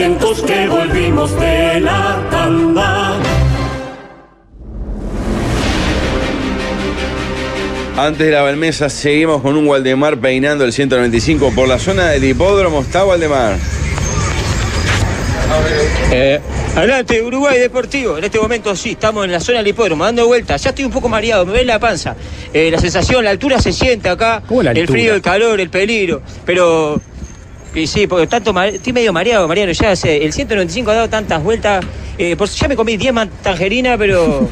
que 0.00 0.66
volvimos 0.66 1.38
de 1.38 1.80
la 1.80 2.26
tanda. 2.30 3.20
Antes 7.98 8.26
de 8.26 8.32
la 8.32 8.40
Balmesa 8.40 8.88
seguimos 8.88 9.42
con 9.42 9.58
un 9.58 9.68
Waldemar 9.68 10.18
peinando 10.18 10.64
el 10.64 10.72
195 10.72 11.52
por 11.54 11.68
la 11.68 11.78
zona 11.78 12.08
del 12.08 12.24
hipódromo. 12.24 12.80
¿Está 12.80 13.04
Waldemar? 13.04 13.56
Eh, 16.12 16.40
adelante, 16.76 17.20
Uruguay 17.20 17.58
Deportivo. 17.58 18.16
En 18.16 18.24
este 18.24 18.40
momento 18.40 18.74
sí, 18.74 18.92
estamos 18.92 19.26
en 19.26 19.32
la 19.32 19.40
zona 19.40 19.58
del 19.58 19.68
hipódromo, 19.68 20.04
dando 20.04 20.26
vueltas. 20.26 20.62
Ya 20.62 20.70
estoy 20.70 20.86
un 20.86 20.92
poco 20.92 21.10
mareado, 21.10 21.44
me 21.44 21.52
ve 21.52 21.64
la 21.66 21.78
panza. 21.78 22.16
Eh, 22.54 22.70
la 22.70 22.78
sensación, 22.78 23.22
la 23.22 23.30
altura 23.30 23.60
se 23.60 23.74
siente 23.74 24.08
acá. 24.08 24.42
¿Cómo 24.46 24.62
la 24.62 24.70
El 24.70 24.88
frío, 24.88 25.14
el 25.14 25.20
calor, 25.20 25.60
el 25.60 25.68
peligro. 25.68 26.22
Pero. 26.46 27.02
Y 27.74 27.86
sí, 27.86 28.06
porque 28.06 28.26
tanto 28.26 28.52
estoy 28.62 28.92
medio 28.92 29.12
mareado, 29.12 29.46
Mariano. 29.46 29.72
Ya 29.72 29.94
sé, 29.94 30.24
el 30.24 30.32
195 30.32 30.90
ha 30.90 30.94
dado 30.94 31.08
tantas 31.08 31.42
vueltas. 31.42 31.84
Eh, 32.18 32.34
por, 32.36 32.48
ya 32.48 32.68
me 32.68 32.76
comí 32.76 32.96
10 32.96 33.12
man- 33.12 33.30
tangerinas, 33.42 33.96
pero. 33.98 34.48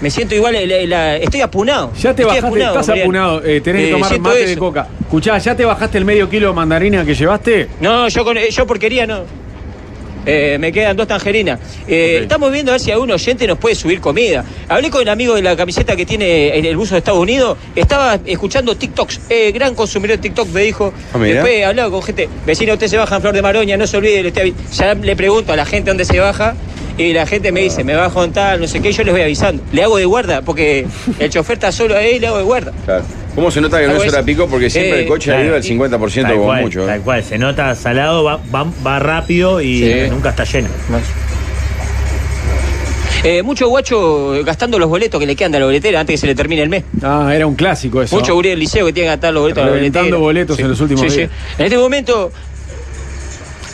Me 0.00 0.10
siento 0.10 0.34
igual, 0.34 0.54
eh, 0.54 0.66
la- 0.66 0.86
la- 0.86 1.16
estoy 1.18 1.42
apunado. 1.42 1.92
Ya 1.94 2.14
te 2.14 2.22
Estoy 2.22 2.24
bajaste, 2.24 2.46
apunado, 2.46 2.70
estás 2.72 2.88
Mariano. 2.88 3.04
apunado. 3.10 3.42
eh, 3.44 3.60
tenés 3.60 3.82
que 3.82 3.88
Eh, 3.88 3.92
tomar 3.92 4.18
mate 4.20 4.46
de 4.46 4.56
coca. 4.56 4.88
Escuchá, 4.98 5.36
¿ya 5.36 5.54
te 5.54 5.64
bajaste 5.66 5.98
el 5.98 6.06
medio 6.06 6.26
kilo 6.30 6.48
de 6.48 6.54
mandarina 6.54 7.04
que 7.04 7.14
llevaste? 7.14 7.68
No, 7.82 8.08
yo, 8.08 8.24
con, 8.24 8.38
yo 8.38 8.66
porquería 8.66 9.06
no. 9.06 9.24
Eh, 10.26 10.58
me 10.60 10.72
quedan 10.72 10.96
dos 10.96 11.06
tangerinas. 11.06 11.58
Eh. 11.88 12.20
Estamos 12.22 12.52
viendo 12.52 12.72
a 12.72 12.74
ver 12.74 12.80
si 12.80 12.90
algún 12.90 13.10
oyente 13.10 13.46
nos 13.46 13.58
puede 13.58 13.74
subir 13.74 14.00
comida. 14.00 14.44
Hablé 14.68 14.90
con 14.90 15.02
el 15.02 15.08
amigo 15.08 15.34
de 15.34 15.42
la 15.42 15.56
camiseta 15.56 15.96
que 15.96 16.06
tiene 16.06 16.56
en 16.56 16.64
el 16.64 16.76
buzo 16.76 16.94
de 16.94 16.98
Estados 16.98 17.20
Unidos. 17.20 17.56
Estaba 17.74 18.18
escuchando 18.26 18.76
TikToks. 18.76 19.20
Eh, 19.28 19.52
gran 19.52 19.74
consumidor 19.74 20.16
de 20.16 20.22
TikTok 20.22 20.48
me 20.48 20.62
dijo. 20.62 20.92
Ah. 21.14 21.18
Después 21.18 21.52
he 21.52 21.64
hablado 21.64 21.90
con 21.90 22.02
gente. 22.02 22.28
Vecino, 22.46 22.74
usted 22.74 22.88
se 22.88 22.96
baja 22.96 23.16
en 23.16 23.20
Flor 23.22 23.34
de 23.34 23.42
Maroña, 23.42 23.76
no 23.76 23.86
se 23.86 23.96
olvide. 23.96 24.20
avi-". 24.32 24.54
Ya 24.74 24.94
le 24.94 25.16
pregunto 25.16 25.52
a 25.52 25.56
la 25.56 25.64
gente 25.66 25.90
dónde 25.90 26.04
se 26.04 26.18
baja. 26.18 26.54
Y 26.98 27.14
la 27.14 27.26
gente 27.26 27.50
me 27.50 27.60
dice, 27.62 27.82
me 27.82 27.94
bajo 27.94 28.22
en 28.24 28.32
tal, 28.32 28.60
no 28.60 28.66
sé 28.66 28.82
qué, 28.82 28.92
yo 28.92 29.02
les 29.04 29.14
voy 29.14 29.22
avisando. 29.22 29.62
Le 29.72 29.82
hago 29.82 29.96
de 29.96 30.04
guarda, 30.04 30.42
porque 30.42 30.86
el 31.18 31.30
chofer 31.30 31.54
está 31.54 31.72
solo 31.72 31.96
ahí, 31.96 32.18
le 32.18 32.26
hago 32.26 32.36
de 32.36 32.42
guarda. 32.44 32.72
Claro. 32.84 33.04
¿Cómo 33.34 33.50
se 33.50 33.60
nota 33.60 33.80
que 33.80 33.86
no 33.86 33.94
es 34.02 34.12
hora 34.12 34.22
pico? 34.22 34.48
Porque 34.48 34.68
siempre 34.68 34.98
Eh, 34.98 35.02
el 35.02 35.08
coche 35.08 35.26
claro. 35.26 35.40
arriba 35.40 35.56
el 35.56 35.62
50% 35.62 36.22
Tal 36.22 36.32
como 36.32 36.44
cual, 36.46 36.62
mucho. 36.62 36.82
¿eh? 36.82 36.86
Tal 36.86 37.00
cual, 37.02 37.24
se 37.24 37.38
nota 37.38 37.74
salado, 37.74 38.24
va, 38.24 38.40
va, 38.54 38.66
va 38.86 38.98
rápido 38.98 39.60
y 39.60 39.78
Sí. 39.78 40.10
nunca 40.10 40.30
está 40.30 40.44
lleno. 40.44 40.68
Eh, 43.22 43.42
mucho 43.42 43.68
guacho 43.68 44.42
gastando 44.44 44.78
los 44.78 44.88
boletos 44.88 45.20
que 45.20 45.26
le 45.26 45.36
quedan 45.36 45.52
de 45.52 45.58
la 45.60 45.66
boletera 45.66 46.00
antes 46.00 46.14
que 46.14 46.18
se 46.18 46.26
le 46.26 46.34
termine 46.34 46.62
el 46.62 46.70
mes. 46.70 46.84
Ah, 47.02 47.30
era 47.34 47.46
un 47.46 47.54
clásico 47.54 48.00
eso. 48.02 48.16
Mucho 48.16 48.34
gurí 48.34 48.48
del 48.48 48.58
liceo 48.58 48.86
que 48.86 48.92
tiene 48.94 49.08
que 49.08 49.12
gastar 49.12 49.34
los 49.34 49.42
boletos 49.42 49.62
a 49.62 49.66
la 49.66 49.72
boletera. 49.72 50.16
boletos 50.16 50.58
en 50.58 50.68
los 50.68 50.80
últimos 50.80 51.02
Sí, 51.12 51.18
días. 51.18 51.30
En 51.58 51.66
este 51.66 51.76
momento 51.76 52.32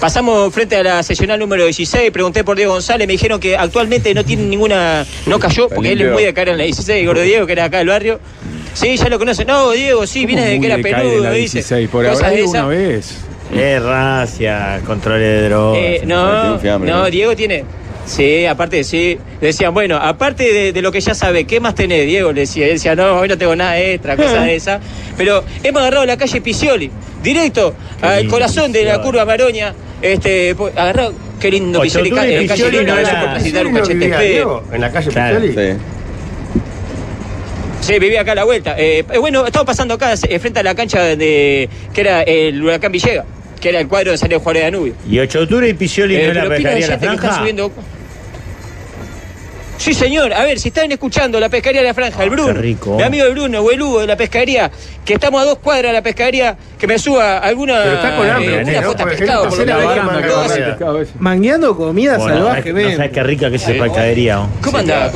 pasamos 0.00 0.52
frente 0.52 0.74
a 0.76 0.82
la 0.82 1.02
sesional 1.04 1.38
número 1.38 1.64
16, 1.64 2.10
pregunté 2.10 2.42
por 2.42 2.56
Diego 2.56 2.72
González, 2.72 3.06
me 3.06 3.12
dijeron 3.12 3.38
que 3.38 3.56
actualmente 3.56 4.12
no 4.14 4.24
tiene 4.24 4.42
ninguna, 4.42 5.06
no 5.26 5.38
cayó, 5.38 5.68
porque 5.68 5.92
él 5.92 6.02
es 6.02 6.12
muy 6.12 6.24
de 6.24 6.34
caer 6.34 6.48
en 6.50 6.58
la 6.58 6.64
16, 6.64 7.06
Gordo 7.06 7.22
Diego, 7.22 7.46
que 7.46 7.52
era 7.52 7.64
acá 7.64 7.78
del 7.78 7.88
barrio. 7.88 8.18
Sí, 8.76 8.96
ya 8.96 9.08
lo 9.08 9.18
conocen. 9.18 9.46
No, 9.46 9.70
Diego, 9.72 10.06
sí, 10.06 10.26
viene 10.26 10.42
desde 10.42 10.60
que 10.60 10.66
era 10.66 10.74
en 10.76 10.82
peludo, 10.82 11.22
la 11.24 11.30
dice. 11.32 11.58
16, 11.58 11.88
por 11.88 12.06
habrá 12.06 12.28
de 12.30 12.42
una 12.44 12.66
vez. 12.66 13.18
Es 13.54 13.82
racia, 13.82 14.80
control 14.86 15.20
de 15.20 15.48
drogas. 15.48 15.80
Eh, 15.82 16.02
no, 16.04 16.26
no, 16.50 16.58
¿no? 16.78 17.10
Diego 17.10 17.34
tiene. 17.36 17.64
Sí, 18.04 18.44
aparte, 18.46 18.84
sí. 18.84 19.18
Decían, 19.40 19.72
bueno, 19.74 19.96
aparte 19.96 20.52
de, 20.52 20.72
de 20.72 20.82
lo 20.82 20.92
que 20.92 21.00
ya 21.00 21.14
sabe, 21.14 21.44
¿qué 21.44 21.58
más 21.58 21.74
tenés, 21.74 22.06
Diego? 22.06 22.32
Le 22.32 22.42
decía. 22.42 22.66
Él 22.66 22.72
decía, 22.74 22.94
no, 22.94 23.18
hoy 23.18 23.28
no 23.28 23.38
tengo 23.38 23.56
nada 23.56 23.80
extra, 23.80 24.16
cosas 24.16 24.44
de 24.44 24.54
esas. 24.56 24.80
Pero 25.16 25.42
hemos 25.62 25.80
agarrado 25.80 26.04
la 26.06 26.16
calle 26.16 26.40
Picioli, 26.40 26.90
directo 27.22 27.74
al 28.02 28.18
lindo, 28.18 28.32
corazón 28.32 28.72
de 28.72 28.84
la 28.84 29.00
curva 29.00 29.24
Maroña. 29.24 29.74
Este, 30.02 30.54
po- 30.54 30.70
agarrado, 30.76 31.14
qué 31.40 31.50
lindo 31.50 31.80
octubre, 32.04 32.10
ca- 32.16 32.26
eh, 32.28 32.46
calle 32.46 32.62
era- 33.00 33.20
por 33.22 33.30
necesitar 33.32 33.66
un 33.66 33.72
¿Picioli 33.72 33.72
no 33.72 33.80
cachete 33.80 34.04
en 34.04 34.80
la 34.80 34.90
calle 34.92 35.08
Claro. 35.10 35.38
Sí. 37.86 37.98
Vivía 37.98 38.20
acá 38.22 38.32
a 38.32 38.36
la 38.36 38.44
vuelta. 38.44 38.74
Eh, 38.78 39.04
eh, 39.10 39.18
bueno, 39.18 39.46
estamos 39.46 39.66
pasando 39.66 39.94
acá 39.94 40.14
eh, 40.28 40.38
frente 40.38 40.60
a 40.60 40.62
la 40.62 40.74
cancha 40.74 41.02
de 41.02 41.68
que 41.94 42.00
era 42.00 42.22
el 42.22 42.62
Huracán 42.62 42.90
Villega, 42.92 43.24
que 43.60 43.68
era 43.68 43.80
el 43.80 43.88
cuadro 43.88 44.10
de 44.12 44.18
San 44.18 44.30
Juárez 44.38 44.62
de 44.64 44.70
Danubio. 44.70 44.94
Y 45.08 45.18
8 45.18 45.38
de 45.38 45.44
octubre 45.44 45.68
y 45.68 45.74
Picioli 45.74 46.16
Eh, 46.16 46.32
no 46.34 46.42
de 46.42 46.48
pescaría 46.48 46.88
la 46.88 46.98
franja. 46.98 47.38
subiendo. 47.38 47.70
Sí, 49.78 49.92
señor. 49.92 50.32
A 50.32 50.42
ver, 50.42 50.58
si 50.58 50.68
están 50.68 50.90
escuchando 50.90 51.38
la 51.38 51.48
pescadería 51.50 51.82
de 51.82 51.88
la 51.88 51.94
franja, 51.94 52.24
el 52.24 52.30
Bruno. 52.30 52.54
qué 52.54 52.60
rico. 52.60 52.96
Mi 52.96 53.02
amigo 53.02 53.26
el 53.26 53.32
Bruno, 53.32 53.60
o 53.60 53.70
el 53.70 53.80
Hugo 53.82 54.00
de 54.00 54.06
la 54.06 54.16
pescadería, 54.16 54.70
que 55.04 55.14
estamos 55.14 55.40
a 55.42 55.44
dos 55.44 55.58
cuadras 55.58 55.90
de 55.90 55.92
la 55.92 56.02
pescadería, 56.02 56.56
que 56.78 56.86
me 56.86 56.98
suba 56.98 57.38
alguna, 57.38 57.82
Pero 57.82 57.94
está 57.96 58.16
con 58.16 58.28
hambre, 58.28 58.54
eh, 58.62 58.80
¿no? 58.80 58.94
de 58.94 59.04
pescado, 59.04 59.48
por 59.50 59.66
la 59.66 59.76
Baranda 59.76 60.46
ese. 61.02 61.12
Mangueando 61.18 61.76
comida 61.76 62.16
Bueno, 62.16 62.36
salvajemente. 62.46 62.90
No 62.92 62.96
sabes 62.96 63.12
qué 63.12 63.22
rica 63.22 63.50
que 63.50 63.56
es 63.56 63.68
esa 63.68 63.82
pescadería. 63.84 64.36
¿no? 64.36 64.50
¿Cómo 64.62 64.78
anda? 64.78 65.12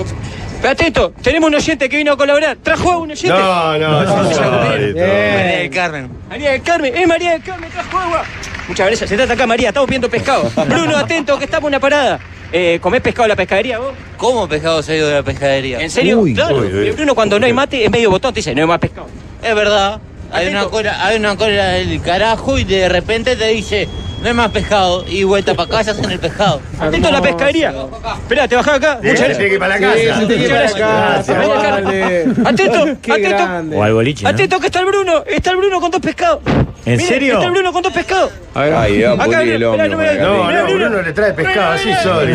Pero 0.61 0.73
atento, 0.73 1.15
tenemos 1.23 1.49
un 1.49 1.55
oyente 1.55 1.89
que 1.89 1.97
vino 1.97 2.13
a 2.13 2.17
colaborar. 2.17 2.57
¿Trajo 2.63 2.93
a 2.93 2.99
un 2.99 3.11
oyente? 3.11 3.29
No, 3.29 3.79
no, 3.79 4.05
no. 4.05 4.23
María 4.23 5.59
del 5.59 5.71
Carmen. 5.71 6.11
María 6.29 6.51
del 6.53 6.63
Carmen, 6.63 6.95
eh, 6.95 7.07
María 7.07 7.33
del 7.33 7.43
Carmen, 7.43 7.71
trajo 7.71 7.99
agua. 7.99 8.25
Muchas 8.69 8.87
gracias. 8.87 9.11
Se 9.11 9.17
trata 9.17 9.33
acá, 9.33 9.47
María, 9.47 9.69
estamos 9.69 9.89
viendo 9.89 10.11
pescado. 10.11 10.51
Bruno, 10.69 10.97
atento, 10.99 11.39
que 11.39 11.47
estamos 11.47 11.69
en 11.69 11.75
una 11.75 11.81
parada. 11.81 12.21
Eh, 12.53 12.79
¿Comés 12.83 13.01
pescado 13.01 13.25
en 13.25 13.31
la 13.31 13.37
pescadería 13.37 13.79
vos? 13.79 13.93
¿Cómo 14.17 14.49
pescado 14.49 14.83
se 14.83 14.93
ha 14.93 14.97
ido 14.97 15.09
de 15.09 15.15
la 15.15 15.23
pescadería? 15.23 15.81
¿En 15.81 15.91
serio? 15.91 16.21
Uy, 16.21 16.35
claro. 16.35 16.59
uy, 16.59 16.67
uy. 16.67 16.91
Bruno, 16.91 17.15
cuando 17.15 17.41
no 17.41 17.47
hay 17.47 17.53
mate, 17.53 17.85
es 17.85 17.91
medio 17.91 18.11
botón, 18.11 18.35
te 18.35 18.41
dice, 18.41 18.55
no 18.55 18.61
hay 18.61 18.69
más 18.69 18.81
pescado. 18.81 19.07
Es 19.43 19.55
verdad. 19.55 20.01
Hay 20.33 20.49
una, 20.49 20.67
cola, 20.67 21.05
hay 21.05 21.17
una 21.17 21.37
cola 21.37 21.69
del 21.71 22.01
carajo 22.03 22.59
y 22.59 22.65
de 22.65 22.89
repente 22.89 23.35
te 23.35 23.49
dice, 23.49 23.89
no 24.21 24.29
hay 24.29 24.35
más 24.35 24.51
pescado. 24.51 25.05
Y 25.09 25.25
vuelta 25.25 25.55
para 25.55 25.69
casa 25.71 25.91
hacen 25.93 26.11
el 26.11 26.19
pescado. 26.19 26.61
Atento 26.79 27.09
a 27.09 27.11
la 27.13 27.23
pescadería. 27.23 27.75
Esperá, 28.23 28.49
te 28.49 28.57
bajás 28.57 28.75
acá. 28.77 28.99
Muchas 29.03 29.27
Tiene 29.27 29.39
que 29.49 29.55
ir 29.55 29.59
para 29.59 29.79
la 29.79 29.81
casa. 29.81 31.33
la. 31.35 32.49
Atento, 32.49 32.85
Qué 33.03 33.13
atento. 33.13 33.29
grande. 33.37 33.77
O 33.77 33.83
al 33.83 33.93
boliche. 33.93 34.27
Atento 34.27 34.61
que 34.61 34.67
está 34.67 34.81
el 34.81 34.87
Bruno. 34.87 35.25
Está 35.27 35.51
el 35.51 35.57
Bruno 35.57 35.81
con 35.81 35.91
dos 35.91 36.01
pescados. 36.01 36.41
¿En 36.87 36.99
serio? 37.01 37.35
Está 37.35 37.47
el 37.47 37.53
Bruno 37.53 37.73
con 37.73 37.83
dos 37.83 37.93
pescados. 37.93 38.31
A 38.55 38.61
ver, 38.63 38.75
Ay, 38.75 39.05
a 39.05 39.13
Acá, 39.13 39.43
el 39.43 39.63
hombro. 39.65 39.89
no 39.89 40.51
No, 40.51 40.65
Bruno 40.75 41.03
le 41.03 41.13
trae 41.13 41.33
pescado 41.33 41.73
así 41.73 41.91
solo. 42.03 42.27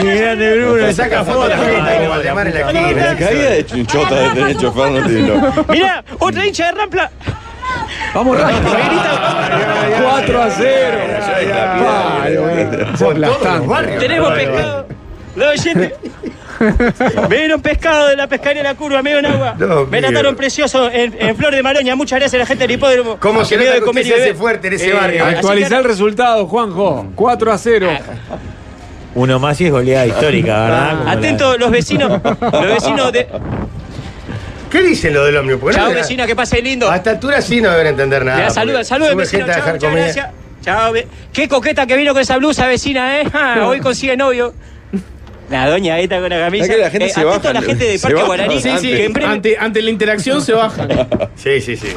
Qué 0.00 0.14
grande 0.16 0.56
Bruno. 0.58 0.76
Le 0.86 0.92
saca 0.94 1.24
foto 1.24 1.42
a 1.42 1.48
la 1.48 1.56
gente 1.58 2.04
y 2.04 2.06
Valdemar 2.06 2.46
en 2.48 2.54
la 2.54 2.72
La 2.72 2.80
esquina. 2.80 3.16
caída 3.16 3.50
de 3.50 3.66
chunchota 3.66 4.14
de 4.14 4.28
tener 4.30 4.56
chofer 4.56 4.90
no 4.92 5.06
tiene 5.06 5.28
loco. 5.28 5.64
Mirá, 5.72 6.04
otra 6.18 6.46
hincha 6.46 6.66
de 6.66 6.72
Rampla. 6.72 7.10
Vamos 8.14 8.38
rápido. 8.40 8.60
4 10.02 10.42
a 10.42 10.50
0. 10.50 10.98
Con 12.98 12.98
todos 12.98 13.18
los 13.18 13.66
barrios. 13.66 13.98
Tenemos 13.98 14.32
pescado. 14.32 14.86
Los 15.34 15.48
oyentes. 15.60 15.92
Me 17.28 17.36
dieron 17.36 17.60
pescado 17.60 18.08
de 18.08 18.16
la 18.16 18.26
pescadería 18.26 18.62
de 18.62 18.68
la 18.70 18.74
curva, 18.74 19.02
medio 19.02 19.18
en 19.18 19.26
agua. 19.26 19.54
Me 19.90 20.00
trataron 20.00 20.34
precioso 20.36 20.90
en, 20.90 21.14
en 21.18 21.36
Flor 21.36 21.54
de 21.54 21.62
Maroña. 21.62 21.94
Muchas 21.94 22.18
gracias 22.18 22.34
a 22.34 22.38
la 22.38 22.46
gente 22.46 22.64
del 22.66 22.76
hipódromo. 22.76 23.18
¿Cómo 23.20 23.44
se 23.44 23.58
de 23.58 23.80
comer 23.82 24.04
se 24.06 24.14
hace 24.14 24.34
fuerte 24.34 24.68
en 24.68 24.74
ese 24.74 24.88
Eh, 24.90 24.94
barrio? 24.94 25.24
Actualizar 25.24 25.80
el 25.80 25.84
resultado, 25.84 26.46
Juanjo. 26.46 27.06
4 27.14 27.52
a 27.52 27.58
0. 27.58 27.88
Uno 29.14 29.38
más 29.38 29.60
y 29.60 29.66
es 29.66 29.70
goleada 29.70 30.06
histórica, 30.06 30.60
¿verdad? 30.64 30.90
Como 30.92 31.04
la- 31.04 31.10
Atento 31.12 31.58
los 31.58 31.70
vecinos. 31.70 32.20
Los 32.40 32.66
vecinos 32.66 33.12
de. 33.12 33.26
¿Qué 34.76 34.82
dicen 34.82 35.14
lo 35.14 35.24
del 35.24 35.36
ómnibus? 35.38 35.72
No 35.72 35.72
Chao, 35.72 35.88
deja- 35.88 36.00
vecina, 36.00 36.26
que 36.26 36.36
pase 36.36 36.60
lindo. 36.60 36.90
A 36.90 36.96
esta 36.96 37.10
altura 37.12 37.40
sí 37.40 37.62
no 37.62 37.70
deben 37.70 37.86
entender 37.86 38.22
nada. 38.24 38.38
Porque 38.40 38.52
saluda, 38.54 38.84
saluda, 38.84 39.10
sube 39.12 39.22
vecino. 39.22 39.46
gente 39.46 39.52
a 39.58 39.64
Chao, 39.64 39.72
muchas 39.72 39.94
gracias. 39.94 40.26
Chao, 40.62 40.92
ve- 40.92 41.06
Qué 41.32 41.48
coqueta 41.48 41.86
que 41.86 41.96
vino 41.96 42.12
con 42.12 42.20
esa 42.20 42.36
blusa, 42.36 42.66
vecina, 42.66 43.20
¿eh? 43.20 43.24
Ah, 43.32 43.64
hoy 43.66 43.80
consigue 43.80 44.16
novio. 44.18 44.52
La 45.48 45.66
doña 45.68 45.98
esta 46.00 46.20
con 46.20 46.28
la 46.28 46.38
camisa. 46.40 46.64
Es 46.64 46.70
que 46.70 46.76
la 46.76 46.90
gente 46.90 47.08
se 47.08 47.20
atento 47.20 47.38
baja, 47.38 47.52
la 47.54 47.62
gente 47.62 47.84
de 47.86 47.98
se 47.98 48.02
Parque 48.06 48.22
Guaraní. 48.22 48.60
Sí, 48.60 48.70
sí, 48.80 49.12
Ante, 49.24 49.56
ante 49.58 49.80
la 49.80 49.90
interacción 49.90 50.42
se 50.42 50.52
bajan. 50.52 50.88
Sí, 51.36 51.60
sí, 51.62 51.76
sí. 51.76 51.88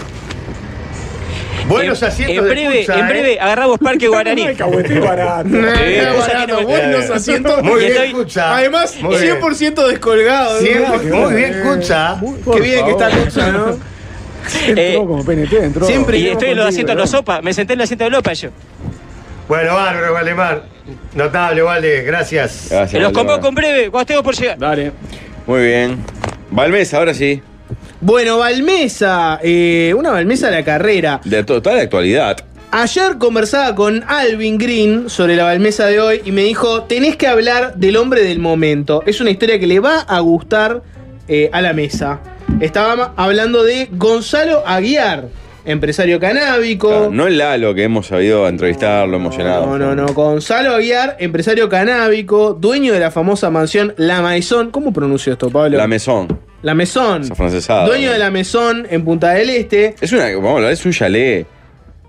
Buenos 1.69 2.01
en, 2.01 2.07
asientos 2.07 2.37
en 2.37 2.43
de 2.43 2.49
breve, 2.49 2.77
pizza, 2.79 2.93
en 2.99 3.05
¿eh? 3.05 3.09
breve 3.09 3.39
agarramos 3.39 3.79
Parque 3.79 4.07
Guaraní. 4.09 4.45
barato. 4.99 5.49
Buenos 6.63 7.09
asientos. 7.09 7.63
Muy 7.63 7.79
bien, 7.79 7.91
estoy- 7.91 8.07
escucha. 8.07 8.55
Además, 8.57 8.95
Muy 9.01 9.17
bien. 9.17 9.39
100% 9.39 9.87
descolgado. 9.87 10.59
¿no? 10.61 11.19
Muy 11.19 11.35
bien, 11.35 11.53
escucha. 11.53 12.19
Qué 12.53 12.59
bien 12.61 12.85
que 12.85 12.91
está 12.91 13.09
Lucha, 13.09 13.51
¿no? 13.51 13.77
Eh, 14.67 14.93
Entró 14.95 15.05
como 15.05 15.23
PNT, 15.23 15.53
entró. 15.63 15.85
siempre- 15.85 16.17
y 16.17 16.27
estoy 16.29 16.49
en 16.51 16.57
los 16.57 16.65
asientos 16.65 16.95
de 16.95 17.01
los 17.01 17.09
sopa. 17.09 17.41
Me 17.41 17.53
senté 17.53 17.73
en 17.73 17.79
el 17.81 17.83
asiento 17.83 18.05
de 18.05 18.09
Lopa 18.09 18.33
yo. 18.33 18.49
Bueno, 19.47 19.75
bárbaro, 19.75 20.13
Valdemar. 20.13 20.63
Notable, 21.13 21.61
Valde, 21.61 22.01
gracias. 22.03 22.67
Gracias, 22.71 22.91
Se 22.91 22.99
los 22.99 23.11
convoco 23.11 23.49
en 23.49 23.53
breve, 23.55 23.91
cuando 23.91 24.23
por 24.23 24.33
llegar. 24.35 24.57
Dale. 24.57 24.91
Muy 25.45 25.61
bien. 25.65 25.97
Balmes, 26.49 26.93
ahora 26.95 27.13
sí. 27.13 27.41
Bueno, 28.01 28.37
Balmesa, 28.37 29.39
eh, 29.43 29.93
una 29.97 30.11
Balmesa 30.11 30.47
de 30.49 30.53
la 30.57 30.63
carrera. 30.63 31.19
De 31.25 31.43
total 31.43 31.79
actualidad. 31.79 32.37
Ayer 32.71 33.17
conversaba 33.17 33.75
con 33.75 34.03
Alvin 34.07 34.57
Green 34.57 35.09
sobre 35.09 35.35
la 35.35 35.43
Balmesa 35.43 35.87
de 35.87 35.99
hoy 35.99 36.21
y 36.23 36.31
me 36.31 36.43
dijo, 36.43 36.83
tenés 36.83 37.17
que 37.17 37.27
hablar 37.27 37.75
del 37.75 37.97
hombre 37.97 38.23
del 38.23 38.39
momento. 38.39 39.03
Es 39.05 39.19
una 39.19 39.31
historia 39.31 39.59
que 39.59 39.67
le 39.67 39.79
va 39.79 39.99
a 40.01 40.19
gustar 40.19 40.81
eh, 41.27 41.49
a 41.51 41.61
la 41.61 41.73
mesa. 41.73 42.19
Estaba 42.61 43.13
hablando 43.17 43.63
de 43.63 43.89
Gonzalo 43.91 44.63
Aguiar. 44.65 45.27
empresario 45.65 46.19
canábico. 46.19 46.87
Claro, 46.89 47.11
no 47.11 47.27
el 47.27 47.37
Lalo 47.37 47.73
que 47.73 47.83
hemos 47.83 48.07
sabido 48.07 48.47
entrevistarlo, 48.47 49.17
emocionado. 49.17 49.65
No, 49.65 49.77
no, 49.77 49.95
no. 49.95 50.13
Gonzalo 50.13 50.73
Aguiar, 50.75 51.17
empresario 51.19 51.67
canábico, 51.69 52.53
dueño 52.53 52.93
de 52.93 52.99
la 52.99 53.11
famosa 53.11 53.49
mansión 53.49 53.93
La 53.97 54.21
Maison. 54.21 54.69
¿Cómo 54.71 54.93
pronuncio 54.93 55.33
esto, 55.33 55.49
Pablo? 55.49 55.77
La 55.77 55.87
Mesón. 55.87 56.48
La 56.61 56.75
francesada. 57.35 57.85
Dueño 57.85 58.11
de 58.11 58.17
la 58.19 58.31
Maison 58.31 58.85
en 58.89 59.03
Punta 59.05 59.31
del 59.31 59.49
Este. 59.49 59.95
Es 60.01 60.11
una, 60.11 60.25
vamos 60.35 60.51
a 60.51 60.55
hablar, 60.57 60.71
es 60.73 60.85
un 60.85 60.91
chalet. 60.91 61.47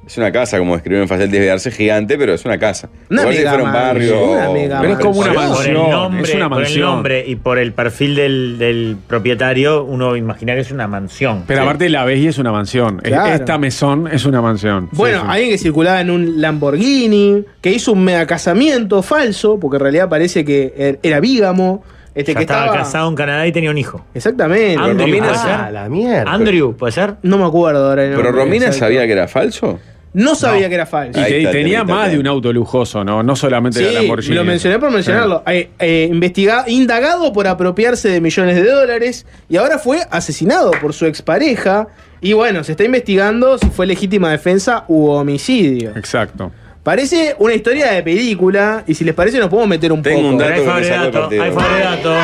Es 0.07 0.17
una 0.19 0.33
casa, 0.33 0.59
como 0.59 0.75
escribieron 0.75 1.05
en 1.05 1.09
Facel 1.09 1.31
Desviarse, 1.31 1.71
gigante, 1.71 2.19
pero 2.19 2.35
es 2.35 2.45
una 2.45 2.59
casa. 2.59 2.89
Una 3.11 3.21
Igual 3.21 3.37
si 3.37 3.43
fuera 3.43 3.63
un 3.63 3.71
mansión, 3.71 3.85
barrio. 3.85 4.31
una 4.33 4.51
mega 4.51 4.81
Pero 4.81 4.93
es 4.95 4.99
como 4.99 5.21
una 5.21 5.33
Por 5.33 5.43
el 5.45 5.49
mansión. 5.51 5.91
nombre, 5.91 6.23
es 6.23 6.35
una 6.35 6.49
por 6.49 6.59
el 6.59 6.65
mansión. 6.65 6.87
nombre 6.87 7.25
y 7.29 7.37
por 7.37 7.59
el 7.61 7.73
perfil 7.73 8.15
del, 8.17 8.59
del 8.59 8.97
propietario, 9.07 9.85
uno 9.85 10.17
imagina 10.17 10.55
que 10.55 10.61
es 10.61 10.73
una 10.73 10.89
mansión. 10.89 11.45
Pero 11.47 11.61
Sí. 11.61 11.65
aparte 11.65 11.89
la 11.91 12.05
ves 12.05 12.19
y 12.19 12.27
es 12.27 12.39
una 12.39 12.51
mansión. 12.51 12.97
Claro. 12.99 13.35
Esta 13.35 13.57
mesón 13.59 14.09
es 14.11 14.25
una 14.25 14.41
mansión. 14.43 14.89
Bueno, 14.91 15.21
sí. 15.21 15.27
alguien 15.29 15.51
que 15.51 15.59
circulaba 15.59 16.01
en 16.01 16.11
un 16.11 16.41
Lamborghini, 16.41 17.45
que 17.61 17.71
hizo 17.71 17.93
un 17.93 18.03
mega 18.03 18.27
casamiento 18.27 19.03
falso, 19.03 19.61
porque 19.61 19.77
en 19.77 19.83
realidad 19.83 20.09
parece 20.09 20.45
que 20.45 20.75
er- 20.77 20.99
era 21.05 21.21
vígamo. 21.21 21.85
Este 22.15 22.33
Ya 22.33 22.39
que 22.39 22.43
estaba, 22.45 22.65
estaba 22.67 22.79
casado 22.83 23.09
en 23.09 23.15
Canadá 23.15 23.47
y 23.47 23.53
tenía 23.53 23.71
un 23.71 23.79
hijo. 23.79 24.05
Exactamente. 24.15 24.77
Andrew. 24.83 25.21
Ah, 25.23 25.71
la 25.73 25.89
mierda. 25.89 26.31
Andrew, 26.33 26.77
¿puede 26.77 26.93
ser? 26.93 27.15
No 27.23 27.39
me 27.39 27.45
acuerdo 27.45 27.89
ahora. 27.89 28.05
el 28.05 28.11
Pero 28.11 28.25
nombre 28.25 28.43
Romina 28.45 28.67
exacto. 28.67 28.79
sabía 28.87 29.07
que 29.07 29.13
era 29.13 29.29
falso. 29.29 29.79
No 30.13 30.35
sabía 30.35 30.69
que 30.69 30.75
era 30.75 30.87
falso. 30.87 31.21
Y 31.21 31.23
Ahí 31.23 31.31
te- 31.31 31.39
está, 31.39 31.53
tenía 31.53 31.85
más 31.85 32.11
de 32.11 32.19
un 32.19 32.27
auto 32.27 32.53
lujoso, 32.53 33.05
¿no? 33.05 33.23
No 33.23 33.37
solamente 33.37 33.79
Sí, 33.79 33.85
la 33.85 34.01
Lamborghini. 34.01 34.35
lo 34.35 34.45
mencioné 34.45 34.81
por 34.81 34.91
mencionarlo. 34.91 35.45
Eh, 35.47 35.71
eh, 35.79 36.09
investiga- 36.11 36.65
indagado 36.67 37.33
por 37.33 37.47
apropiarse 37.47 38.09
de 38.09 38.21
millones 38.21 38.57
de 38.57 38.65
dólares 38.69 39.25
y 39.49 39.57
ahora 39.57 39.79
fue 39.79 40.01
asesinado 40.11 40.73
por 40.81 40.95
su 40.95 41.07
expareja. 41.07 41.87
Y 42.21 42.33
bueno, 42.33 42.65
se 42.65 42.73
está 42.73 42.83
investigando 42.83 43.57
si 43.57 43.67
fue 43.71 43.87
legítima 43.87 44.33
defensa 44.33 44.85
u 44.89 45.07
homicidio. 45.11 45.93
Exacto. 45.95 46.51
Parece 46.83 47.37
una 47.39 47.55
historia 47.55 47.93
de 47.93 48.03
película 48.03 48.85
y 48.87 48.95
si 48.95 49.05
les 49.05 49.15
parece 49.15 49.39
nos 49.39 49.49
podemos 49.49 49.69
meter 49.69 49.93
un 49.93 50.01
Tengo 50.03 50.17
poco. 50.19 50.29
un 50.31 50.39
Pero 50.39 50.49
dato 50.51 50.61
hay 50.73 50.83
que 50.83 50.89
me 50.91 50.95
sacó 50.97 51.05
el 51.07 51.13
Fabregato, 51.13 51.21
partido. 51.21 51.43
hay 51.43 51.53
Fabregato. 51.53 52.15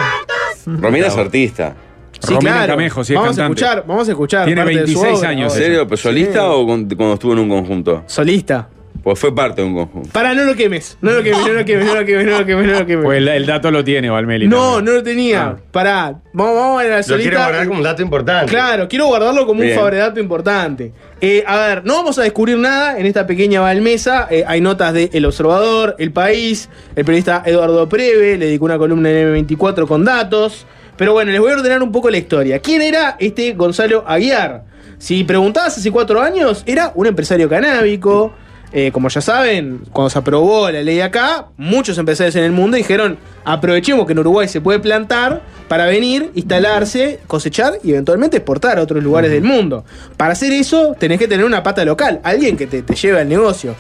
Romina 0.67 1.07
es 1.09 1.17
artista. 1.17 1.77
Sí, 2.19 2.33
Romina 2.35 2.53
claro. 2.53 2.73
Camejo, 2.73 3.05
sí, 3.05 3.13
es 3.13 3.19
vamos 3.19 3.39
a 3.39 3.43
cantante. 3.43 3.61
escuchar, 3.63 3.85
vamos 3.87 4.09
a 4.09 4.11
escuchar. 4.13 4.45
Tiene 4.47 4.63
parte 4.63 4.79
de 4.81 4.87
su 4.87 5.01
26 5.01 5.19
obra 5.19 5.29
años 5.29 5.55
¿En 5.55 5.63
serio? 5.63 5.85
¿Pero 5.87 5.97
solista 5.99 6.33
Sí. 6.41 6.47
o 6.49 6.67
con- 6.67 6.89
cuando 6.89 7.15
estuvo 7.15 7.33
en 7.35 7.39
un 7.41 7.49
conjunto? 7.51 8.03
Solista. 8.07 8.69
Pues 9.07 9.21
fue 9.21 9.33
parte 9.33 9.63
de 9.63 9.69
un 9.69 9.75
conjunto. 9.77 10.11
Para, 10.11 10.35
no 10.35 10.43
lo 10.43 10.57
quemes. 10.57 10.99
No 11.01 11.13
lo 11.13 11.23
quemes, 11.23 11.39
no 11.39 11.53
lo 11.53 11.65
quemes, 11.65 11.87
no 11.87 11.95
lo 11.95 12.05
quemes, 12.05 12.27
no 12.27 12.39
lo 12.41 12.45
quemes, 12.45 12.67
no 12.67 12.73
lo 12.81 12.87
quemes. 12.87 13.05
Pues 13.05 13.19
el, 13.19 13.29
el 13.29 13.47
dato 13.47 13.71
lo 13.71 13.85
tiene 13.85 14.11
Valmeli. 14.11 14.49
no, 14.49 14.57
también. 14.75 14.85
no 14.85 14.93
lo 14.95 15.03
tenía. 15.05 15.45
Ah. 15.45 15.57
Pará. 15.71 16.21
Vamos, 16.33 16.57
vamos 16.57 16.83
a 16.83 16.85
la 16.87 16.97
Lo 17.07 17.17
quiero 17.17 17.39
guardar 17.39 17.67
como 17.69 17.79
un 17.79 17.85
dato 17.85 18.03
importante. 18.03 18.51
Claro, 18.51 18.89
quiero 18.89 19.07
guardarlo 19.07 19.47
como 19.47 19.61
Bien. 19.61 19.75
un 19.75 19.79
favoredato 19.79 20.19
importante. 20.19 20.93
Eh, 21.21 21.45
a 21.47 21.57
ver, 21.57 21.85
no 21.85 21.95
vamos 21.95 22.19
a 22.19 22.25
descubrir 22.25 22.59
nada 22.59 22.99
en 22.99 23.07
esta 23.07 23.29
pequeña 23.29 23.61
balmesa. 23.61 24.27
Eh, 24.29 24.43
hay 24.45 24.61
notas 24.61 24.93
de 24.93 25.09
El 25.13 25.25
Observador, 25.25 25.95
El 26.01 26.11
País, 26.11 26.69
el 26.97 27.05
periodista 27.05 27.45
Eduardo 27.47 27.89
Preve 27.89 28.37
le 28.37 28.47
dedicó 28.47 28.65
una 28.65 28.77
columna 28.77 29.09
en 29.09 29.47
M24 29.47 29.87
con 29.87 30.05
datos. 30.05 30.67
Pero 30.97 31.13
bueno, 31.13 31.31
les 31.31 31.41
voy 31.41 31.53
a 31.53 31.55
ordenar 31.55 31.81
un 31.81 31.93
poco 31.93 32.11
la 32.11 32.19
historia. 32.19 32.59
¿Quién 32.59 32.83
era 32.83 33.15
este 33.21 33.53
Gonzalo 33.53 34.03
Aguiar? 34.05 34.65
Si 34.99 35.23
preguntabas 35.23 35.79
hace 35.79 35.93
cuatro 35.93 36.21
años, 36.21 36.65
era 36.67 36.91
un 36.97 37.07
empresario 37.07 37.49
canábico. 37.49 38.35
Eh, 38.79 38.93
como 38.93 39.09
ya 39.09 39.23
saben, 39.23 39.85
cuando 39.91 40.11
se 40.11 40.19
aprobó 40.19 40.71
la 40.71 40.83
ley 40.83 41.01
acá, 41.01 41.47
muchos 41.57 41.97
empresarios 41.97 42.37
en 42.37 42.45
el 42.45 42.53
mundo 42.53 42.77
dijeron, 42.77 43.17
aprovechemos 43.43 44.05
que 44.05 44.13
en 44.13 44.19
Uruguay 44.19 44.49
se 44.49 44.61
puede 44.61 44.81
plantar 44.81 45.41
para 45.67 45.87
venir, 45.87 46.31
instalarse, 46.35 47.21
cosechar 47.27 47.79
y 47.83 47.93
eventualmente 47.93 48.37
exportar 48.37 48.77
a 48.77 48.83
otros 48.83 49.03
lugares 49.03 49.31
del 49.31 49.45
mundo. 49.45 49.87
Para 50.19 50.35
hacer 50.35 50.53
eso 50.53 50.95
tenés 50.99 51.19
que 51.19 51.27
tener 51.27 51.47
una 51.47 51.63
pata 51.63 51.87
local, 51.87 52.21
alguien 52.23 52.59
que 52.59 52.67
te, 52.67 52.83
te 52.83 52.95
lleve 52.95 53.19
al 53.19 53.31
negocio. 53.31 53.75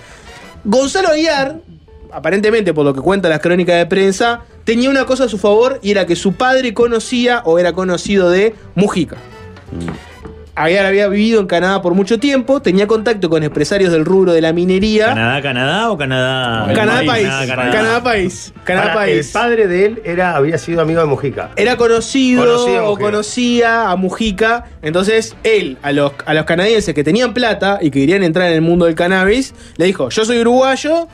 Gonzalo 0.64 1.08
Aguiar, 1.08 1.60
aparentemente 2.10 2.72
por 2.72 2.87
lo 2.87 2.94
que 2.94 3.02
cuenta 3.02 3.28
las 3.28 3.40
crónicas 3.40 3.76
de 3.76 3.84
prensa, 3.84 4.44
tenía 4.64 4.88
una 4.88 5.04
cosa 5.04 5.25
a 5.25 5.28
su 5.28 5.37
favor 5.37 5.78
y 5.82 5.90
era 5.90 6.06
que 6.06 6.16
su 6.16 6.32
padre 6.32 6.72
conocía 6.72 7.43
o 7.44 7.58
era 7.58 7.75
conocido 7.75 8.31
de 8.31 8.54
Mujica. 8.75 9.19
Aguiar 9.76 10.16
había 10.56 11.08
vivido 11.08 11.41
en 11.41 11.47
Canadá 11.47 11.82
por 11.82 11.94
mucho 11.94 12.19
tiempo, 12.19 12.62
tenía 12.62 12.87
contacto 12.87 13.29
con 13.29 13.43
empresarios 13.43 13.93
del 13.93 14.05
rubro 14.05 14.32
de 14.32 14.41
la 14.41 14.53
minería. 14.53 15.08
¿Canadá, 15.08 15.43
Canadá 15.43 15.91
o 15.91 15.99
Canadá? 15.99 16.73
Canadá 16.75 17.03
país. 17.05 17.26
Canadá, 17.26 17.47
Canadá, 17.47 17.73
Canadá. 17.73 18.03
país. 18.03 18.53
Canadá 18.64 18.85
Para, 18.87 18.94
país. 18.94 19.26
El 19.26 19.32
padre 19.32 19.69
de 19.69 19.87
él 19.87 20.03
era, 20.05 20.37
había 20.37 20.58
sido 20.58 20.81
amigo 20.81 21.00
de 21.00 21.06
Mujica. 21.06 21.50
Era 21.56 21.76
conocido, 21.76 22.91
o 22.91 22.97
conocía 22.99 23.91
a 23.91 23.97
Mujica. 23.97 24.64
Entonces, 24.82 25.37
él, 25.44 25.76
a 25.82 25.93
los, 25.93 26.12
a 26.25 26.35
los 26.35 26.44
canadienses 26.44 26.94
que 26.94 27.05
tenían 27.05 27.35
plata 27.35 27.79
y 27.81 27.91
que 27.91 28.00
querían 28.00 28.23
entrar 28.23 28.49
en 28.49 28.55
el 28.55 28.62
mundo 28.62 28.87
del 28.87 28.94
cannabis, 28.94 29.55
le 29.76 29.85
dijo: 29.85 30.08
Yo 30.08 30.25
soy 30.25 30.38
uruguayo, 30.41 31.08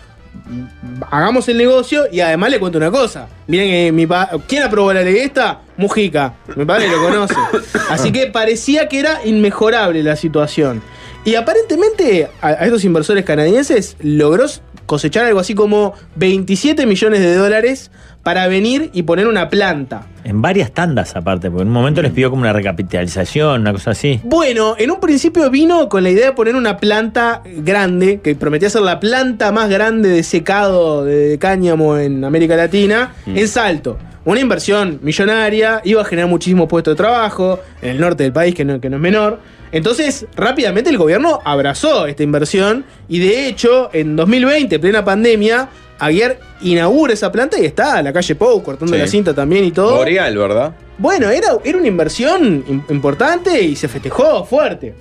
hagamos 1.10 1.48
el 1.48 1.58
negocio 1.58 2.04
y 2.10 2.20
además 2.20 2.50
le 2.50 2.60
cuento 2.60 2.78
una 2.78 2.90
cosa. 2.90 3.28
Miren 3.46 3.68
que 3.68 3.92
mi 3.92 4.06
pa 4.06 4.30
¿Quién 4.46 4.62
aprobó 4.62 4.92
la 4.92 5.02
ley 5.02 5.18
esta? 5.18 5.60
Mujica. 5.76 6.34
Mi 6.56 6.64
padre 6.64 6.88
lo 6.88 7.02
conoce. 7.02 7.34
Así 7.90 8.12
que 8.12 8.26
parecía 8.26 8.88
que 8.88 9.00
era 9.00 9.24
inmejorable 9.24 10.02
la 10.02 10.16
situación. 10.16 10.82
Y 11.24 11.36
aparentemente 11.36 12.28
a, 12.40 12.48
a 12.48 12.64
estos 12.64 12.84
inversores 12.84 13.24
canadienses 13.24 13.96
logró 14.00 14.46
cosechar 14.86 15.24
algo 15.24 15.40
así 15.40 15.54
como 15.54 15.94
27 16.16 16.84
millones 16.86 17.20
de 17.20 17.34
dólares 17.36 17.90
para 18.22 18.46
venir 18.48 18.90
y 18.92 19.02
poner 19.02 19.26
una 19.26 19.48
planta. 19.48 20.06
En 20.24 20.40
varias 20.40 20.70
tandas 20.72 21.16
aparte, 21.16 21.50
porque 21.50 21.62
en 21.62 21.68
un 21.68 21.74
momento 21.74 22.02
les 22.02 22.12
pidió 22.12 22.30
como 22.30 22.42
una 22.42 22.52
recapitalización, 22.52 23.62
una 23.62 23.72
cosa 23.72 23.90
así. 23.90 24.20
Bueno, 24.22 24.76
en 24.78 24.90
un 24.90 25.00
principio 25.00 25.50
vino 25.50 25.88
con 25.88 26.04
la 26.04 26.10
idea 26.10 26.26
de 26.26 26.32
poner 26.32 26.54
una 26.54 26.76
planta 26.76 27.42
grande, 27.44 28.20
que 28.22 28.34
prometía 28.36 28.70
ser 28.70 28.82
la 28.82 29.00
planta 29.00 29.50
más 29.50 29.68
grande 29.68 30.08
de 30.08 30.22
secado 30.22 31.04
de 31.04 31.38
cáñamo 31.40 31.98
en 31.98 32.24
América 32.24 32.56
Latina, 32.56 33.14
en 33.26 33.48
Salto. 33.48 33.98
Una 34.24 34.38
inversión 34.38 35.00
millonaria, 35.02 35.80
iba 35.82 36.00
a 36.00 36.04
generar 36.04 36.30
muchísimos 36.30 36.68
puestos 36.68 36.92
de 36.92 36.96
trabajo 36.96 37.58
en 37.80 37.90
el 37.90 38.00
norte 38.00 38.22
del 38.22 38.32
país, 38.32 38.54
que 38.54 38.64
no, 38.64 38.80
que 38.80 38.88
no 38.88 38.96
es 38.96 39.02
menor. 39.02 39.40
Entonces, 39.72 40.26
rápidamente 40.36 40.90
el 40.90 40.98
gobierno 40.98 41.40
abrazó 41.44 42.06
esta 42.06 42.22
inversión 42.22 42.84
y 43.08 43.18
de 43.18 43.48
hecho, 43.48 43.90
en 43.92 44.14
2020, 44.16 44.78
plena 44.78 45.04
pandemia, 45.04 45.68
Aguiar 45.98 46.38
inaugura 46.62 47.12
esa 47.12 47.30
planta 47.30 47.60
y 47.60 47.64
está 47.64 47.96
a 47.98 48.02
la 48.02 48.12
calle 48.12 48.34
Pou 48.34 48.60
cortando 48.62 48.92
Sí. 48.94 49.00
la 49.00 49.06
cinta 49.06 49.32
también 49.34 49.64
y 49.64 49.70
todo. 49.70 49.96
Boreal, 49.96 50.36
¿verdad? 50.36 50.74
Bueno, 50.98 51.30
era, 51.30 51.46
era 51.62 51.78
una 51.78 51.86
inversión 51.86 52.64
im- 52.66 52.82
importante 52.90 53.62
y 53.62 53.76
se 53.76 53.86
festejó 53.86 54.44
fuerte. 54.44 54.94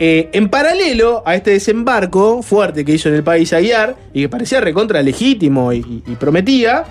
Eh, 0.00 0.30
en 0.32 0.48
paralelo 0.48 1.22
a 1.24 1.36
este 1.36 1.52
desembarco 1.52 2.42
fuerte 2.42 2.84
que 2.84 2.92
hizo 2.92 3.08
en 3.08 3.14
el 3.16 3.22
país 3.22 3.52
Aguiar, 3.52 3.94
y 4.12 4.22
que 4.22 4.28
parecía 4.28 4.60
recontra 4.60 5.00
legítimo 5.00 5.72
y, 5.72 5.78
y- 5.78 6.02
y 6.06 6.14
prometía, 6.16 6.84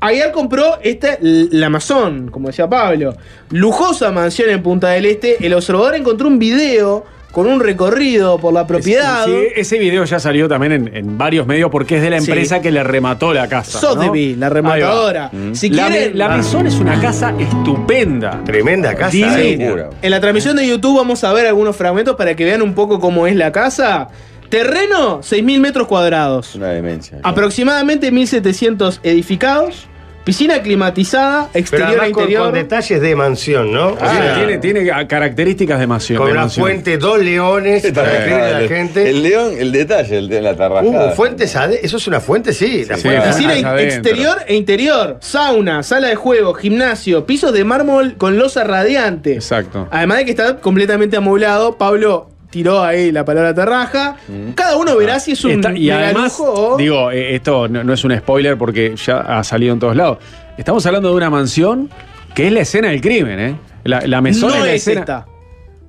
Aguiar 0.00 0.32
compró 0.32 0.78
esta, 0.82 1.16
la 1.20 1.66
Amazon, 1.66 2.28
como 2.30 2.48
decía 2.48 2.68
Pablo. 2.68 3.14
Lujosa 3.50 4.10
mansión 4.12 4.50
en 4.50 4.62
Punta 4.62 4.88
del 4.90 5.06
Este. 5.06 5.44
El 5.44 5.54
observador 5.54 5.94
encontró 5.94 6.28
un 6.28 6.38
video 6.38 7.04
con 7.32 7.46
un 7.46 7.60
recorrido 7.60 8.38
por 8.38 8.54
la 8.54 8.66
propiedad. 8.66 9.26
Sí, 9.26 9.36
ese 9.56 9.78
video 9.78 10.04
ya 10.04 10.18
salió 10.18 10.48
también 10.48 10.72
en, 10.72 10.96
en 10.96 11.18
varios 11.18 11.46
medios 11.46 11.70
porque 11.70 11.96
es 11.96 12.02
de 12.02 12.08
la 12.08 12.20
Sí. 12.20 12.30
empresa 12.30 12.62
que 12.62 12.70
le 12.70 12.82
remató 12.82 13.34
la 13.34 13.46
casa. 13.46 13.78
¿no? 13.82 13.92
Sotheby's, 13.94 14.38
la 14.38 14.48
rematadora. 14.48 15.28
Mm. 15.32 15.52
Si 15.54 15.68
la, 15.68 15.88
quieren, 15.88 16.16
la 16.18 16.28
Mesón 16.30 16.66
es 16.66 16.76
una 16.76 16.98
casa 16.98 17.34
estupenda. 17.38 18.42
Tremenda 18.44 18.94
casa. 18.94 19.16
En 19.42 20.10
la 20.10 20.20
transmisión 20.20 20.56
de 20.56 20.66
YouTube 20.66 20.96
vamos 20.96 21.24
a 21.24 21.32
ver 21.34 21.46
algunos 21.46 21.76
fragmentos 21.76 22.16
para 22.16 22.34
que 22.34 22.44
vean 22.44 22.62
un 22.62 22.74
poco 22.74 23.00
cómo 23.00 23.26
es 23.26 23.36
la 23.36 23.52
casa. 23.52 24.08
Terreno, 24.48 25.20
6.000 25.22 25.60
metros 25.60 25.86
cuadrados. 25.86 26.54
una 26.54 26.68
demencia. 26.68 27.18
Aproximadamente 27.22 28.12
1.700 28.12 29.00
edificados. 29.02 29.86
Piscina 30.24 30.60
climatizada, 30.60 31.50
exterior 31.54 31.86
a 31.86 31.90
además 31.90 32.10
con, 32.10 32.22
interior. 32.24 32.44
con 32.46 32.54
detalles 32.54 33.00
de 33.00 33.14
mansión, 33.14 33.72
¿no? 33.72 33.90
O 33.90 33.98
Ah, 34.00 34.10
sea, 34.12 34.34
tiene, 34.34 34.58
tiene 34.58 35.06
características 35.06 35.78
de 35.78 35.86
mansión. 35.86 36.16
con 36.18 36.26
de 36.26 36.32
una 36.32 36.40
mansión. 36.40 36.66
fuente, 36.66 36.98
dos 36.98 37.20
leones 37.20 37.86
para 37.92 38.08
a 38.48 38.50
la 38.50 38.60
El- 38.62 38.68
gente. 38.68 39.08
El 39.08 39.22
león, 39.22 39.52
el 39.56 39.70
detalle, 39.70 40.18
el 40.18 40.28
de 40.28 40.42
la 40.42 40.56
tarrajada. 40.56 41.12
Uh, 41.12 41.14
fuentes 41.14 41.54
¿Eso 41.80 41.96
es 41.98 42.08
una 42.08 42.18
fuente? 42.18 42.52
Sí. 42.52 42.84
la 42.86 42.96
Sí, 42.96 43.02
fuente. 43.02 43.32
sí. 43.34 43.44
Piscina 43.46 43.80
exterior 43.80 44.38
e 44.48 44.56
interior. 44.56 45.18
Sauna, 45.20 45.84
sala 45.84 46.08
de 46.08 46.16
juego, 46.16 46.54
gimnasio, 46.54 47.24
pisos 47.24 47.52
de 47.52 47.62
mármol 47.62 48.16
con 48.16 48.36
losa 48.36 48.64
radiante. 48.64 49.34
Exacto. 49.34 49.86
Además 49.92 50.18
de 50.18 50.24
que 50.24 50.30
está 50.32 50.56
completamente 50.56 51.16
amoblado, 51.16 51.78
Pablo 51.78 52.30
tiró 52.56 52.82
ahí 52.82 53.12
la 53.12 53.22
palabra 53.24 53.52
terraja. 53.54 54.16
Cada 54.54 54.76
uno 54.78 54.96
verá 54.96 55.20
si 55.20 55.32
es 55.32 55.44
un 55.44 55.50
Está- 55.52 55.76
y 55.76 55.90
además, 55.90 56.36
o- 56.40 56.76
digo, 56.78 57.10
eh, 57.10 57.34
esto 57.34 57.68
no, 57.68 57.84
no 57.84 57.92
es 57.92 58.02
un 58.02 58.16
spoiler 58.16 58.56
porque 58.56 58.94
ya 58.96 59.18
ha 59.18 59.44
salido 59.44 59.74
en 59.74 59.78
todos 59.80 59.94
lados. 59.94 60.18
Estamos 60.56 60.86
hablando 60.86 61.10
de 61.10 61.16
una 61.16 61.28
mansión 61.28 61.90
que 62.34 62.46
es 62.46 62.52
la 62.52 62.60
escena 62.60 62.88
del 62.88 63.02
crimen, 63.02 63.38
¿eh? 63.40 63.56
La, 63.84 64.00
la 64.06 64.20
mesón 64.22 64.48
no 64.50 64.54
es 64.56 64.60
la 64.64 64.68
es 64.72 64.76
escena. 64.88 65.00
esta. 65.00 65.26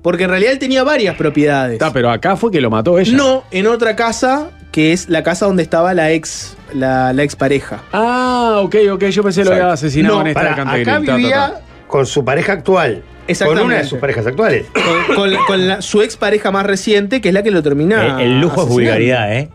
Porque 0.02 0.24
en 0.24 0.30
realidad 0.30 0.52
él 0.52 0.58
tenía 0.58 0.84
varias 0.84 1.16
propiedades. 1.16 1.72
Está, 1.72 1.90
pero 1.92 2.10
acá 2.10 2.36
fue 2.36 2.50
que 2.50 2.60
lo 2.60 2.68
mató 2.70 2.98
ella. 2.98 3.16
No, 3.16 3.44
en 3.50 3.66
otra 3.66 3.96
casa, 3.96 4.50
que 4.70 4.92
es 4.92 5.08
la 5.08 5.22
casa 5.22 5.46
donde 5.46 5.62
estaba 5.62 5.94
la 5.94 6.12
ex, 6.12 6.54
la, 6.74 7.12
la 7.14 7.22
ex 7.22 7.34
pareja. 7.34 7.80
Ah, 7.94 8.60
ok, 8.62 8.76
ok. 8.92 9.04
Yo 9.06 9.22
pensé 9.22 9.40
lo 9.40 9.46
Exacto. 9.46 9.52
había 9.54 9.72
asesinado 9.72 10.14
No, 10.16 10.20
en 10.20 10.26
esta 10.28 10.42
de 10.44 10.54
Cantegri. 10.54 10.82
acá 10.82 10.92
Ta, 10.92 11.00
ta, 11.00 11.06
ta. 11.06 11.16
vivía 11.16 11.54
con 11.86 12.04
su 12.06 12.24
pareja 12.24 12.52
actual. 12.52 13.02
Exactamente. 13.28 13.60
Con 13.62 13.66
una 13.72 13.78
de 13.78 13.84
sus 13.84 13.98
parejas 13.98 14.26
actuales. 14.26 14.66
Con, 14.74 15.14
con 15.16 15.32
la- 15.32 15.38
con 15.46 15.68
la- 15.68 15.82
su 15.82 16.02
ex 16.02 16.16
pareja 16.16 16.50
más 16.50 16.66
reciente, 16.66 17.20
que 17.20 17.28
es 17.28 17.34
la 17.34 17.42
que 17.42 17.50
lo 17.50 17.62
termina. 17.62 18.18
Eh, 18.20 18.24
el 18.24 18.40
lujo 18.40 18.62
es 18.62 18.68
vulgaridad, 18.68 19.32
¿eh? 19.36 19.48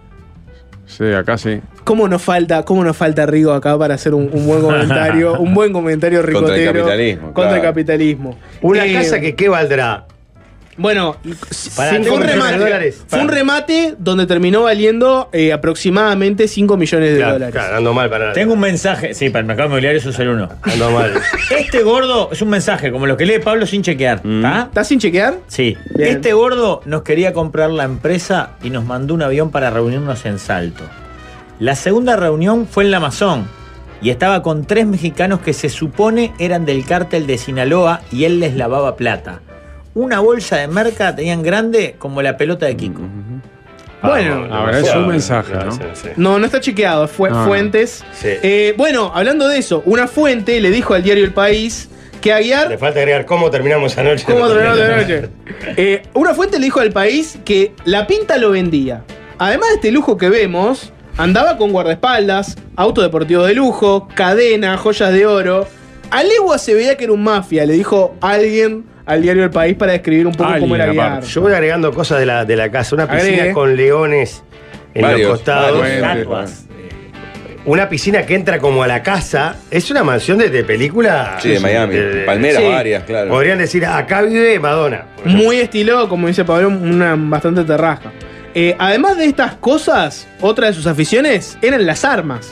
Sí, 0.85 1.11
acá 1.11 1.37
sí. 1.37 1.59
¿Cómo 1.85 2.07
nos 2.07 2.21
falta, 2.21 2.63
cómo 2.63 2.83
nos 2.83 2.95
falta 2.95 3.25
Rigo 3.25 3.51
acá 3.53 3.77
para 3.77 3.95
hacer 3.95 4.13
un, 4.13 4.29
un 4.31 4.45
buen 4.47 4.61
comentario, 4.63 5.33
un 5.39 5.53
buen 5.53 5.73
comentario 5.73 6.21
ricotero 6.21 6.47
Contra 6.47 6.63
el 6.63 6.73
capitalismo, 6.73 7.33
contra 7.33 7.55
el 7.55 7.61
capitalismo? 7.61 8.37
Una 8.61 8.85
Eh, 8.85 8.93
casa 8.93 9.19
que, 9.19 9.33
¿qué 9.35 9.49
valdrá? 9.49 10.05
Bueno, 10.77 11.17
Para 11.75 11.91
fue, 12.03 12.09
un 12.11 12.21
remate, 12.21 12.57
dólares. 12.57 13.03
fue 13.07 13.19
un 13.19 13.27
remate 13.27 13.95
donde 13.97 14.25
terminó 14.25 14.63
valiendo 14.63 15.29
eh, 15.31 15.53
aproximadamente 15.53 16.47
5 16.47 16.77
millones 16.77 17.11
de 17.11 17.17
Claro, 17.17 17.33
dólares. 17.33 17.53
claro, 17.53 17.77
ando 17.77 17.93
mal 17.93 18.09
para. 18.09 18.33
Tengo 18.33 18.53
un 18.53 18.59
mensaje. 18.59 19.13
Sí, 19.13 19.29
para 19.29 19.41
el 19.41 19.45
mercado 19.45 19.67
inmobiliario 19.67 19.99
eso 19.99 20.09
es 20.09 20.19
el 20.19 20.29
uno. 20.29 20.49
Ando 20.61 20.91
mal. 20.91 21.13
Este 21.51 21.83
gordo 21.83 22.29
es 22.31 22.41
un 22.41 22.49
mensaje, 22.49 22.91
como 22.91 23.05
los 23.05 23.17
que 23.17 23.25
lee 23.25 23.39
Pablo 23.39 23.65
sin 23.65 23.83
chequear. 23.83 24.21
¿Está? 24.25 24.63
¿Estás 24.63 24.87
sin 24.87 24.99
chequear? 24.99 25.35
Sí. 25.47 25.77
Bien. 25.95 26.09
Este 26.09 26.33
gordo 26.33 26.81
nos 26.85 27.03
quería 27.03 27.33
comprar 27.33 27.69
la 27.69 27.83
empresa 27.83 28.51
y 28.63 28.69
nos 28.69 28.83
mandó 28.85 29.13
un 29.13 29.21
avión 29.21 29.51
para 29.51 29.69
reunirnos 29.69 30.25
en 30.25 30.39
Salto. 30.39 30.83
La 31.59 31.75
segunda 31.75 32.15
reunión 32.15 32.67
fue 32.67 32.83
en 32.83 32.91
la 32.91 32.97
Amazon 32.97 33.47
y 34.01 34.09
estaba 34.09 34.41
con 34.41 34.65
tres 34.65 34.85
mexicanos 34.85 35.39
que 35.39 35.53
se 35.53 35.69
supone 35.69 36.33
eran 36.39 36.65
del 36.65 36.85
cártel 36.85 37.25
de 37.27 37.37
Sinaloa 37.37 38.01
y 38.11 38.25
él 38.25 38.39
les 38.39 38.55
lavaba 38.55 38.95
plata. 38.97 39.41
Una 39.95 40.19
bolsa 40.19 40.57
de 40.57 40.67
merca 40.67 41.15
tenían 41.15 41.43
grande 41.43 41.95
como 41.99 42.21
la 42.21 42.35
pelota 42.37 42.65
de 42.65 42.75
Kiko. 42.75 43.01
Bueno, 44.01 44.47
Ahora 44.53 44.79
es 44.79 44.93
un 44.95 45.07
mensaje, 45.07 45.53
¿no? 45.53 45.79
No, 46.17 46.39
no 46.39 46.45
está 46.45 46.59
chequeado, 46.59 47.07
fue 47.07 47.29
Ah. 47.31 47.45
fuentes. 47.45 48.03
Sí. 48.13 48.27
Eh, 48.43 48.73
bueno, 48.77 49.11
hablando 49.15 49.47
de 49.47 49.57
eso, 49.59 49.81
una 49.85 50.07
fuente 50.07 50.59
le 50.59 50.71
dijo 50.71 50.93
al 50.93 51.03
diario 51.03 51.23
El 51.23 51.31
País 51.33 51.89
que 52.19 52.29
Le 52.29 52.35
Aguiar. 52.35 52.77
falta 52.79 52.99
agregar 52.99 53.25
cómo 53.25 53.49
terminamos 53.49 53.97
anoche. 53.97 54.25
¿Cómo 54.25 54.47
terminó 54.49 54.75
de 54.75 54.95
noche? 54.97 55.29
Eh, 55.77 56.01
una 56.13 56.33
fuente 56.33 56.57
le 56.59 56.65
dijo 56.65 56.79
al 56.81 56.91
país 56.91 57.37
que 57.45 57.73
la 57.85 58.05
pinta 58.07 58.37
lo 58.37 58.49
vendía. 58.51 59.03
Además 59.37 59.69
de 59.69 59.75
este 59.75 59.91
lujo 59.91 60.17
que 60.17 60.29
vemos, 60.29 60.91
andaba 61.17 61.55
con 61.57 61.71
guardaespaldas, 61.71 62.57
auto 62.75 63.01
deportivo 63.01 63.43
de 63.45 63.53
lujo, 63.53 64.07
cadena, 64.15 64.77
joyas 64.77 65.13
de 65.13 65.25
oro. 65.25 65.65
A 66.11 66.23
legua 66.23 66.57
se 66.57 66.73
veía 66.73 66.97
que 66.97 67.05
era 67.05 67.13
un 67.13 67.23
mafia, 67.23 67.65
le 67.65 67.73
dijo 67.73 68.15
alguien 68.21 68.83
al 69.05 69.21
diario 69.21 69.43
El 69.43 69.49
País 69.49 69.75
para 69.75 69.91
describir 69.93 70.25
un 70.27 70.33
poco 70.33 70.45
Alguien, 70.45 70.61
cómo 70.61 70.75
era 70.75 70.91
aparte. 70.91 71.27
Yo 71.27 71.41
voy 71.41 71.53
agregando 71.53 71.91
cosas 71.93 72.19
de 72.19 72.25
la, 72.25 72.45
de 72.45 72.55
la 72.55 72.69
casa. 72.71 72.95
Una 72.95 73.07
piscina 73.07 73.33
Agregue. 73.35 73.53
con 73.53 73.75
leones 73.75 74.43
en 74.93 75.01
Varios, 75.01 75.21
los 75.29 75.37
costados. 75.39 75.79
varios. 75.81 75.95
Estatuas. 76.17 76.65
Una 77.65 77.87
piscina 77.87 78.25
que 78.25 78.35
entra 78.35 78.59
como 78.59 78.83
a 78.83 78.87
la 78.87 79.01
casa. 79.03 79.55
Es 79.71 79.89
una 79.89 80.03
mansión 80.03 80.37
de, 80.37 80.49
de 80.49 80.63
película. 80.65 81.37
Sí, 81.39 81.49
de 81.49 81.59
Miami. 81.61 81.95
Palmeras 82.25 82.61
sí. 82.61 82.67
varias, 82.69 83.03
claro. 83.03 83.29
Podrían 83.29 83.57
decir, 83.57 83.85
acá 83.85 84.21
vive 84.21 84.59
Madonna. 84.59 85.05
Muy 85.23 85.57
estilo, 85.59 86.09
como 86.09 86.27
dice 86.27 86.43
Pablo, 86.43 86.67
una 86.69 87.15
bastante 87.17 87.63
terraja. 87.63 88.11
Eh, 88.55 88.75
además 88.77 89.17
de 89.17 89.25
estas 89.25 89.55
cosas, 89.55 90.27
otra 90.41 90.67
de 90.67 90.73
sus 90.73 90.85
aficiones 90.87 91.57
eran 91.61 91.85
las 91.85 92.03
armas. 92.05 92.51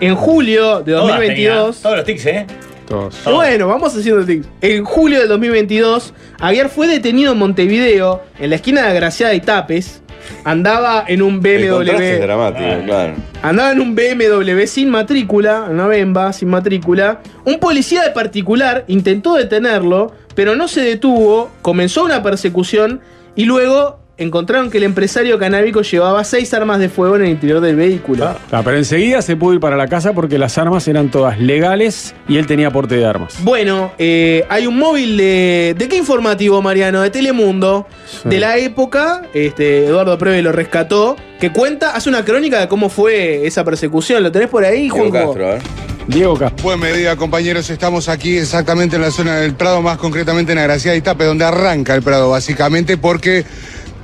En 0.00 0.16
julio 0.16 0.80
de 0.80 0.92
Todas 0.92 1.06
2022. 1.08 1.76
tenía, 1.76 1.82
Todos 1.82 1.96
los 1.96 2.04
tics, 2.04 2.26
¿eh? 2.26 2.46
Todos. 2.90 3.16
Y 3.24 3.30
Bueno, 3.30 3.68
vamos 3.68 3.96
haciendo 3.96 4.24
tics. 4.26 4.46
En 4.60 4.84
julio 4.84 5.20
del 5.20 5.28
2022, 5.28 6.12
Aguiar 6.40 6.68
fue 6.68 6.88
detenido 6.88 7.32
en 7.32 7.38
Montevideo, 7.38 8.20
en 8.38 8.50
la 8.50 8.56
esquina 8.56 8.82
de 8.82 8.88
Agraciada 8.88 9.32
y 9.32 9.40
Tapes. 9.40 10.02
Andaba 10.44 11.04
en 11.06 11.22
un 11.22 11.40
El 11.44 11.70
contraste 11.70 12.04
es 12.14 12.18
BMW. 12.18 12.26
dramático, 12.26 12.64
Ah. 12.68 12.82
claro. 12.84 13.14
Andaba 13.42 13.70
en 13.72 13.80
un 13.80 13.94
BMW 13.94 14.66
sin 14.66 14.90
matrícula, 14.90 15.66
una 15.70 15.86
Bemba 15.86 16.32
sin 16.32 16.48
matrícula. 16.50 17.20
Un 17.44 17.58
policía 17.60 18.02
de 18.02 18.10
particular 18.10 18.84
intentó 18.88 19.34
detenerlo, 19.34 20.12
pero 20.34 20.56
no 20.56 20.66
se 20.66 20.82
detuvo, 20.82 21.48
comenzó 21.62 22.04
una 22.04 22.22
persecución 22.24 23.00
y 23.36 23.44
luego 23.44 23.99
encontraron 24.20 24.70
que 24.70 24.76
el 24.76 24.84
empresario 24.84 25.38
canábico 25.38 25.80
llevaba 25.80 26.22
seis 26.24 26.52
armas 26.52 26.78
de 26.78 26.90
fuego 26.90 27.16
en 27.16 27.22
el 27.22 27.28
interior 27.30 27.60
del 27.60 27.74
vehículo. 27.74 28.36
Ah, 28.52 28.60
pero 28.62 28.76
enseguida 28.76 29.22
se 29.22 29.34
pudo 29.34 29.54
ir 29.54 29.60
para 29.60 29.76
la 29.76 29.88
casa 29.88 30.12
porque 30.12 30.38
las 30.38 30.58
armas 30.58 30.86
eran 30.88 31.10
todas 31.10 31.40
legales 31.40 32.14
y 32.28 32.36
él 32.36 32.46
tenía 32.46 32.70
porte 32.70 32.96
de 32.96 33.06
armas. 33.06 33.42
Bueno, 33.42 33.92
eh, 33.98 34.44
hay 34.50 34.66
un 34.66 34.76
móvil 34.78 35.16
de. 35.16 35.74
¿De 35.76 35.88
qué 35.88 35.96
informativo, 35.96 36.60
Mariano? 36.60 37.00
De 37.00 37.08
Telemundo. 37.08 37.86
Sí. 38.06 38.28
De 38.28 38.38
la 38.38 38.58
época, 38.58 39.22
este, 39.32 39.86
Eduardo 39.86 40.18
Preve 40.18 40.42
lo 40.42 40.52
rescató, 40.52 41.16
que 41.40 41.50
cuenta, 41.50 41.96
hace 41.96 42.10
una 42.10 42.22
crónica 42.22 42.60
de 42.60 42.68
cómo 42.68 42.90
fue 42.90 43.46
esa 43.46 43.64
persecución. 43.64 44.22
¿Lo 44.22 44.30
tenés 44.30 44.48
por 44.48 44.64
ahí, 44.64 44.82
Diego 44.82 44.96
Juanjo? 44.96 45.12
Castro, 45.12 45.46
a 45.46 45.50
ver. 45.54 45.62
Diego 46.08 46.36
Castro. 46.36 46.62
Buen 46.62 46.80
medida, 46.80 47.16
compañeros. 47.16 47.70
Estamos 47.70 48.10
aquí 48.10 48.36
exactamente 48.36 48.96
en 48.96 49.02
la 49.02 49.10
zona 49.10 49.36
del 49.36 49.54
Prado, 49.54 49.80
más 49.80 49.96
concretamente 49.96 50.52
en 50.52 50.58
Agraciada 50.58 50.94
y 50.94 51.00
Tape, 51.00 51.24
donde 51.24 51.44
arranca 51.44 51.94
el 51.94 52.02
Prado, 52.02 52.28
básicamente, 52.28 52.98
porque 52.98 53.46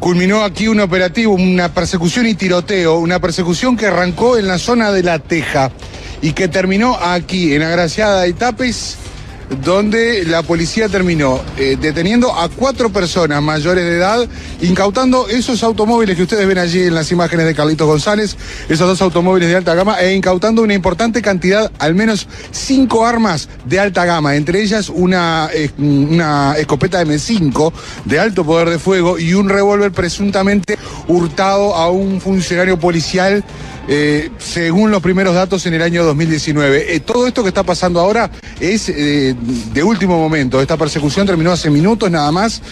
culminó 0.00 0.42
aquí 0.42 0.68
un 0.68 0.80
operativo, 0.80 1.34
una 1.34 1.72
persecución 1.72 2.26
y 2.26 2.34
tiroteo, 2.34 2.98
una 2.98 3.20
persecución 3.20 3.76
que 3.76 3.86
arrancó 3.86 4.36
en 4.36 4.46
la 4.46 4.58
zona 4.58 4.92
de 4.92 5.02
La 5.02 5.18
Teja 5.18 5.70
y 6.22 6.32
que 6.32 6.48
terminó 6.48 6.96
aquí, 6.96 7.54
en 7.54 7.62
Agraciada 7.62 8.26
y 8.26 8.32
Tapes, 8.32 8.98
donde 9.64 10.24
la 10.24 10.42
policía 10.42 10.88
terminó 10.88 11.40
eh, 11.56 11.76
deteniendo 11.80 12.34
a 12.34 12.48
cuatro 12.48 12.90
personas 12.90 13.42
mayores 13.42 13.84
de 13.84 13.96
edad, 13.96 14.28
incautando 14.60 15.28
esos 15.28 15.62
automóviles 15.62 16.16
que 16.16 16.22
ustedes 16.22 16.46
ven 16.46 16.58
allí 16.58 16.82
en 16.82 16.94
las 16.94 17.10
imágenes 17.12 17.46
de 17.46 17.54
Carlitos 17.54 17.86
González, 17.86 18.36
esos 18.68 18.88
dos 18.88 19.00
automóviles 19.02 19.48
de 19.48 19.56
alta 19.56 19.74
gama, 19.74 20.00
e 20.00 20.14
incautando 20.14 20.62
una 20.62 20.74
importante 20.74 21.22
cantidad, 21.22 21.70
al 21.78 21.94
menos 21.94 22.26
cinco 22.50 23.06
armas 23.06 23.48
de 23.64 23.80
alta 23.80 24.04
gama, 24.04 24.36
entre 24.36 24.62
ellas 24.62 24.88
una, 24.88 25.48
eh, 25.52 25.70
una 25.78 26.54
escopeta 26.58 27.02
M5 27.02 27.72
de 28.04 28.18
alto 28.18 28.44
poder 28.44 28.70
de 28.70 28.78
fuego 28.78 29.18
y 29.18 29.34
un 29.34 29.48
revólver 29.48 29.92
presuntamente 29.92 30.78
hurtado 31.08 31.74
a 31.74 31.90
un 31.90 32.20
funcionario 32.20 32.78
policial 32.78 33.44
eh, 33.88 34.30
según 34.38 34.90
los 34.90 35.00
primeros 35.00 35.34
datos 35.34 35.64
en 35.66 35.74
el 35.74 35.82
año 35.82 36.04
2019. 36.04 36.94
Eh, 36.94 37.00
todo 37.00 37.26
esto 37.26 37.42
que 37.42 37.48
está 37.48 37.62
pasando 37.62 38.00
ahora 38.00 38.30
es 38.58 38.88
eh, 38.88 39.34
de 39.72 39.82
último 39.82 40.18
momento. 40.18 40.60
Esta 40.60 40.76
persecución 40.76 41.26
terminó 41.26 41.52
hace 41.52 41.70
minutos 41.70 42.10
nada 42.10 42.30
más. 42.32 42.62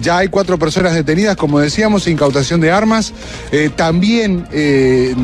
Ya 0.00 0.18
hay 0.18 0.28
cuatro 0.28 0.58
personas 0.58 0.94
detenidas, 0.94 1.36
como 1.36 1.60
decíamos, 1.60 2.06
incautación 2.08 2.60
de 2.60 2.70
armas. 2.70 3.12
También 3.76 4.46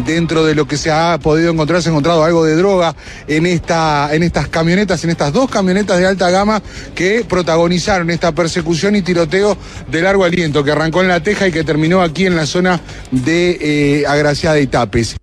dentro 0.07 0.45
de 0.45 0.55
lo 0.55 0.67
que 0.67 0.77
se 0.77 0.91
ha 0.91 1.19
podido 1.19 1.51
encontrar, 1.51 1.83
se 1.83 1.89
ha 1.89 1.93
encontrado 1.93 2.23
algo 2.23 2.45
de 2.45 2.55
droga 2.55 2.95
en, 3.27 3.47
esta, 3.47 4.15
en 4.15 4.23
estas 4.23 4.49
camionetas, 4.49 5.03
en 5.05 5.11
estas 5.11 5.33
dos 5.33 5.51
camionetas 5.51 5.99
de 5.99 6.07
alta 6.07 6.31
gama 6.31 6.63
que 6.95 7.25
protagonizaron 7.29 8.11
esta 8.11 8.33
persecución 8.33 8.95
y 8.95 9.03
tiroteo 9.03 9.57
de 9.91 10.03
largo 10.03 10.25
aliento 10.25 10.63
que 10.63 10.71
arrancó 10.71 11.03
en 11.03 11.09
La 11.09 11.23
Teja 11.23 11.49
y 11.49 11.53
que 11.53 11.65
terminó 11.65 12.03
aquí 12.03 12.27
en 12.27 12.37
la 12.37 12.47
zona 12.47 12.81
de 13.11 14.05
Agraciada 14.07 14.61
y 14.61 14.67
Tapes. 14.67 15.17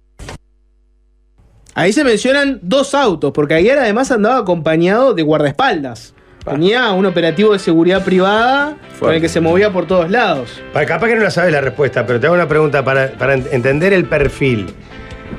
Ahí 1.79 1.93
se 1.93 2.03
mencionan 2.03 2.59
dos 2.62 2.93
autos, 2.93 3.31
porque 3.31 3.53
ayer 3.53 3.77
además 3.79 4.12
andaba 4.12 4.38
acompañado 4.39 5.13
de 5.13 5.24
guardaespaldas. 5.24 6.13
Tenía 6.43 6.91
un 6.91 7.05
operativo 7.05 7.53
de 7.53 7.59
seguridad 7.59 8.03
privada 8.03 8.75
con 9.00 9.13
el 9.13 9.21
que 9.21 9.29
se 9.29 9.39
movía 9.39 9.71
por 9.71 9.86
todos 9.88 10.09
lados. 10.09 10.62
Pa- 10.74 10.86
Capaz 10.86 11.07
que 11.07 11.15
no 11.15 11.24
la 11.24 11.31
sabes 11.31 11.51
la 11.53 11.62
respuesta, 11.62 12.05
pero 12.05 12.19
te 12.19 12.25
hago 12.27 12.36
una 12.36 12.48
pregunta 12.48 12.83
para, 12.83 13.12
para 13.12 13.36
en- 13.36 13.45
entender 13.51 13.93
el 13.93 14.05
perfil. 14.05 14.67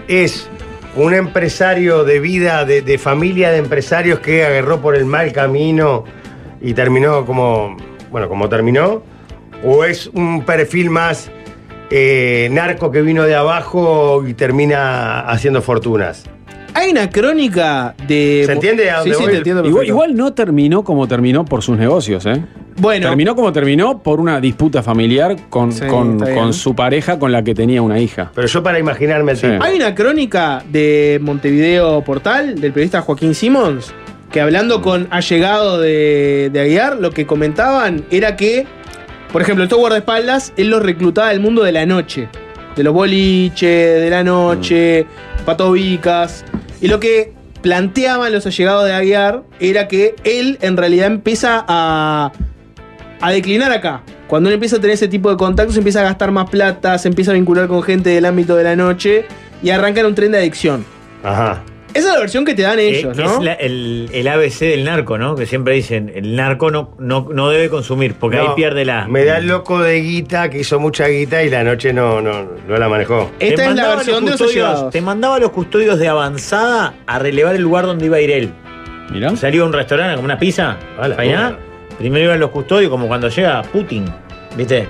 ¿Es 0.09 0.49
un 0.97 1.15
empresario 1.15 2.05
de 2.05 2.21
vida, 2.21 2.65
de, 2.65 2.83
de 2.83 2.97
familia 2.99 3.51
de 3.51 3.59
empresarios 3.59 4.21
que 4.21 4.45
agarró 4.45 4.81
por 4.81 4.95
el 4.97 5.05
mal 5.05 5.33
camino 5.33 6.05
y 6.61 6.75
terminó 6.75 7.25
como, 7.27 7.77
bueno, 8.11 8.29
como 8.29 8.49
terminó? 8.49 9.03
¿O 9.65 9.85
es 9.85 10.07
un 10.09 10.45
perfil 10.45 10.91
más 10.91 11.31
eh, 11.91 12.49
narco 12.53 12.91
que 12.91 13.03
vino 13.03 13.25
de 13.25 13.35
abajo 13.35 14.25
y 14.27 14.35
termina 14.35 15.21
haciendo 15.21 15.61
fortunas? 15.63 16.25
Hay 16.73 16.93
una 16.93 17.11
crónica 17.11 17.95
de. 18.07 18.45
¿Se 18.47 18.53
entiende 18.53 18.91
a 18.91 19.03
Sí, 19.03 19.11
dónde 19.11 19.15
sí, 19.17 19.23
voy? 19.25 19.33
te 19.33 19.39
entiendo 19.39 19.83
Igual, 19.83 20.15
no 20.15 20.33
terminó 20.33 20.85
como 20.85 21.09
terminó 21.09 21.45
por 21.45 21.63
sus 21.63 21.77
negocios, 21.77 22.25
¿eh? 22.27 22.45
Bueno, 22.77 23.09
Terminó 23.09 23.35
como 23.35 23.53
terminó 23.53 23.99
por 24.03 24.21
una 24.21 24.41
disputa 24.41 24.83
familiar 24.83 25.37
con, 25.51 25.73
Sí, 25.73 25.85
con- 25.87 26.53
su 26.55 26.75
pareja 26.75 27.19
con 27.19 27.33
la 27.33 27.43
que 27.43 27.55
tenía 27.55 27.83
una 27.83 27.99
hija. 27.99 28.31
Pero 28.35 28.47
yo 28.47 28.63
para 28.63 28.79
imaginarme 28.79 29.33
el 29.33 29.39
Sí. 29.39 29.47
hay 29.61 29.77
una 29.77 29.95
crónica 29.95 30.63
de 30.71 31.19
Montevideo 31.21 32.03
Portal 32.05 32.55
del 32.61 32.73
periodista 32.73 33.03
Joaquín 33.03 33.35
Simons 33.35 33.93
que 34.31 34.41
hablando 34.41 34.81
con 34.81 35.09
allegado 35.11 35.81
de, 35.81 36.51
de 36.53 36.61
Aguiar, 36.61 36.99
lo 37.01 37.11
que 37.11 37.27
comentaban 37.27 38.05
era 38.13 38.37
que, 38.37 38.65
por 39.33 39.43
ejemplo, 39.43 39.65
estos 39.65 39.79
guardaespaldas, 39.79 40.53
él 40.57 40.71
los 40.71 40.83
reclutaba 40.83 41.29
del 41.29 41.41
mundo 41.41 41.63
de 41.63 41.73
la 41.73 41.87
noche, 41.87 42.29
de 42.75 42.83
los 42.83 42.93
boliches, 42.93 44.01
de 44.01 44.11
la 44.11 44.25
noche, 44.25 45.07
patobicas. 45.45 46.45
Y 46.81 46.89
lo 46.89 46.99
que 46.99 47.33
planteaban 47.63 48.33
los 48.33 48.47
allegados 48.47 48.85
de 48.87 48.93
Aguiar 48.93 49.43
era 49.61 49.87
que 49.87 50.17
él 50.25 50.59
en 50.63 50.77
realidad 50.77 51.07
empieza 51.07 51.65
a, 51.69 52.33
a 53.21 53.31
declinar 53.31 53.71
acá. 53.73 54.03
Cuando 54.27 54.49
él 54.49 54.55
empieza 54.55 54.77
a 54.77 54.81
tener 54.81 54.95
ese 54.95 55.09
tipo 55.09 55.31
de 55.31 55.37
contactos, 55.37 55.77
empieza 55.77 56.01
a 56.01 56.05
gastar 56.05 56.31
más 56.31 56.49
plata, 56.49 56.99
se 56.99 57.09
empieza 57.09 57.33
a 57.33 57.35
vincular 57.35 57.69
con 57.69 57.83
gente 57.83 58.11
del 58.11 58.25
ámbito 58.25 58.57
de 58.57 58.65
la 58.65 58.77
noche 58.77 59.27
y 59.63 59.71
arranca 59.71 60.01
en 60.01 60.07
un 60.07 60.15
tren 60.15 60.33
de 60.33 60.39
adicción. 60.39 60.85
Ajá. 61.23 61.63
Esa 61.93 62.09
es 62.09 62.15
la 62.15 62.21
versión 62.21 62.45
que 62.45 62.55
te 62.55 62.63
dan 62.63 62.79
ellos, 62.79 63.17
que 63.17 63.23
¿no? 63.23 63.39
es 63.39 63.43
la- 63.45 63.53
el, 63.55 64.09
el 64.13 64.29
ABC 64.29 64.61
del 64.61 64.85
narco, 64.85 65.19
¿no? 65.19 65.35
Que 65.35 65.45
siempre 65.47 65.75
dicen, 65.75 66.13
el 66.15 66.37
narco 66.37 66.71
no, 66.71 66.95
no, 66.99 67.29
no 67.33 67.49
debe 67.51 67.69
consumir, 67.69 68.15
porque 68.15 68.37
No, 68.37 68.43
ahí 68.43 68.49
pierde 68.55 68.85
la... 68.85 69.09
Me 69.09 69.25
da 69.25 69.39
el 69.39 69.47
loco 69.49 69.81
de 69.83 70.01
guita 70.01 70.51
que 70.51 70.59
hizo 70.61 70.79
mucha 70.79 71.09
guita 71.09 71.43
y 71.43 71.51
la 71.51 71.65
noche 71.65 71.93
no, 71.93 72.21
no, 72.21 72.47
no 72.69 72.77
la 72.77 72.89
manejó. 72.89 73.31
Te 73.39 73.49
Esta 73.49 73.63
es 73.63 73.69
la 73.69 73.75
mandaba 73.75 73.97
versión 73.97 74.25
de 74.25 74.31
los 74.31 74.41
custodios- 74.41 74.65
allegados. 74.69 74.93
Te 74.93 75.01
mandaba 75.01 75.37
a 75.37 75.39
los 75.41 75.51
custodios 75.51 75.99
de 75.99 76.09
avanzada 76.09 76.95
a 77.07 77.19
relevar 77.19 77.57
el 77.57 77.63
lugar 77.63 77.87
donde 77.87 78.07
iba 78.07 78.17
a 78.19 78.21
ir 78.21 78.31
él. 78.31 78.51
Mirá. 79.11 79.35
Salió 79.37 79.65
a 79.65 79.67
un 79.67 79.73
restaurante 79.73 80.15
como 80.15 80.27
una 80.27 80.39
pizza, 80.39 80.77
A 80.99 81.09
la 81.09 81.17
fainá, 81.17 81.49
puta. 81.89 81.97
primero 81.99 82.25
iban 82.27 82.39
los 82.41 82.51
custodios, 82.51 82.89
como 82.91 83.09
cuando 83.09 83.29
llega 83.29 83.63
Putin, 83.63 84.05
¿viste? 84.57 84.87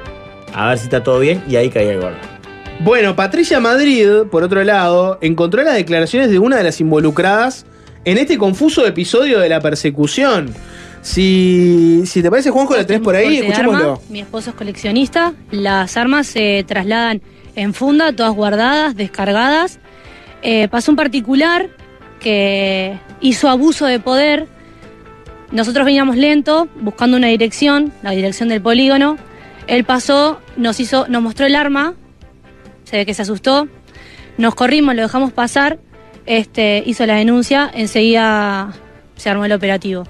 A 0.53 0.69
ver 0.69 0.79
si 0.79 0.85
está 0.85 1.03
todo 1.03 1.19
bien 1.21 1.43
y 1.49 1.57
ahí 1.57 1.71
caía 1.71 1.93
el 1.93 2.01
gordo. 2.01 2.17
Bueno, 2.83 3.15
Patricia 3.15 3.61
Madrid, 3.61 4.09
por 4.31 4.43
otro 4.43 4.65
lado, 4.65 5.19
encontró 5.21 5.63
las 5.63 5.75
declaraciones 5.75 6.31
de 6.31 6.39
una 6.39 6.57
de 6.57 6.65
las 6.65 6.81
involucradas 6.81 7.67
en 8.07 8.17
este 8.17 8.39
confuso 8.39 8.87
episodio 8.87 9.39
de 9.39 9.51
la 9.51 9.61
persecución. 9.61 10.55
Si, 11.03 12.03
si 12.07 12.23
te 12.23 12.31
parece, 12.31 12.49
Juanjo, 12.49 12.75
la 12.75 12.87
tenés 12.87 13.03
por 13.03 13.15
ahí, 13.15 13.37
escuchémoslo. 13.37 14.01
Mi 14.09 14.21
esposo 14.21 14.51
es 14.51 14.57
coleccionista. 14.57 15.35
Las 15.51 15.99
armas 15.99 16.27
se 16.27 16.65
trasladan 16.67 17.21
en 17.55 17.75
funda, 17.75 18.15
todas 18.15 18.33
guardadas, 18.33 18.97
descargadas. 18.97 19.79
Eh, 20.43 20.69
pasó 20.69 20.93
un 20.93 20.97
particular 20.97 21.69
que 22.19 22.99
hizo 23.21 23.51
abuso 23.51 23.85
de 23.85 24.01
poder. 24.01 24.47
Nosotros 25.53 25.85
veníamos 25.85 26.17
lento, 26.17 26.69
buscando 26.81 27.19
una 27.19 27.27
dirección, 27.27 27.93
la 28.03 28.13
dirección 28.13 28.49
del 28.49 28.63
polígono. 28.63 29.19
Él 29.67 29.85
pasó, 29.85 30.41
nos 30.57 30.81
hizo, 30.81 31.09
nos 31.09 31.23
mostró 31.23 31.45
el 31.45 31.57
arma. 31.57 31.95
Se 32.91 32.97
ve 32.97 33.07
que 33.07 33.15
se 33.15 33.23
asustó. 33.23 33.69
Nos 34.37 34.55
corrimos, 34.55 34.95
lo 34.97 35.03
dejamos 35.03 35.33
pasar. 35.33 35.79
Este, 36.27 36.83
hizo 36.85 37.07
la 37.07 37.15
denuncia, 37.15 37.71
enseguida 37.73 38.73
se 39.17 39.31
armó 39.31 39.45
el 39.45 39.53
operativo 39.53 40.05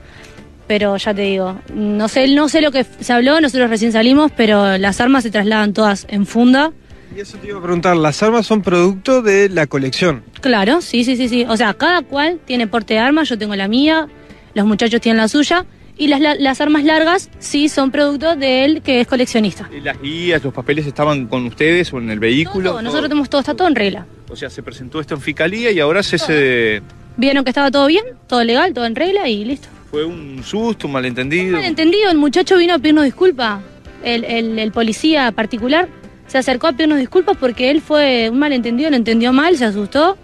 pero 0.71 0.97
ya 0.99 1.13
te 1.13 1.23
digo, 1.23 1.59
no 1.75 2.07
sé, 2.07 2.29
no 2.29 2.49
sé 2.49 2.61
lo 2.61 2.71
que 2.71 2.85
se 2.85 3.13
habló, 3.13 3.41
nosotros 3.41 3.69
recién 3.71 3.91
salimos, 3.91 4.31
pero 4.37 4.79
las 4.79 5.01
armas 5.01 5.25
se 5.25 5.31
trasladan 5.33 5.73
todas 5.73 6.07
en 6.09 6.27
funda. 6.27 6.71
Y 7.17 7.19
eso 7.19 7.39
te 7.39 7.49
iba 7.49 7.59
a 7.59 7.61
preguntar, 7.61 7.97
las 7.97 8.23
armas 8.23 8.47
son 8.47 8.63
producto 8.63 9.21
de 9.21 9.49
la 9.49 9.67
colección. 9.67 10.23
Claro, 10.41 10.81
sí, 10.81 11.03
sí, 11.03 11.17
sí, 11.17 11.29
sí. 11.29 11.45
O 11.49 11.57
sea, 11.57 11.75
cada 11.75 12.03
cual 12.03 12.39
tiene 12.45 12.69
porte 12.69 12.95
de 12.95 13.01
arma, 13.01 13.25
yo 13.25 13.37
tengo 13.37 13.57
la 13.57 13.67
mía, 13.67 14.07
los 14.55 14.65
muchachos 14.65 15.01
tienen 15.01 15.17
la 15.17 15.27
suya, 15.27 15.67
y 16.01 16.09
las, 16.09 16.21
la- 16.21 16.35
las 16.35 16.61
armas 16.61 16.83
largas 16.83 17.29
sí 17.39 17.69
son 17.69 17.91
producto 17.91 18.35
de 18.35 18.65
él 18.65 18.81
que 18.83 19.01
es 19.03 19.07
coleccionista. 19.07 19.69
¿Las 19.83 20.01
guías, 20.01 20.43
los 20.43 20.53
papeles 20.53 20.87
estaban 20.87 21.27
con 21.27 21.47
ustedes 21.47 21.93
o 21.93 21.99
en 21.99 22.11
el 22.11 22.19
vehículo? 22.19 22.71
Todo, 22.71 22.83
nosotros 22.83 23.09
tenemos 23.09 23.29
todo, 23.31 23.41
está 23.43 23.55
todo 23.55 23.69
en 23.69 23.75
regla. 23.75 24.07
O 24.31 24.35
sea, 24.35 24.49
se 24.51 24.63
presentó 24.63 24.99
esto 25.01 25.15
en 25.15 25.21
Fiscalía 25.21 25.71
y 25.71 25.79
ahora 25.79 26.03
se, 26.03 26.19
se 26.19 26.81
Vieron 27.17 27.45
que 27.45 27.51
estaba 27.51 27.71
todo 27.71 27.87
bien, 27.87 28.05
todo 28.27 28.43
legal, 28.43 28.73
todo 28.73 28.87
en 28.87 28.97
regla 28.97 29.29
y 29.29 29.45
listo. 29.45 29.69
fue 29.91 30.05
un 30.05 30.43
susto, 30.43 30.87
un 30.87 30.95
malentendido. 30.95 31.53
Malentendido, 31.57 32.11
el 32.11 32.17
muchacho 32.17 32.57
vino 32.57 32.75
a 32.75 32.79
pedirnos 32.79 33.05
disculpas. 33.05 33.61
El, 34.03 34.25
el- 34.25 34.59
el 34.59 34.73
policía 34.73 35.31
particular 35.33 35.87
se 36.29 36.39
acercó 36.39 36.67
a 36.69 36.73
pedirnos 36.73 36.99
disculpas 36.99 37.37
porque 37.37 37.71
él 37.71 37.83
fue 37.83 38.31
un 38.31 38.39
malentendido, 38.39 38.89
lo 38.89 38.97
entendió 38.97 39.33
mal, 39.35 39.57
se 39.59 39.67
asustó. 39.67 40.17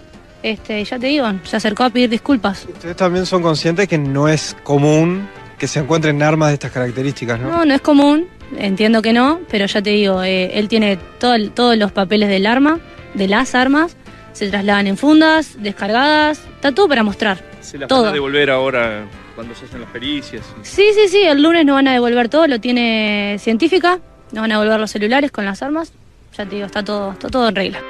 Este, 0.43 0.83
ya 0.85 0.99
te 0.99 1.09
digo, 1.09 1.27
se 1.45 1.57
acercó 1.57 1.83
a 1.85 1.91
pedir 1.91 2.09
disculpas. 2.09 2.67
Ustedes 2.73 2.97
también 2.97 3.27
son 3.27 3.43
conscientes 3.43 3.89
que 3.89 3.99
no 3.99 4.29
es 4.29 4.57
común 4.63 5.29
que 5.59 5.67
se 5.69 5.81
encuentren 5.81 6.23
armas 6.23 6.49
de 6.49 6.55
estas 6.55 6.73
características, 6.73 7.41
¿no? 7.41 7.51
No, 7.51 7.65
no 7.65 7.75
es 7.75 7.81
común, 7.81 8.27
entiendo 8.59 9.03
que 9.03 9.13
no, 9.13 9.41
pero 9.51 9.67
ya 9.67 9.83
te 9.83 9.91
digo, 9.91 10.23
eh, 10.23 10.59
él 10.59 10.69
tiene 10.69 10.99
todo 11.19 11.37
todos 11.51 11.77
los 11.77 11.93
papeles 11.93 12.29
del 12.29 12.47
arma, 12.47 12.79
de 13.15 13.29
las 13.29 13.55
armas, 13.55 13.97
se 14.33 14.49
trasladan 14.49 14.87
en 14.87 14.97
fundas, 14.97 15.61
descargadas, 15.63 16.41
está 16.57 16.73
todo 16.73 16.89
para 16.89 17.03
mostrar. 17.03 17.43
Se 17.61 17.79
las 17.79 17.89
todo. 17.89 18.03
van 18.03 18.11
a 18.11 18.13
devolver 18.13 18.51
ahora 18.51 19.07
cuando 19.35 19.55
se 19.55 19.65
hacen 19.65 19.81
las 19.81 19.91
pericias. 19.91 20.45
Sí, 20.63 20.91
sí, 20.95 21.09
sí, 21.09 21.23
el 21.23 21.43
lunes 21.43 21.65
nos 21.65 21.75
van 21.75 21.89
a 21.89 21.93
devolver 21.93 22.29
todo, 22.29 22.47
lo 22.47 22.61
tiene 22.61 23.37
científica, 23.39 23.99
nos 24.33 24.43
van 24.43 24.53
a 24.53 24.57
devolver 24.57 24.79
los 24.79 24.91
celulares 24.91 25.31
con 25.31 25.45
las 25.45 25.63
armas, 25.63 25.93
ya 26.37 26.45
te 26.45 26.57
digo, 26.57 26.67
está 26.67 26.85
todo, 26.85 27.13
está 27.13 27.29
todo 27.29 27.49
en 27.49 27.55
regla. 27.57 27.81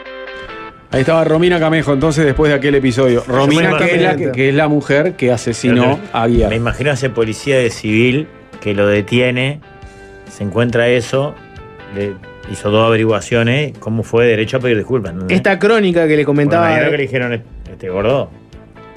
Ahí 0.91 1.01
estaba 1.01 1.25
Romina 1.25 1.59
Camejo, 1.59 1.93
entonces, 1.93 2.25
después 2.25 2.49
de 2.51 2.57
aquel 2.57 2.75
episodio. 2.77 3.23
Romina, 3.27 3.77
que 3.77 3.95
es, 3.97 4.03
la, 4.03 4.17
que, 4.33 4.49
es 4.49 4.55
la 4.55 4.69
mujer 4.69 5.15
que 5.15 5.33
asesinó 5.33 5.99
a 6.13 6.27
Guía. 6.27 6.49
Me 6.49 6.57
imagino 6.57 6.91
a 6.91 6.95
ese 6.95 7.11
policía 7.11 7.59
de 7.59 7.71
civil 7.71 8.29
que 8.61 8.73
lo 8.75 8.87
detiene, 8.87 9.61
se 10.31 10.45
encuentra 10.45 10.89
eso, 10.89 11.35
le 11.95 12.13
hizo 12.51 12.71
dos 12.71 12.87
averiguaciones, 12.87 13.77
cómo 13.79 14.05
fue 14.05 14.27
derecho 14.27 14.59
a 14.59 14.61
pedir 14.61 14.77
disculpas. 14.79 15.13
Esta 15.29 15.59
crónica 15.59 16.07
que 16.07 16.17
le 16.17 16.25
comentaba. 16.25 16.69
imagino 16.69 16.91
que 16.93 16.97
le 16.97 17.03
dijeron, 17.03 17.43
este 17.71 17.89
gordo, 17.89 18.31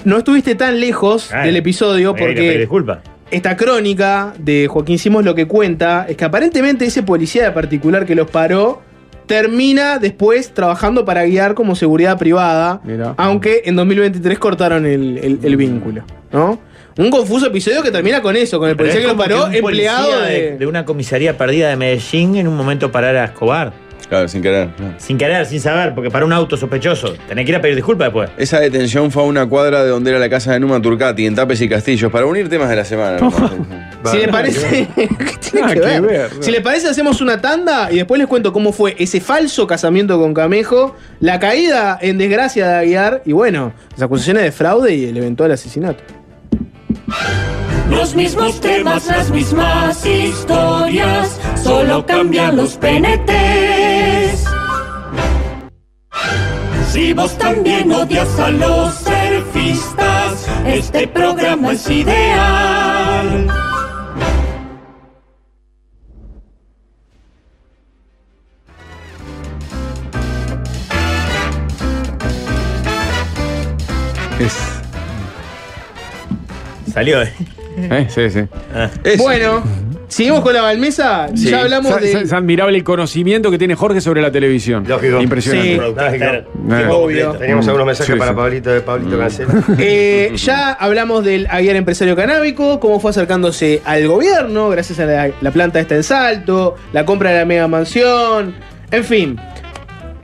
No 0.04 0.18
estuviste 0.18 0.54
tan 0.54 0.80
lejos 0.80 1.26
Claro. 1.28 1.46
del 1.46 1.56
episodio 1.56 2.14
porque 2.14 2.56
disculpas. 2.58 3.00
esta 3.30 3.56
crónica 3.56 4.32
de 4.38 4.68
Joaquín 4.68 4.98
Simos 4.98 5.24
lo 5.24 5.34
que 5.34 5.46
cuenta 5.46 6.06
es 6.08 6.16
que 6.16 6.24
aparentemente 6.24 6.84
ese 6.86 7.02
policía 7.02 7.44
de 7.44 7.50
particular 7.50 8.06
que 8.06 8.14
los 8.14 8.30
paró 8.30 8.80
termina 9.30 10.00
después 10.00 10.52
trabajando 10.52 11.04
para 11.04 11.24
guiar 11.24 11.54
como 11.54 11.76
seguridad 11.76 12.18
privada, 12.18 12.80
Mirá. 12.82 13.14
aunque 13.16 13.62
en 13.64 13.76
2023 13.76 14.38
cortaron 14.40 14.84
el, 14.86 15.18
el- 15.18 15.38
el 15.40 15.56
vínculo, 15.56 16.02
¿no? 16.32 16.58
Un 16.98 17.10
confuso 17.12 17.46
episodio 17.46 17.80
que 17.84 17.92
termina 17.92 18.20
con 18.20 18.34
eso, 18.34 18.58
con 18.58 18.68
el 18.68 18.74
Pero 18.76 18.88
policía 18.90 19.00
es 19.00 19.06
que 19.06 19.12
lo 19.12 19.16
paró, 19.16 19.46
un 19.46 19.54
empleado 19.54 20.20
de, 20.22 20.66
una 20.66 20.84
comisaría 20.84 21.38
perdida 21.38 21.68
de 21.68 21.76
Medellín 21.76 22.34
en 22.34 22.48
un 22.48 22.56
momento 22.56 22.90
parar 22.90 23.14
a 23.14 23.24
Escobar. 23.26 23.72
Claro, 24.10 24.26
sin 24.26 24.42
querer. 24.42 24.68
Sin 24.98 25.16
querer, 25.16 25.46
sin 25.46 25.60
saber, 25.60 25.94
porque 25.94 26.10
para 26.10 26.26
un 26.26 26.32
auto 26.32 26.56
sospechoso. 26.56 27.14
Tenés 27.28 27.44
que 27.44 27.52
ir 27.52 27.56
a 27.56 27.60
pedir 27.62 27.76
disculpas 27.76 28.06
después. 28.08 28.28
Esa 28.36 28.58
detención 28.58 29.12
fue 29.12 29.22
a 29.22 29.26
una 29.26 29.46
cuadra 29.46 29.84
de 29.84 29.90
donde 29.90 30.10
era 30.10 30.18
la 30.18 30.28
casa 30.28 30.52
de 30.52 30.58
Numa 30.58 30.82
Turcati, 30.82 31.26
en 31.26 31.36
Tapes 31.36 31.60
y 31.60 31.68
Castillos, 31.68 32.10
para 32.10 32.26
unir 32.26 32.48
temas 32.48 32.68
de 32.68 32.76
la 32.76 32.84
semana. 32.84 33.18
¿no? 33.18 33.30
Si 34.10 34.16
le 34.16 34.28
parece. 34.28 34.88
¿Qué 34.96 35.06
tiene 35.40 35.60
Nada 35.60 35.74
que 35.74 35.80
que 35.80 35.86
ver? 35.86 36.02
ver, 36.02 36.30
no. 36.34 36.42
Si 36.42 36.50
le 36.50 36.60
parece, 36.62 36.88
hacemos 36.88 37.20
una 37.20 37.40
tanda 37.40 37.92
y 37.92 37.96
después 37.96 38.18
les 38.18 38.26
cuento 38.26 38.50
cómo 38.52 38.72
fue 38.72 38.96
ese 38.98 39.20
falso 39.20 39.66
casamiento 39.66 40.18
con 40.18 40.32
Camejo, 40.34 40.96
la 41.20 41.38
caída 41.38 41.98
en 42.00 42.16
desgracia 42.18 42.66
de 42.66 42.74
Aguiar 42.76 43.22
y 43.26 43.32
bueno, 43.32 43.74
las 43.92 44.02
acusaciones 44.02 44.42
de 44.42 44.52
fraude 44.52 44.94
y 44.94 45.04
el 45.04 45.16
eventual 45.18 45.52
asesinato. 45.52 46.02
Los 47.90 48.14
mismos 48.14 48.58
temas, 48.60 49.06
las 49.06 49.30
mismas 49.30 50.06
historias, 50.06 51.38
solo 51.62 52.06
cambian 52.06 52.56
los 52.56 52.76
penetes. 52.78 53.79
Si 56.92 57.12
vos 57.12 57.36
también 57.38 57.92
odias 57.92 58.38
a 58.38 58.50
los 58.50 58.94
surfistas, 58.94 60.46
este 60.66 61.06
programa 61.06 61.72
es 61.72 61.88
ideal. 61.88 63.46
Es- 74.38 74.80
Salió, 76.92 77.22
¿eh? 77.22 77.32
eh, 77.76 78.06
sí, 78.10 78.30
sí. 78.30 78.40
Eso. 79.04 79.22
Bueno, 79.22 79.62
seguimos 80.10 80.40
con 80.42 80.52
la 80.52 80.60
Balmesa. 80.60 81.28
Sí. 81.34 81.48
Ya 81.48 81.62
hablamos 81.62 81.90
Es- 82.02 82.12
de. 82.12 82.20
es 82.24 82.32
admirable 82.34 82.76
el 82.76 82.84
conocimiento 82.84 83.50
que 83.50 83.56
tiene 83.56 83.74
Jorge 83.74 84.02
sobre 84.02 84.20
la 84.20 84.30
televisión. 84.30 84.84
Lógico. 84.86 85.20
Impresionante. 85.22 85.74
Sí. 85.74 85.76
Lógico. 85.96 86.24
Eh. 86.24 86.86
Obvio. 86.90 87.32
Teníamos 87.32 87.66
algunos 87.66 87.86
mensajes 87.86 88.12
Sí, 88.12 88.18
para 88.18 88.32
sí. 88.32 88.36
Pablito 88.36 88.70
de 88.70 88.80
Pablito 88.82 89.18
Cancela. 89.18 89.54
Eh, 89.78 90.32
ya 90.36 90.72
hablamos 90.72 91.24
del 91.24 91.46
Aguiar 91.48 91.76
empresario 91.76 92.14
canábico, 92.14 92.78
cómo 92.80 93.00
fue 93.00 93.10
acercándose 93.12 93.80
al 93.86 94.06
gobierno, 94.06 94.68
gracias 94.68 94.98
a 95.00 95.06
la, 95.06 95.30
la 95.40 95.50
planta 95.50 95.80
esta 95.80 95.94
en 95.94 96.02
Salto, 96.02 96.76
la 96.92 97.06
compra 97.06 97.30
de 97.30 97.38
la 97.38 97.44
mega 97.46 97.66
mansión, 97.68 98.54
en 98.90 99.04
fin. 99.04 99.40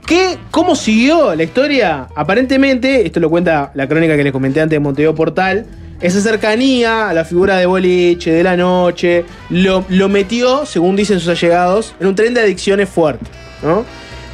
¿Qué, 0.05 0.37
¿Cómo 0.51 0.75
siguió 0.75 1.35
la 1.35 1.43
historia? 1.43 2.07
Aparentemente, 2.15 3.05
esto 3.05 3.19
lo 3.19 3.29
cuenta 3.29 3.71
la 3.73 3.87
crónica 3.89 4.15
que 4.15 4.23
les 4.23 4.31
comenté 4.31 4.61
antes 4.61 4.75
de 4.75 4.79
Montevideo 4.79 5.13
Portal, 5.15 5.65
esa 6.01 6.21
cercanía 6.21 7.09
a 7.09 7.13
la 7.13 7.25
figura 7.25 7.57
de 7.57 7.65
boliche, 7.65 8.31
de 8.31 8.43
la 8.43 8.55
noche, 8.57 9.25
lo, 9.49 9.83
lo 9.89 10.09
metió, 10.09 10.65
según 10.65 10.95
dicen 10.95 11.19
sus 11.19 11.29
allegados, 11.29 11.95
en 11.99 12.07
un 12.07 12.15
tren 12.15 12.33
de 12.33 12.41
adicciones 12.41 12.87
fuerte. 12.89 13.25
¿no? 13.63 13.83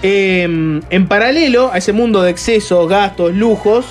Eh, 0.01 0.43
en 0.43 1.07
paralelo 1.07 1.71
a 1.71 1.77
ese 1.77 1.93
mundo 1.93 2.21
de 2.21 2.31
excesos, 2.31 2.89
gastos, 2.89 3.33
lujos, 3.33 3.85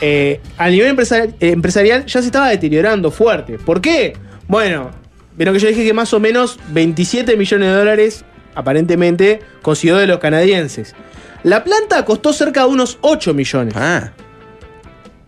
eh, 0.00 0.40
a 0.56 0.68
nivel 0.70 0.96
empresari- 0.96 1.34
empresarial 1.40 2.06
ya 2.06 2.20
se 2.20 2.26
estaba 2.26 2.48
deteriorando 2.48 3.10
fuerte. 3.10 3.58
¿Por 3.58 3.80
qué? 3.82 4.14
Bueno, 4.48 4.90
vieron 5.36 5.54
que 5.54 5.60
yo 5.60 5.68
dije 5.68 5.84
que 5.84 5.92
más 5.92 6.12
o 6.14 6.20
menos 6.20 6.58
27 6.70 7.36
millones 7.36 7.68
de 7.68 7.74
dólares, 7.74 8.24
aparentemente, 8.54 9.40
consiguió 9.60 9.96
de 9.98 10.06
los 10.06 10.18
canadienses. 10.18 10.94
La 11.42 11.62
planta 11.64 12.04
costó 12.04 12.32
cerca 12.32 12.62
de 12.62 12.68
unos 12.68 12.98
8 13.02 13.34
millones. 13.34 13.74
Ah, 13.76 14.12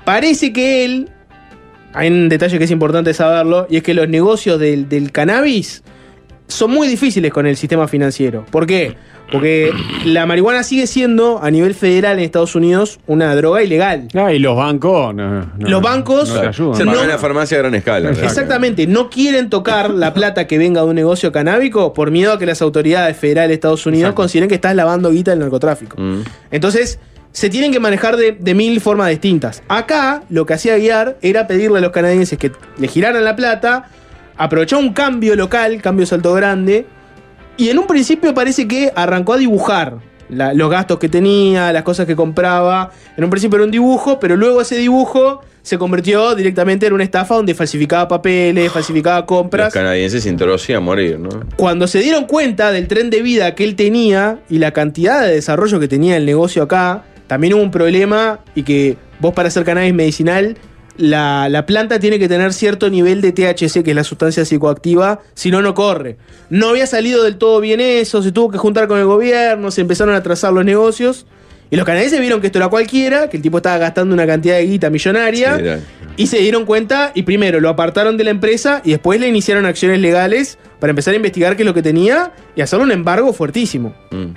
Parece 0.05 0.53
que 0.53 0.85
él, 0.85 1.11
hay 1.95 2.09
un 2.09 2.29
detalle 2.29 2.59
que 2.59 2.65
es 2.65 2.71
importante 2.71 3.15
saberlo, 3.15 3.67
y 3.71 3.79
es 3.79 3.83
que 3.83 3.95
los 3.95 4.09
negocios 4.09 4.59
del, 4.59 4.89
del 4.89 5.13
cannabis 5.13 5.83
son 6.49 6.71
muy 6.71 6.89
difíciles 6.89 7.33
con 7.33 7.47
el 7.47 7.57
sistema 7.57 7.89
financiero. 7.89 8.45
¿Por 8.51 8.67
qué? 8.67 8.97
Porque 9.33 9.73
la 10.05 10.27
marihuana 10.27 10.63
sigue 10.63 10.87
siendo, 10.87 11.43
a 11.43 11.51
nivel 11.51 11.75
federal 11.75 12.19
en 12.19 12.25
Estados 12.25 12.55
Unidos, 12.55 13.01
una 13.07 13.35
droga 13.35 13.63
ilegal. 13.63 14.09
Ah, 14.15 14.33
y 14.33 14.39
los 14.39 14.57
bancos. 14.57 15.15
no, 15.15 15.41
no, 15.41 15.51
Los 15.59 15.83
bancos 15.83 16.29
no 16.29 16.41
te 16.41 16.47
ayudan. 16.49 16.77
Se 16.77 16.85
paga 16.85 17.07
la 17.07 17.19
farmacia 17.19 17.57
a 17.57 17.61
gran 17.61 17.75
escala. 17.75 18.11
Exactamente, 18.11 18.87
no 18.87 19.09
quieren 19.09 19.49
tocar 19.49 19.91
la 19.91 20.13
plata 20.13 20.47
que 20.47 20.59
venga 20.59 20.83
de 20.83 20.89
un 20.89 20.95
negocio 20.95 21.33
canábico 21.33 21.95
por 21.95 22.11
miedo 22.11 22.35
a 22.35 22.39
que 22.39 22.47
las 22.47 22.61
autoridades 22.61 23.17
federales 23.17 23.49
de 23.49 23.55
Estados 23.55 23.87
Unidos 23.87 24.13
consideren 24.13 24.49
que 24.49 24.57
estás 24.57 24.77
lavando 24.77 25.11
guita 25.11 25.31
del 25.31 25.41
narcotráfico. 25.41 25.97
Mm. 25.99 26.21
Entonces, 26.51 26.99
se 27.35 27.51
tienen 27.51 27.73
que 27.73 27.81
manejar 27.81 28.17
de, 28.17 28.31
de 28.31 28.55
mil 28.55 28.81
formas 28.81 29.09
distintas. 29.11 29.61
Acá, 29.67 30.23
lo 30.31 30.47
que 30.47 30.55
hacía 30.55 30.77
Guiar 30.79 31.19
era 31.21 31.49
pedirle 31.49 31.79
a 31.79 31.81
los 31.81 31.91
canadienses 31.91 32.39
que 32.39 32.53
le 32.79 32.87
giraran 32.87 33.25
la 33.25 33.35
plata, 33.35 33.91
aprovechar 34.37 34.79
un 34.79 34.93
cambio 34.93 35.35
local, 35.35 35.83
cambio 35.83 36.07
salto 36.07 36.33
grande, 36.33 36.87
y 37.57 37.71
en 37.71 37.79
un 37.81 37.89
principio 37.89 38.33
parece 38.35 38.69
que 38.69 38.93
arrancó 38.95 39.33
a 39.33 39.39
dibujar 39.39 39.97
la- 40.29 40.55
los 40.55 40.71
gastos 40.71 41.01
que 41.01 41.09
tenía, 41.09 41.73
las 41.73 41.83
cosas 41.83 42.07
que 42.07 42.15
compraba. 42.15 42.93
En 43.17 43.25
un 43.25 43.31
principio 43.31 43.57
era 43.57 43.65
un 43.65 43.71
dibujo, 43.73 44.21
pero 44.21 44.37
luego 44.37 44.61
ese 44.61 44.77
dibujo 44.77 45.41
se 45.63 45.77
convirtió 45.77 46.35
directamente 46.37 46.87
en 46.87 46.93
una 46.93 47.03
estafa 47.05 47.35
donde 47.35 47.53
falsificaba 47.55 48.07
papeles, 48.07 48.71
falsificaba 48.71 49.19
Los 49.21 49.27
compras. 49.27 49.73
canadienses 49.73 50.23
sin 50.23 50.37
a 50.77 50.81
morir, 50.81 51.19
¿no? 51.19 51.31
Cuando 51.57 51.87
se 51.89 51.99
dieron 51.99 52.27
cuenta 52.27 52.71
del 52.71 52.87
tren 52.87 53.11
de 53.11 53.23
vida 53.23 53.55
que 53.57 53.65
él 53.65 53.75
tenía 53.75 54.39
y 54.49 54.59
la 54.59 54.71
cantidad 54.73 55.23
de 55.23 55.35
desarrollo 55.35 55.81
que 55.81 55.89
tenía 55.89 56.17
el 56.17 56.27
negocio 56.27 56.63
acá, 56.63 57.03
también 57.27 57.55
hubo 57.55 57.63
un 57.63 57.71
problema 57.71 58.41
y 58.55 58.63
que 58.63 58.97
vos 59.21 59.35
para 59.35 59.49
hacer 59.49 59.65
cannabis 59.65 59.95
medicinal, 59.95 60.57
la, 60.97 61.49
la 61.49 61.67
planta 61.67 61.99
tiene 61.99 62.19
que 62.19 62.29
tener 62.29 62.53
cierto 62.53 62.89
nivel 62.89 63.21
de 63.21 63.33
THC, 63.33 63.83
que 63.83 63.91
es 63.91 63.97
la 63.97 64.05
sustancia 64.05 64.45
psicoactiva, 64.45 65.21
si 65.35 65.51
no, 65.51 65.61
no 65.63 65.75
corre. 65.75 66.17
No 66.51 66.69
había 66.69 66.87
salido 66.87 67.25
del 67.25 67.37
todo 67.37 67.61
bien 67.61 67.81
eso, 67.81 68.23
se 68.23 68.33
tuvo 68.33 68.51
que 68.51 68.59
juntar 68.59 68.87
con 68.87 68.99
el 68.99 69.07
gobierno, 69.07 69.71
se 69.71 69.81
empezaron 69.81 70.15
a 70.15 70.23
trazar 70.23 70.53
los 70.53 70.65
negocios. 70.65 71.27
Y 71.71 71.77
los 71.77 71.87
canadienses 71.87 72.21
vieron 72.21 72.41
que 72.41 72.49
esto 72.49 72.59
era 72.59 72.69
cualquiera, 72.69 73.29
que 73.29 73.39
el 73.39 73.43
tipo 73.43 73.57
estaba 73.57 73.79
gastando 73.79 74.15
una 74.15 74.27
cantidad 74.27 74.57
de 74.57 74.67
guita 74.67 74.91
millonaria. 74.91 75.59
Sí, 75.59 75.83
Y 76.17 76.27
se 76.29 76.39
dieron 76.39 76.67
cuenta 76.67 77.11
y 77.15 77.23
primero 77.23 77.59
lo 77.59 77.69
apartaron 77.69 78.17
de 78.17 78.23
la 78.23 78.31
empresa 78.31 78.81
y 78.85 78.91
después 78.91 79.19
le 79.19 79.27
iniciaron 79.27 79.67
acciones 79.67 79.99
legales 79.99 80.59
para 80.79 80.91
empezar 80.91 81.15
a 81.15 81.17
investigar 81.17 81.57
qué 81.57 81.63
es 81.63 81.67
lo 81.67 81.75
que 81.75 81.83
tenía 81.83 82.33
y 82.55 82.61
hacerle 82.61 82.85
un 82.85 82.93
embargo 82.93 83.33
fuertísimo. 83.33 83.95
Mm. 84.13 84.35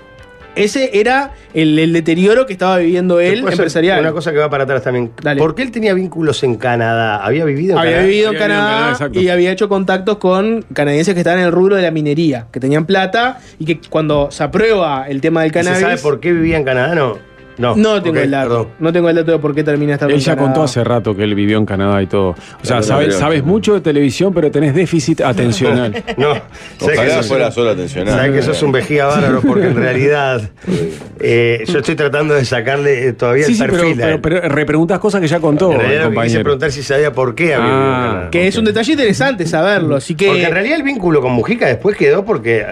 Ese 0.57 0.99
era 0.99 1.31
el, 1.53 1.77
el 1.79 1.93
deterioro 1.93 2.45
que 2.45 2.53
estaba 2.53 2.77
viviendo 2.77 3.19
él 3.19 3.35
Después, 3.35 3.53
empresarial. 3.53 3.99
Una 4.01 4.11
cosa 4.11 4.31
que 4.31 4.37
va 4.37 4.49
para 4.49 4.63
atrás 4.63 4.83
también. 4.83 5.11
¿Por 5.37 5.55
qué 5.55 5.61
él 5.63 5.71
tenía 5.71 5.93
vínculos 5.93 6.43
en 6.43 6.55
Canadá? 6.55 7.17
¿Había 7.23 7.45
vivido 7.45 7.73
en 7.73 7.79
había 7.79 7.91
Canadá? 7.91 8.07
vivido 8.07 8.31
en 8.31 8.37
Canadá 8.37 9.09
y 9.13 9.29
había 9.29 9.51
hecho 9.51 9.69
contactos 9.69 10.17
con 10.17 10.63
canadienses 10.73 11.13
que 11.13 11.19
estaban 11.21 11.39
en 11.39 11.45
el 11.45 11.51
rubro 11.51 11.75
de 11.75 11.81
la 11.83 11.91
minería, 11.91 12.47
que 12.51 12.59
tenían 12.59 12.85
plata 12.85 13.39
y 13.59 13.65
que 13.65 13.79
cuando 13.89 14.29
se 14.31 14.43
aprueba 14.43 15.05
el 15.07 15.21
tema 15.21 15.41
del 15.43 15.51
¿Se 15.51 15.53
cannabis. 15.55 15.79
sabe 15.81 15.97
por 15.97 16.19
qué 16.19 16.31
vivía 16.33 16.57
en 16.57 16.63
Canadá? 16.63 16.95
No. 16.95 17.17
No, 17.57 17.75
No 17.75 18.01
tengo 18.01 18.19
el 18.19 18.29
dato. 18.31 18.49
perdón. 18.49 18.67
No 18.79 18.93
tengo 18.93 19.09
el 19.09 19.15
dato 19.15 19.31
de 19.31 19.39
por 19.39 19.55
qué 19.55 19.63
termina 19.63 19.93
estando 19.93 20.13
Él 20.13 20.21
ya 20.21 20.33
Canadá. 20.35 20.47
contó 20.53 20.63
hace 20.63 20.83
rato 20.83 21.15
que 21.15 21.23
él 21.23 21.33
vivió 21.35 21.57
en 21.57 21.65
Canadá 21.65 22.01
y 22.01 22.07
todo. 22.07 22.29
O 22.29 22.35
sea, 22.61 22.77
Claro, 22.77 22.83
sabes, 22.83 23.15
sabes 23.15 23.43
mucho 23.43 23.73
de 23.73 23.81
televisión, 23.81 24.33
pero 24.33 24.51
tenés 24.51 24.73
déficit 24.75 25.21
atencional. 25.21 25.91
No, 26.17 26.33
sé 26.35 26.41
que 26.79 26.85
Ojalá 26.93 27.13
sos- 27.17 27.27
fuera 27.27 27.51
solo 27.51 27.69
atencional. 27.71 28.13
Sabes 28.13 28.31
que 28.31 28.41
sos 28.43 28.61
un 28.63 28.71
vejiga 28.71 29.05
bárbaro 29.07 29.41
porque 29.41 29.67
en 29.67 29.75
realidad 29.75 30.49
eh, 31.19 31.63
yo 31.67 31.79
estoy 31.79 31.95
tratando 31.95 32.33
de 32.33 32.45
sacarle 32.45 33.07
eh, 33.07 33.13
todavía 33.13 33.45
Sí, 33.45 33.51
el 33.53 33.57
sí, 33.57 33.63
perfil. 33.63 33.97
pero, 33.97 34.21
pero 34.21 34.41
repreguntas 34.49 34.99
cosas 34.99 35.21
que 35.21 35.27
ya 35.27 35.39
contó 35.39 35.71
en 35.71 35.79
realidad 35.79 36.11
quise 36.23 36.39
preguntar 36.41 36.71
si 36.71 36.83
sabía 36.83 37.11
por 37.11 37.35
qué 37.35 37.55
había 37.55 37.67
vivido 37.67 37.85
en 37.87 37.93
Ah, 37.93 38.07
Canadá. 38.09 38.29
Que 38.31 38.47
es 38.47 38.57
un 38.57 38.65
detalle 38.65 38.91
interesante 38.91 39.45
saberlo. 39.45 39.95
Así 39.95 40.15
que. 40.15 40.27
Porque 40.27 40.43
en 40.43 40.51
realidad 40.51 40.77
el 40.77 40.83
vínculo 40.83 41.21
con 41.21 41.33
Mujica 41.33 41.67
después 41.67 41.97
quedó 41.97 42.23
porque. 42.25 42.65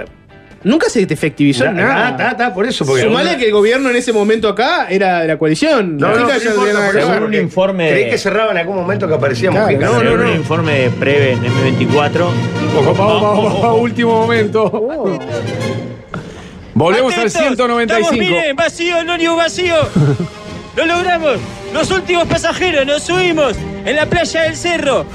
Nunca 0.65 0.89
se 0.89 1.05
te 1.05 1.13
efectivizó 1.13 1.63
en 1.65 1.79
Ah, 1.79 1.83
nada. 1.83 2.09
está, 2.09 2.31
está, 2.31 2.53
por 2.53 2.65
eso. 2.65 2.85
Porque 2.85 3.03
Sumale 3.03 3.37
que 3.37 3.45
el 3.45 3.51
gobierno 3.51 3.89
en 3.89 3.95
ese 3.95 4.11
momento 4.11 4.49
acá 4.49 4.87
era 4.89 5.21
de 5.21 5.27
la 5.27 5.37
coalición. 5.37 5.95
No, 5.95 6.09
no, 6.09 6.27
no, 6.27 7.19
no 7.19 7.25
un 7.27 7.33
informe 7.35 7.89
Creí 7.89 8.09
que 8.09 8.17
cerraba 8.17 8.51
en 8.51 8.57
algún 8.57 8.75
momento 8.75 9.07
que 9.07 9.13
aparecía 9.13 9.51
Claro, 9.51 9.67
Mujica. 9.67 9.85
no, 9.85 10.03
no, 10.03 10.11
un 10.13 10.23
no. 10.23 10.33
informe 10.35 10.79
de 10.81 10.89
Preve 10.89 11.31
en 11.33 11.43
M24. 11.43 12.11
Vamos, 12.75 12.97
vamos, 12.97 13.21
vamos, 13.21 13.61
vamos, 13.61 13.79
último 13.79 14.19
momento. 14.21 14.69
Volvemos 16.73 17.13
al 17.13 17.19
Atentos, 17.27 17.41
195. 17.41 17.99
Estamos, 18.11 18.11
miren, 18.19 18.55
vacío, 18.55 18.97
el 18.99 19.09
ómnibus 19.09 19.37
vacío. 19.37 19.75
Lo 20.75 20.85
logramos. 20.85 21.37
Los 21.73 21.89
últimos 21.91 22.25
pasajeros 22.27 22.85
nos 22.85 23.03
subimos 23.03 23.55
en 23.85 23.95
la 23.95 24.05
playa 24.07 24.41
del 24.43 24.55
cerro. 24.55 25.05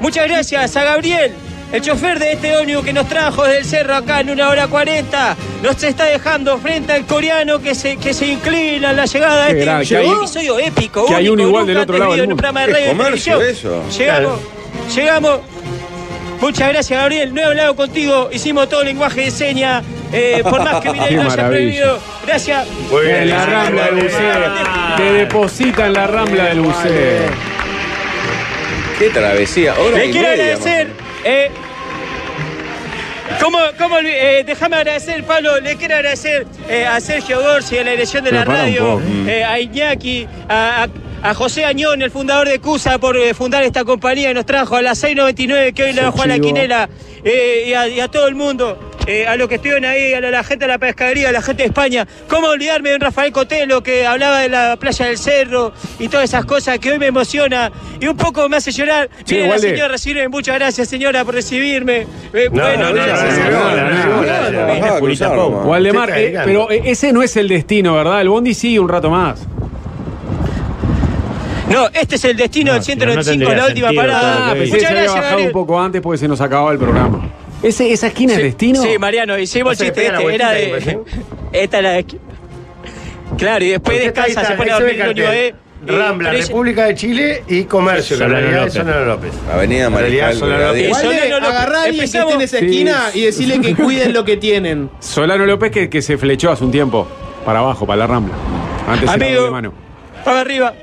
Muchas 0.00 0.28
gracias 0.28 0.76
a 0.76 0.84
Gabriel, 0.84 1.32
el 1.72 1.82
chofer 1.82 2.18
de 2.18 2.32
este 2.32 2.56
ómnibus 2.56 2.84
que 2.84 2.92
nos 2.92 3.08
trajo 3.08 3.44
desde 3.44 3.58
el 3.58 3.64
cerro 3.64 3.94
acá 3.96 4.20
en 4.20 4.30
una 4.30 4.48
hora 4.48 4.68
40. 4.68 5.36
Nos 5.62 5.82
está 5.82 6.04
dejando 6.04 6.58
frente 6.58 6.92
al 6.92 7.04
coreano 7.04 7.60
que 7.60 7.74
se, 7.74 7.96
que 7.98 8.14
se 8.14 8.26
inclina 8.26 8.90
en 8.90 8.96
la 8.96 9.04
llegada 9.04 9.46
de 9.46 9.50
este 9.60 9.64
que 9.88 9.96
hay- 9.98 10.08
episodio 10.08 10.58
épico. 10.58 11.06
que 11.06 11.14
hay 11.14 11.28
único, 11.28 11.32
uno 11.34 11.48
igual 11.48 11.62
nunca 11.66 11.72
del 11.74 11.82
otro 11.82 11.98
lado 11.98 12.10
vivido 12.12 12.22
del 12.22 12.24
en 12.24 12.32
un 12.32 12.36
mundo. 12.36 12.42
programa 12.42 12.60
de 12.60 12.66
Es 12.72 12.78
radio 12.78 12.88
comercio 12.96 13.38
televisión. 13.38 13.82
eso. 13.86 13.98
Llegamos, 13.98 14.40
llegamos. 14.94 15.40
Muchas 16.40 16.68
gracias, 16.68 17.00
Gabriel. 17.00 17.34
No 17.34 17.40
he 17.40 17.44
hablado 17.44 17.74
contigo. 17.74 18.30
Hicimos 18.32 18.68
todo 18.68 18.84
lenguaje 18.84 19.22
de 19.22 19.30
señas. 19.32 19.82
Eh, 20.12 20.40
por 20.44 20.62
más 20.62 20.76
que 20.80 20.92
Qué 21.08 21.10
lo 21.16 21.22
haya 21.30 21.48
prohibido. 21.48 21.98
Gracias. 22.24 22.66
Muy 22.90 23.02
bien. 23.06 23.16
En 23.22 23.30
la 23.30 23.44
rambla 23.46 23.84
del 23.86 23.94
buceo. 23.96 24.54
Te 24.96 25.12
deposita 25.14 25.86
en 25.86 25.92
la 25.94 26.06
rambla 26.06 26.44
del 26.44 26.60
buceo. 26.60 27.22
Qué 29.00 29.10
travesía. 29.10 29.74
Hora 29.78 29.96
Le 29.98 30.06
y 30.06 30.10
quiero 30.12 30.28
media, 30.28 30.44
agradecer. 30.54 30.88
Eh, 31.24 31.50
¿Cómo, 33.40 33.58
cómo 33.78 33.98
eh, 33.98 34.42
déjame 34.44 34.76
agradecer, 34.76 35.22
Pablo, 35.24 35.60
le 35.60 35.76
quiero 35.76 35.94
agradecer 35.96 36.46
eh, 36.68 36.86
a 36.86 37.00
Sergio 37.00 37.40
Gorsi, 37.40 37.78
a 37.78 37.84
la 37.84 37.92
dirección 37.92 38.24
de 38.24 38.30
Pero 38.30 38.44
la 38.44 38.56
radio, 38.58 39.00
eh, 39.26 39.44
a 39.44 39.60
Iñaki, 39.60 40.26
a, 40.48 40.84
a- 40.84 40.88
a 41.22 41.34
José 41.34 41.64
Añón, 41.64 42.02
el 42.02 42.10
fundador 42.10 42.48
de 42.48 42.58
CUSA, 42.60 42.98
por 42.98 43.16
eh, 43.16 43.34
fundar 43.34 43.62
esta 43.64 43.84
compañía 43.84 44.28
que 44.28 44.34
nos 44.34 44.46
trajo 44.46 44.76
a 44.76 44.82
las 44.82 45.02
6.99 45.02 45.74
que 45.74 45.82
hoy 45.84 45.92
la 45.92 46.04
dejó 46.04 46.22
a 46.22 46.26
la 46.26 46.38
quinela, 46.38 46.88
eh, 47.24 47.64
y, 47.68 47.72
a, 47.74 47.88
y 47.88 48.00
a 48.00 48.08
todo 48.08 48.28
el 48.28 48.34
mundo. 48.34 48.78
eh, 49.06 49.26
a 49.26 49.36
los 49.36 49.48
que 49.48 49.54
estuvieron 49.54 49.86
ahí, 49.86 50.12
a 50.12 50.20
la, 50.20 50.30
la 50.30 50.44
gente 50.44 50.66
de 50.66 50.68
la 50.72 50.76
pescadería, 50.78 51.30
a 51.30 51.32
la 51.32 51.40
gente 51.40 51.62
de 51.62 51.68
España. 51.68 52.06
¿Cómo 52.28 52.48
olvidarme 52.48 52.90
de 52.90 52.96
un 52.96 53.00
Rafael 53.00 53.32
Cotelo 53.32 53.82
que 53.82 54.06
hablaba 54.06 54.40
de 54.40 54.50
la 54.50 54.76
playa 54.76 55.06
del 55.06 55.16
cerro 55.16 55.72
y 55.98 56.08
todas 56.08 56.24
esas 56.28 56.44
cosas 56.44 56.78
que 56.78 56.92
hoy 56.92 56.98
me 56.98 57.06
emociona 57.06 57.72
y 57.98 58.06
un 58.06 58.18
poco 58.18 58.46
me 58.50 58.58
hace 58.58 58.70
llorar? 58.70 59.08
Sí, 59.24 59.36
Miren, 59.36 59.48
la 59.50 59.58
señora 59.58 59.88
recibirme. 59.88 60.28
Muchas 60.28 60.54
gracias, 60.56 60.88
señora, 60.88 61.24
por 61.24 61.34
recibirme. 61.34 62.06
Eh, 62.34 62.50
No, 62.52 62.62
bueno. 62.62 62.92
Waldemar, 65.64 66.10
eh, 66.10 66.38
pero 66.44 66.70
eh, 66.70 66.82
ese 66.84 67.12
no 67.12 67.22
es 67.22 67.34
el 67.38 67.48
destino, 67.48 67.94
¿verdad? 67.94 68.20
El 68.20 68.28
Bondi 68.28 68.52
sigue 68.52 68.78
un 68.78 68.88
rato 68.90 69.08
más. 69.10 69.40
No, 71.70 71.86
este 71.92 72.16
es 72.16 72.24
el 72.24 72.36
destino 72.36 72.72
del 72.72 72.80
No, 72.80 72.84
si 72.84 72.96
no, 72.96 73.04
no 73.06 73.22
195, 73.22 73.54
la 73.54 73.66
última 73.66 73.88
sentido 73.88 74.02
parada. 74.02 74.50
Ah, 74.50 74.52
que 74.54 74.60
pensé 74.60 74.64
que 74.64 74.76
Muchas 74.76 74.80
se 74.80 74.86
había 74.88 75.02
gracias, 75.02 75.14
bajado 75.14 75.30
Gabriel. 75.30 75.46
un 75.48 75.52
poco 75.52 75.80
antes 75.80 76.00
porque 76.02 76.18
se 76.18 76.28
nos 76.28 76.40
acababa 76.40 76.72
el 76.72 76.78
programa. 76.78 77.30
¿Ese, 77.62 77.92
¿Esa 77.92 78.06
esquina 78.06 78.32
es 78.34 78.38
destino? 78.42 78.82
Sí, 78.82 78.98
Mariano, 78.98 79.38
hicimos 79.38 79.72
el 79.80 79.86
chiste 79.88 79.92
pega 80.02 80.12
la 80.12 80.20
este, 80.20 80.34
era 80.34 80.48
vueltita 80.48 80.90
de. 80.90 80.98
Esta 81.62 81.76
es 81.78 81.82
la 81.82 81.90
de. 81.90 82.06
Claro, 83.36 83.64
y 83.64 83.68
después 83.68 83.96
Porque 83.96 84.06
está- 84.08 84.24
descansa, 84.24 84.40
ahí 84.40 84.46
se 84.46 84.54
pone 84.58 84.70
a 84.70 84.74
ahí 84.76 84.80
se 84.80 84.84
ve 84.84 84.90
dormir 84.96 85.00
en 85.00 85.06
el 85.06 85.08
un 85.08 85.14
cartel. 85.16 85.44
eh, 85.44 85.54
Rambla, 85.86 86.30
República 86.32 86.84
de 86.86 86.94
Chile 86.96 87.42
y 87.46 87.64
Comercio, 87.64 88.16
que 88.18 88.24
en 88.24 88.30
Solano 88.30 88.46
realidad 88.48 88.66
es 88.66 88.74
López. 88.74 88.92
Solano 88.94 89.04
López. 89.06 89.32
Avenida 89.52 89.90
Mariscal 89.90 90.34
Solano. 90.34 90.66
López. 90.68 90.96
Solano 90.98 91.46
a 91.46 91.62
alguien 91.82 91.98
que 91.98 92.04
esté 92.04 92.18
en 92.18 92.22
Empezamos. 92.24 92.42
esa 92.42 92.58
Sí. 92.58 92.64
esquina 92.64 93.02
y 93.14 93.20
decirle 93.22 93.60
que 93.60 93.74
cuiden 93.76 94.12
lo 94.12 94.24
que 94.24 94.36
tienen. 94.38 94.90
Solano 95.00 95.46
López 95.46 95.70
que, 95.70 95.88
que 95.88 96.02
se 96.02 96.18
flechó 96.18 96.50
hace 96.50 96.64
un 96.64 96.72
tiempo 96.72 97.06
para 97.44 97.60
abajo, 97.60 97.86
para 97.86 97.98
la 97.98 98.06
rambla. 98.08 98.34
Antes 98.88 99.02
era 99.04 99.12
Amigo. 99.26 99.44
de 99.44 99.50
mano. 99.50 99.72
Para 100.24 100.40
arriba. 100.40 100.74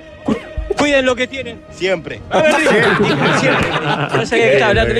Cu- 0.75 0.83
Cuiden 0.85 1.05
lo 1.05 1.15
que 1.15 1.27
tienen. 1.27 1.61
Siempre. 1.71 2.19
Dijo, 2.59 3.39
Siempre. 3.39 3.67
No 4.17 4.25
sabía 4.25 4.45
que 4.45 4.53
estaba 4.53 4.69
hablando. 4.69 4.95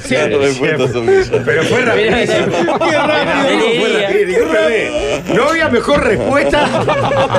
siempre. 0.00 0.38
De 0.38 0.54
puertas 0.54 0.92
son- 0.92 1.06
Pero 1.44 1.62
fue 1.64 1.80
rapidísimo. 1.82 2.78
Qué 2.78 2.96
rápido. 2.96 4.48
Fue. 4.48 5.34
No 5.34 5.48
había 5.50 5.68
mejor 5.68 6.04
respuesta 6.04 6.68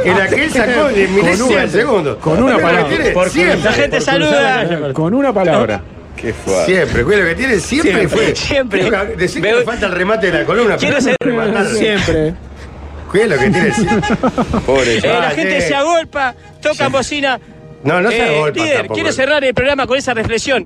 que 0.04 0.10
la 0.12 0.28
que 0.28 0.44
él 0.44 0.52
sacó 0.52 0.88
de 0.89 1.08
100 1.08 1.42
una- 1.42 1.68
segundos. 1.68 2.18
con 2.18 2.42
una 2.44 2.58
palabra. 2.58 2.88
Siempre. 3.30 3.63
La 3.63 3.74
gente 3.74 4.02
saluda. 4.02 4.94
Con 4.94 5.13
una 5.13 5.34
palabra. 5.34 5.82
Qué 6.15 6.34
fuerte. 6.34 6.65
Siempre, 6.74 7.04
cuida 7.06 7.20
lo 7.20 7.26
que 7.28 7.36
tiene, 7.36 7.60
siempre, 7.62 7.92
Siempre, 7.94 8.08
fue. 8.10 8.36
siempre. 8.36 8.92
Decir 9.15 9.42
que 9.42 9.54
falta 9.63 9.86
el 9.86 9.94
remate 9.94 10.30
de 10.30 10.39
la 10.39 10.46
columna. 10.46 10.76
Quiero 10.76 10.98
pero 11.02 11.15
ser-. 11.63 11.78
Siempre. 11.78 12.34
Cuida 13.10 13.26
lo 13.28 13.38
que 13.39 13.50
tiene. 13.50 13.74
siempre. 13.74 14.15
Pobre 14.65 14.98
Eh, 14.98 15.02
la 15.04 15.30
gente 15.32 15.62
se 15.62 15.74
agolpa, 15.76 16.36
toca 16.62 16.89
bocina. 16.89 17.39
No, 17.84 18.02
no 18.02 18.10
se 18.10 18.18
Eh, 18.18 18.52
líder, 18.54 18.74
tampoco. 18.78 18.94
quiero 18.96 19.12
cerrar 19.12 19.44
el 19.44 19.54
programa 19.54 19.88
con 19.88 19.98
esa 19.98 20.13
reflexión. 20.13 20.65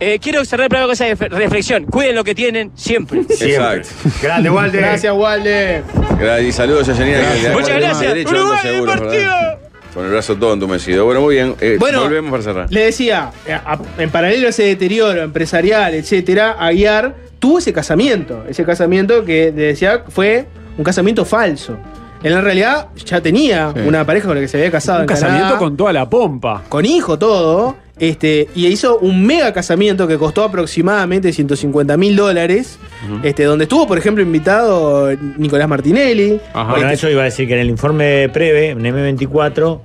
Eh, 0.00 0.18
quiero 0.22 0.44
cerrar 0.44 0.64
el 0.64 0.68
programa 0.70 0.86
con 0.86 0.92
esa 0.94 1.08
ref- 1.08 1.30
reflexión. 1.30 1.84
Cuiden 1.86 2.14
lo 2.14 2.22
que 2.24 2.34
tienen 2.34 2.70
siempre. 2.76 3.24
Siempre. 3.28 3.78
Exacto. 3.78 3.88
Grande, 4.22 4.50
Walde. 4.50 4.78
Gracias, 4.78 5.12
Walde. 5.14 5.82
Gra- 6.20 6.42
Y 6.46 6.52
saludos 6.52 6.88
a 6.88 6.94
Janina. 6.94 7.18
le 7.42 7.50
Muchas 7.50 7.76
gracias. 7.80 8.00
derecho 8.14 8.30
Uruguay 8.30 8.58
seguros. 8.62 9.00
¿verdad? 9.00 9.58
Con 9.94 10.04
el 10.04 10.10
brazo 10.12 10.36
todo 10.36 10.54
entumecido. 10.54 11.04
Bueno, 11.04 11.20
muy 11.22 11.34
bien. 11.34 11.56
Eh, 11.60 11.76
Bueno, 11.80 12.02
volvemos 12.02 12.30
para 12.30 12.42
cerrar. 12.42 12.66
Le 12.72 12.84
decía, 12.84 13.30
eh, 13.46 13.58
en 13.98 14.10
paralelo 14.10 14.46
a 14.46 14.50
ese 14.50 14.62
deterioro 14.64 15.20
empresarial, 15.22 15.94
etcétera, 15.94 16.56
Aguiar 16.60 17.16
tuvo 17.40 17.58
ese 17.58 17.72
casamiento. 17.72 18.44
Ese 18.48 18.64
casamiento 18.64 19.24
que 19.24 19.50
decía 19.50 20.04
fue 20.08 20.46
un 20.76 20.84
casamiento 20.84 21.24
falso. 21.24 21.76
Él 22.22 22.32
en 22.32 22.42
realidad 22.42 22.88
ya 23.04 23.20
tenía 23.20 23.72
Sí. 23.74 23.80
una 23.86 24.04
pareja 24.04 24.26
con 24.26 24.34
la 24.36 24.40
que 24.40 24.48
se 24.48 24.56
había 24.58 24.70
casado. 24.70 24.98
Un 24.98 25.02
en 25.02 25.08
casamiento 25.08 25.42
Canadá, 25.44 25.58
con 25.58 25.76
toda 25.76 25.92
la 25.92 26.08
pompa. 26.10 26.62
con 26.68 26.84
hijo, 26.84 27.18
todo. 27.18 27.76
Este, 28.00 28.46
y 28.54 28.66
hizo 28.68 28.98
un 28.98 29.26
mega 29.26 29.52
casamiento 29.52 30.06
que 30.06 30.18
costó 30.18 30.44
aproximadamente 30.44 31.32
150 31.32 31.96
mil 31.96 32.14
dólares. 32.14 32.78
este, 33.22 33.42
donde 33.44 33.64
estuvo, 33.64 33.86
por 33.88 33.98
ejemplo, 33.98 34.22
invitado 34.22 35.08
Nicolás 35.36 35.68
Martinelli. 35.68 36.40
Bueno, 36.54 36.88
eso 36.90 37.08
iba 37.10 37.22
a 37.22 37.24
decir 37.24 37.46
que 37.48 37.54
en 37.54 37.60
el 37.60 37.70
informe 37.70 38.28
Preve, 38.28 38.70
en 38.70 38.80
M24, 38.84 39.80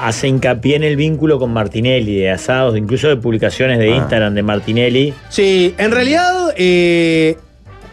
hace 0.00 0.28
hincapié 0.28 0.76
en 0.76 0.84
el 0.84 0.96
vínculo 0.96 1.38
con 1.38 1.52
Martinelli, 1.52 2.16
de 2.16 2.30
asados, 2.30 2.76
incluso 2.76 3.08
de 3.08 3.16
publicaciones 3.16 3.78
de 3.80 3.92
Ah. 3.92 3.96
Instagram 3.96 4.34
de 4.34 4.42
Martinelli. 4.42 5.14
Sí, 5.28 5.74
en 5.78 5.90
realidad, 5.90 6.52
eh, 6.56 7.36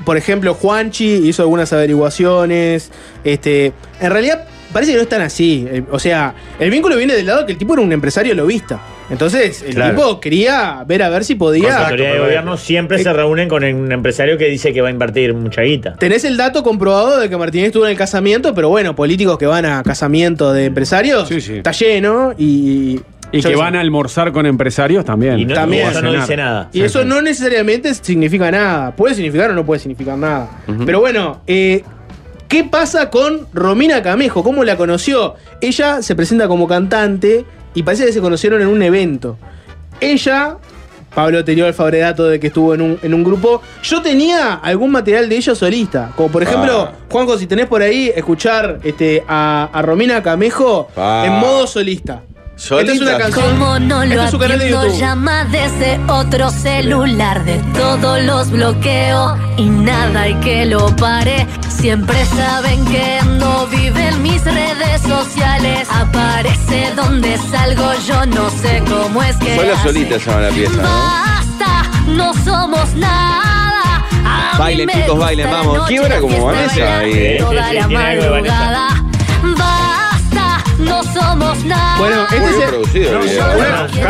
por 0.06 0.16
ejemplo, 0.18 0.54
Juanchi 0.54 1.28
hizo 1.28 1.42
algunas 1.42 1.74
averiguaciones. 1.74 2.92
Este, 3.24 3.74
en 4.00 4.12
realidad, 4.12 4.46
parece 4.72 4.92
que 4.92 4.98
no 4.98 5.04
están 5.04 5.22
así. 5.22 5.66
Eh, 5.70 5.84
O 5.92 6.00
sea, 6.00 6.34
el 6.60 6.70
vínculo 6.70 6.96
viene 6.98 7.14
del 7.14 7.26
lado 7.26 7.46
que 7.46 7.54
el 7.54 7.58
tipo 7.58 7.74
era 7.74 7.82
un 7.82 7.92
empresario 7.92 8.34
lobista. 8.36 8.80
Entonces, 9.10 9.62
el 9.62 9.76
Claro. 9.76 9.96
tipo 9.96 10.20
quería 10.20 10.84
ver 10.88 11.04
a 11.04 11.10
ver 11.10 11.24
si 11.24 11.36
podía. 11.36 11.70
la 11.70 11.84
autoridad 11.90 12.14
de 12.14 12.20
gobierno 12.20 12.58
siempre 12.58 12.98
se 12.98 13.14
reúnen 13.14 13.48
con 13.48 13.64
un 13.64 13.92
empresario 13.92 14.36
que 14.38 14.46
dice 14.46 14.74
que 14.74 14.82
va 14.82 14.88
a 14.88 14.92
invertir 14.92 15.32
mucha 15.36 15.62
guita. 15.62 15.94
Tenés 15.96 16.24
el 16.26 16.38
dato 16.38 16.64
comprobado 16.64 17.20
de 17.20 17.30
que 17.30 17.38
Martínez 17.38 17.68
estuvo 17.68 17.86
en 17.86 17.92
el 17.92 17.98
casamiento, 17.98 18.56
pero 18.56 18.70
bueno, 18.70 18.96
políticos 18.96 19.38
que 19.38 19.46
van 19.46 19.66
a 19.66 19.84
casamiento 19.84 20.52
de 20.54 20.66
empresarios, 20.66 21.30
está 21.30 21.72
lleno 21.72 22.34
y. 22.38 23.00
Y 23.38 23.42
yo 23.42 23.50
que 23.50 23.56
van 23.56 23.74
sé. 23.74 23.78
a 23.78 23.82
almorzar 23.82 24.32
con 24.32 24.46
empresarios 24.46 25.04
también. 25.06 25.40
Y 25.40 25.46
no- 25.46 25.54
También. 25.54 25.88
Eso 25.90 26.02
no 26.02 26.12
dice 26.14 26.38
nada. 26.38 26.70
Y 26.74 26.82
eso 26.82 27.04
no 27.06 27.22
necesariamente 27.22 27.94
significa 27.94 28.50
nada. 28.52 28.96
Puede 28.96 29.16
significar 29.16 29.52
o 29.52 29.54
no 29.54 29.66
puede 29.66 29.80
significar 29.80 30.18
nada. 30.18 30.50
Pero 30.86 31.00
bueno, 31.00 31.42
eh, 31.48 31.84
¿qué 32.48 32.64
pasa 32.64 33.10
con 33.10 33.48
Romina 33.54 34.02
Camejo? 34.02 34.44
¿Cómo 34.44 34.64
la 34.64 34.78
conoció? 34.78 35.36
Ella 35.62 36.02
se 36.02 36.16
presenta 36.16 36.48
como 36.48 36.68
cantante 36.68 37.46
y 37.74 37.84
parece 37.84 38.06
que 38.06 38.14
se 38.14 38.22
conocieron 38.22 38.62
en 38.62 38.68
un 38.68 38.82
evento. 38.82 39.38
Ella, 40.02 40.58
Pablo 41.14 41.44
tenía 41.46 41.68
el 41.68 41.74
favoredato 41.74 42.26
de 42.26 42.40
que 42.40 42.48
estuvo 42.48 42.74
en 42.74 42.82
un, 42.82 43.00
en 43.02 43.14
un 43.14 43.24
grupo. 43.24 43.62
Yo 43.84 44.02
tenía 44.02 44.54
algún 44.56 44.92
material 44.92 45.30
de 45.30 45.38
ella 45.38 45.56
solista. 45.56 46.12
Como 46.16 46.30
por 46.30 46.44
ejemplo, 46.44 46.90
Ah. 46.92 46.94
Juanjo, 47.10 47.38
si 47.38 47.48
tenés 47.48 47.68
por 47.68 47.82
ahí, 47.82 48.12
escuchar 48.14 48.80
este, 48.84 49.24
a, 49.28 49.70
a 49.72 49.82
Romina 49.82 50.22
Camejo 50.22 50.90
Ah. 50.98 51.24
en 51.26 51.34
modo 51.34 51.68
solista. 51.68 52.24
Esta 52.58 52.82
es 52.82 52.88
una 52.90 52.96
¿Solita? 52.96 53.18
canción. 53.18 53.52
Como 53.60 53.80
no 53.80 54.04
este 54.04 54.16
lo 54.16 54.24
es 54.24 54.32
su 54.32 54.40
canal 54.40 54.60
de 54.60 54.70
YouTube. 54.70 54.98
llama 54.98 55.44
desde 55.46 56.00
otro 56.08 56.50
celular. 56.50 57.44
De 57.44 57.58
todos 57.78 58.24
los 58.24 58.50
bloqueo 58.50 59.38
y 59.58 59.66
nada 59.70 60.30
y 60.30 60.36
que 60.36 60.66
lo 60.66 60.96
pare. 60.96 61.46
Siempre 61.70 62.26
saben 62.26 62.86
que 62.86 63.20
no 63.40 63.68
vive 63.68 64.08
en 64.08 64.22
mis 64.24 64.44
redes 64.44 65.02
sociales. 65.02 65.88
Aparece 65.92 66.94
donde 66.96 67.38
salgo, 67.52 67.92
yo 68.08 68.26
no 68.26 68.50
sé 68.50 68.82
cómo 68.90 69.22
es 69.22 69.36
que. 69.38 69.60
Hace. 69.72 69.84
solita 69.84 70.20
se 70.20 70.26
llama 70.32 70.42
la 70.44 70.50
pieza, 70.50 70.78
¿no? 70.78 70.84
Basta, 70.84 71.90
no 72.08 72.34
somos 72.46 72.94
nada. 72.96 74.06
A 74.28 74.58
Bailen, 74.58 74.90
chicos, 74.90 75.20
bailen, 75.20 75.52
vamos. 75.52 75.88
Quiebra 75.88 76.20
como 76.20 76.46
Vanessa 76.46 77.04
eh. 77.04 77.38
Toda 77.40 77.70
Sí, 77.70 77.76
la 77.76 77.88
madrugada. 77.90 79.05
Somos 81.16 81.64
nada. 81.66 81.98
Bueno, 81.98 82.24
este 82.24 82.36
es 82.36 82.42
bien 82.50 82.62
el- 82.62 82.68
producido 82.70 83.20
el 83.22 83.30
video. 83.30 83.48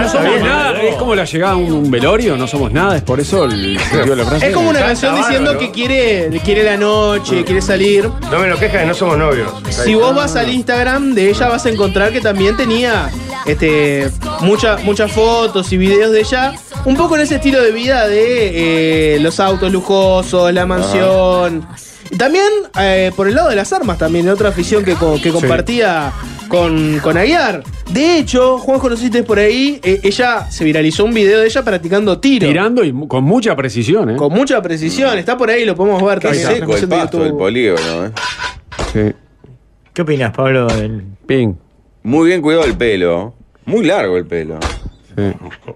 No 0.01 0.09
somos 0.09 0.41
nada, 0.41 0.81
es 0.81 0.95
como 0.95 1.15
la 1.15 1.25
llegada 1.25 1.53
a 1.53 1.55
un 1.57 1.91
velorio, 1.91 2.35
no 2.35 2.47
somos 2.47 2.71
nada, 2.71 2.97
es 2.97 3.03
por 3.03 3.19
eso 3.19 3.45
el 3.45 3.79
sentido 3.79 4.15
de 4.15 4.23
la 4.23 4.25
frase. 4.29 4.47
Es 4.47 4.53
como 4.55 4.69
una 4.71 4.79
canción 4.79 5.15
diciendo 5.15 5.57
que 5.57 5.71
quiere, 5.71 6.41
quiere 6.43 6.63
la 6.63 6.77
noche, 6.77 7.43
quiere 7.45 7.61
salir. 7.61 8.09
No 8.31 8.39
me 8.39 8.47
lo 8.47 8.57
queja 8.57 8.79
que 8.79 8.85
no 8.85 8.93
somos 8.93 9.17
novios. 9.17 9.51
Si 9.69 9.93
vos 9.95 10.15
vas 10.15 10.35
al 10.35 10.49
Instagram 10.51 11.13
de 11.13 11.29
ella 11.29 11.47
vas 11.49 11.65
a 11.65 11.69
encontrar 11.69 12.11
que 12.11 12.21
también 12.21 12.57
tenía 12.57 13.09
este, 13.45 14.09
mucha- 14.41 14.77
muchas 14.77 15.11
fotos 15.11 15.71
y 15.71 15.77
videos 15.77 16.11
de 16.11 16.21
ella, 16.21 16.53
un 16.85 16.95
poco 16.97 17.15
en 17.15 17.21
ese 17.21 17.35
estilo 17.35 17.61
de 17.61 17.71
vida 17.71 18.07
de 18.07 19.15
eh, 19.15 19.19
los 19.19 19.39
autos 19.39 19.71
lujosos, 19.71 20.51
la 20.53 20.65
mansión. 20.65 21.67
Y 22.11 22.17
también 22.17 22.45
eh, 22.79 23.11
por 23.15 23.27
el 23.27 23.35
lado 23.35 23.49
de 23.49 23.55
las 23.55 23.73
armas, 23.73 23.97
también, 23.97 24.29
otra 24.29 24.49
afición 24.49 24.83
que, 24.83 24.93
co- 24.95 25.19
que 25.21 25.31
compartía 25.31 26.11
con, 26.47 26.99
con 26.99 27.17
Aguiar. 27.17 27.63
De 27.91 28.17
hecho, 28.19 28.57
Juanjo, 28.59 28.89
no 28.89 28.95
sé 28.95 29.01
si 29.01 29.05
estés 29.07 29.23
por 29.23 29.39
ahí, 29.39 29.79
eh, 29.83 29.99
ella 30.03 30.49
se 30.51 30.63
viralizó 30.63 31.05
un 31.05 31.13
video 31.13 31.39
de 31.39 31.47
ella 31.47 31.63
practicando 31.63 32.19
tiro. 32.19 32.47
Tirando 32.47 32.83
y 32.83 32.93
con 33.07 33.23
mucha 33.23 33.55
precisión, 33.55 34.11
¿eh? 34.11 34.15
Con 34.15 34.31
mucha 34.31 34.61
precisión, 34.61 35.17
está 35.17 35.37
por 35.37 35.49
ahí, 35.49 35.65
lo 35.65 35.75
podemos 35.75 36.01
ver 36.03 36.19
Qué 36.19 36.27
también. 36.27 36.47
seco 36.47 36.77
el 36.77 36.87
pasto 36.87 37.23
del 37.23 37.33
polígono, 37.33 38.05
¿eh? 38.05 38.11
Sí. 38.93 39.13
¿Qué 39.93 40.01
opinas, 40.01 40.31
Pablo? 40.35 40.67
Ping. 41.25 41.53
Muy 42.03 42.27
bien 42.27 42.41
cuidado 42.41 42.65
el 42.65 42.75
pelo. 42.75 43.33
Muy 43.65 43.83
largo 43.85 44.15
el 44.17 44.25
pelo. 44.27 44.59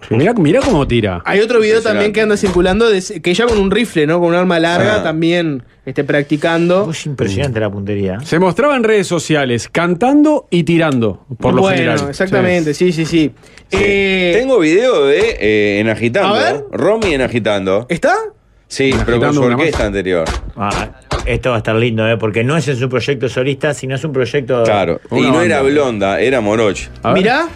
Mirá, 0.09 0.33
mirá 0.33 0.59
cómo 0.61 0.87
tira. 0.87 1.21
Hay 1.25 1.39
otro 1.39 1.59
video 1.59 1.81
también 1.81 2.11
que 2.13 2.21
anda 2.21 2.35
circulando 2.37 2.89
de 2.89 3.01
que 3.21 3.31
ella 3.31 3.45
con 3.45 3.57
un 3.57 3.71
rifle, 3.71 4.05
¿no? 4.07 4.19
Con 4.19 4.29
un 4.29 4.35
arma 4.35 4.59
larga 4.59 4.97
Ah. 4.97 5.03
también 5.03 5.63
esté 5.85 6.03
practicando. 6.03 6.89
Es 6.91 7.05
impresionante 7.05 7.59
la 7.59 7.69
puntería. 7.69 8.19
Se 8.21 8.39
mostraba 8.39 8.75
en 8.75 8.83
redes 8.83 9.07
sociales 9.07 9.69
cantando 9.69 10.47
y 10.49 10.63
tirando, 10.63 11.25
por 11.39 11.53
lo 11.53 11.61
bueno, 11.61 11.77
general. 11.77 12.09
exactamente, 12.09 12.73
sí, 12.73 12.91
sí, 12.91 13.05
sí. 13.05 13.31
Eh, 13.71 14.33
Tengo 14.37 14.59
video 14.59 15.05
de 15.05 15.37
eh, 15.39 15.79
En 15.79 15.89
Agitando. 15.89 16.35
A 16.35 16.39
ver. 16.39 16.65
Romy 16.71 17.13
en 17.13 17.21
Agitando. 17.21 17.85
¿Está? 17.89 18.15
Sí, 18.67 18.93
pero 19.05 19.19
con 19.19 19.33
su 19.33 19.41
orquesta 19.41 19.85
anterior. 19.85 20.25
Ah, 20.55 20.91
esto 21.25 21.49
va 21.49 21.55
a 21.55 21.59
estar 21.59 21.75
lindo, 21.75 22.07
¿eh? 22.07 22.17
Porque 22.17 22.43
no 22.43 22.55
es 22.55 22.67
en 22.67 22.77
su 22.77 22.87
proyecto 22.87 23.27
solista, 23.29 23.73
sino 23.73 23.95
es 23.95 24.03
un 24.03 24.11
proyecto. 24.13 24.63
Claro. 24.63 24.99
Y 25.11 25.21
no 25.21 25.41
era 25.41 25.61
blonda, 25.63 26.19
era 26.19 26.39
moroch. 26.41 26.77
Mirá, 27.13 27.47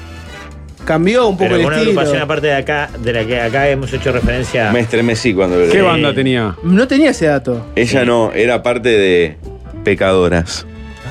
cambió 0.86 1.28
un 1.28 1.36
poco 1.38 1.46
Pero 1.50 1.56
el 1.58 1.66
una 1.66 1.76
estilo. 1.78 1.92
agrupación 1.92 2.22
aparte 2.24 2.48
de 2.48 2.56
acá, 2.56 2.90
de 3.00 3.14
la 3.14 3.26
que 3.26 3.40
acá 3.42 3.70
hemos 3.70 3.92
hecho 3.94 4.12
referencia. 4.12 4.72
Me 4.72 4.80
estremecí 4.82 5.34
cuando 5.34 5.58
lo 5.58 5.68
¿Qué 5.68 5.74
leí. 5.80 5.82
banda 5.82 6.14
tenía? 6.14 6.56
No 6.64 6.88
tenía 6.88 7.12
ese 7.12 7.26
dato. 7.28 7.66
Ella 7.76 8.06
no, 8.06 8.32
era 8.34 8.62
parte 8.64 8.90
de 8.90 9.38
Pecadoras. 9.84 10.66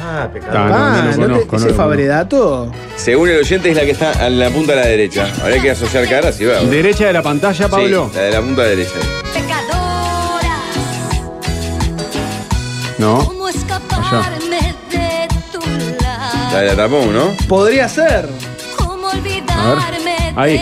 Ah, 0.05 0.29
pecado. 0.33 0.59
Ah, 0.59 1.03
no 1.05 1.11
lo 1.11 1.17
¿no 1.17 1.23
conozco, 1.35 1.53
no 1.53 1.59
¿Ese 1.59 1.69
lo 1.71 1.75
favoredato? 1.75 2.73
Según 2.97 3.29
el 3.29 3.39
oyente 3.39 3.71
es 3.71 3.77
la 3.77 3.83
que 3.85 3.93
está 3.93 4.27
en 4.27 4.39
la 4.41 4.51
punta 4.51 4.73
de 4.75 4.81
la 4.81 4.87
derecha. 4.87 5.29
Habría 5.43 5.63
que 5.63 5.71
asociar 5.71 6.09
caras 6.09 6.41
y 6.41 6.45
ver. 6.45 6.61
Derecha 6.67 7.07
de 7.07 7.13
la 7.13 7.23
pantalla, 7.23 7.69
Pablo. 7.69 8.09
Sí, 8.11 8.17
la 8.19 8.23
de 8.25 8.31
la 8.33 8.41
punta 8.41 8.63
derecha. 8.65 8.91
No. 12.99 13.25
¿Cómo 13.27 13.49
escaparme 13.49 14.75
de 14.91 15.29
tu 15.53 15.61
lado? 16.03 16.53
La 16.53 16.61
de 16.61 16.67
la 16.69 16.77
tapón, 16.77 17.13
¿no? 17.13 17.35
Podría 17.49 17.89
ser. 17.89 18.29
¿Cómo 19.63 19.73
olvidarme 19.75 20.33
Ahí. 20.37 20.61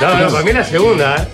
No, 0.00 0.18
no, 0.18 0.30
para 0.30 0.44
mí 0.44 0.52
la 0.52 0.64
segunda, 0.64 1.16
¿eh? 1.16 1.28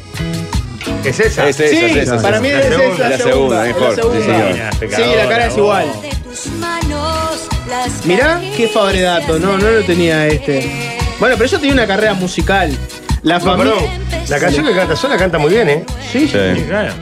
Es 1.05 1.21
esa. 1.21 1.49
Es 1.49 1.59
esa, 1.61 1.71
Sí, 1.71 1.85
es 1.85 1.97
esa, 1.97 2.21
para 2.23 2.37
es 2.37 2.43
mí 2.43 2.49
esa. 2.49 2.59
es 2.61 2.67
esa, 2.67 2.99
La 2.99 3.09
la 3.11 3.19
segunda, 3.19 3.63
mejor. 3.65 3.95
Sí, 4.97 5.03
la 5.17 5.29
cara 5.29 5.47
es 5.47 5.57
igual. 5.57 5.87
Mirá 8.05 8.41
qué 8.57 8.69
favoredato, 8.69 9.39
no, 9.39 9.59
no 9.59 9.71
lo 9.71 9.83
tenía 9.85 10.27
este. 10.27 10.71
Bueno, 11.21 11.35
pero 11.37 11.45
ella 11.49 11.59
tenía 11.59 11.73
una 11.75 11.87
carrera 11.87 12.15
musical. 12.15 12.71
La 13.23 13.39
No, 13.39 13.45
familia. 13.45 13.75
perdón. 13.75 14.29
La 14.29 14.39
canción 14.39 14.67
que 14.67 14.75
canta 14.75 14.97
sola 14.97 15.17
canta 15.17 15.39
muy 15.39 15.51
bien, 15.51 15.69
¿eh? 15.69 15.85
Sí, 16.13 16.29
sí. 16.29 16.39
Sí. 16.57 16.63
Claro. 16.69 16.93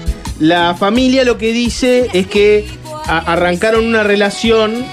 La 0.41 0.75
familia 0.75 1.25
lo 1.25 1.39
que 1.39 1.53
dice 1.53 2.09
es 2.13 2.27
que 2.27 2.67
arrancaron 3.07 3.85
una 3.87 4.03
relación 4.03 4.85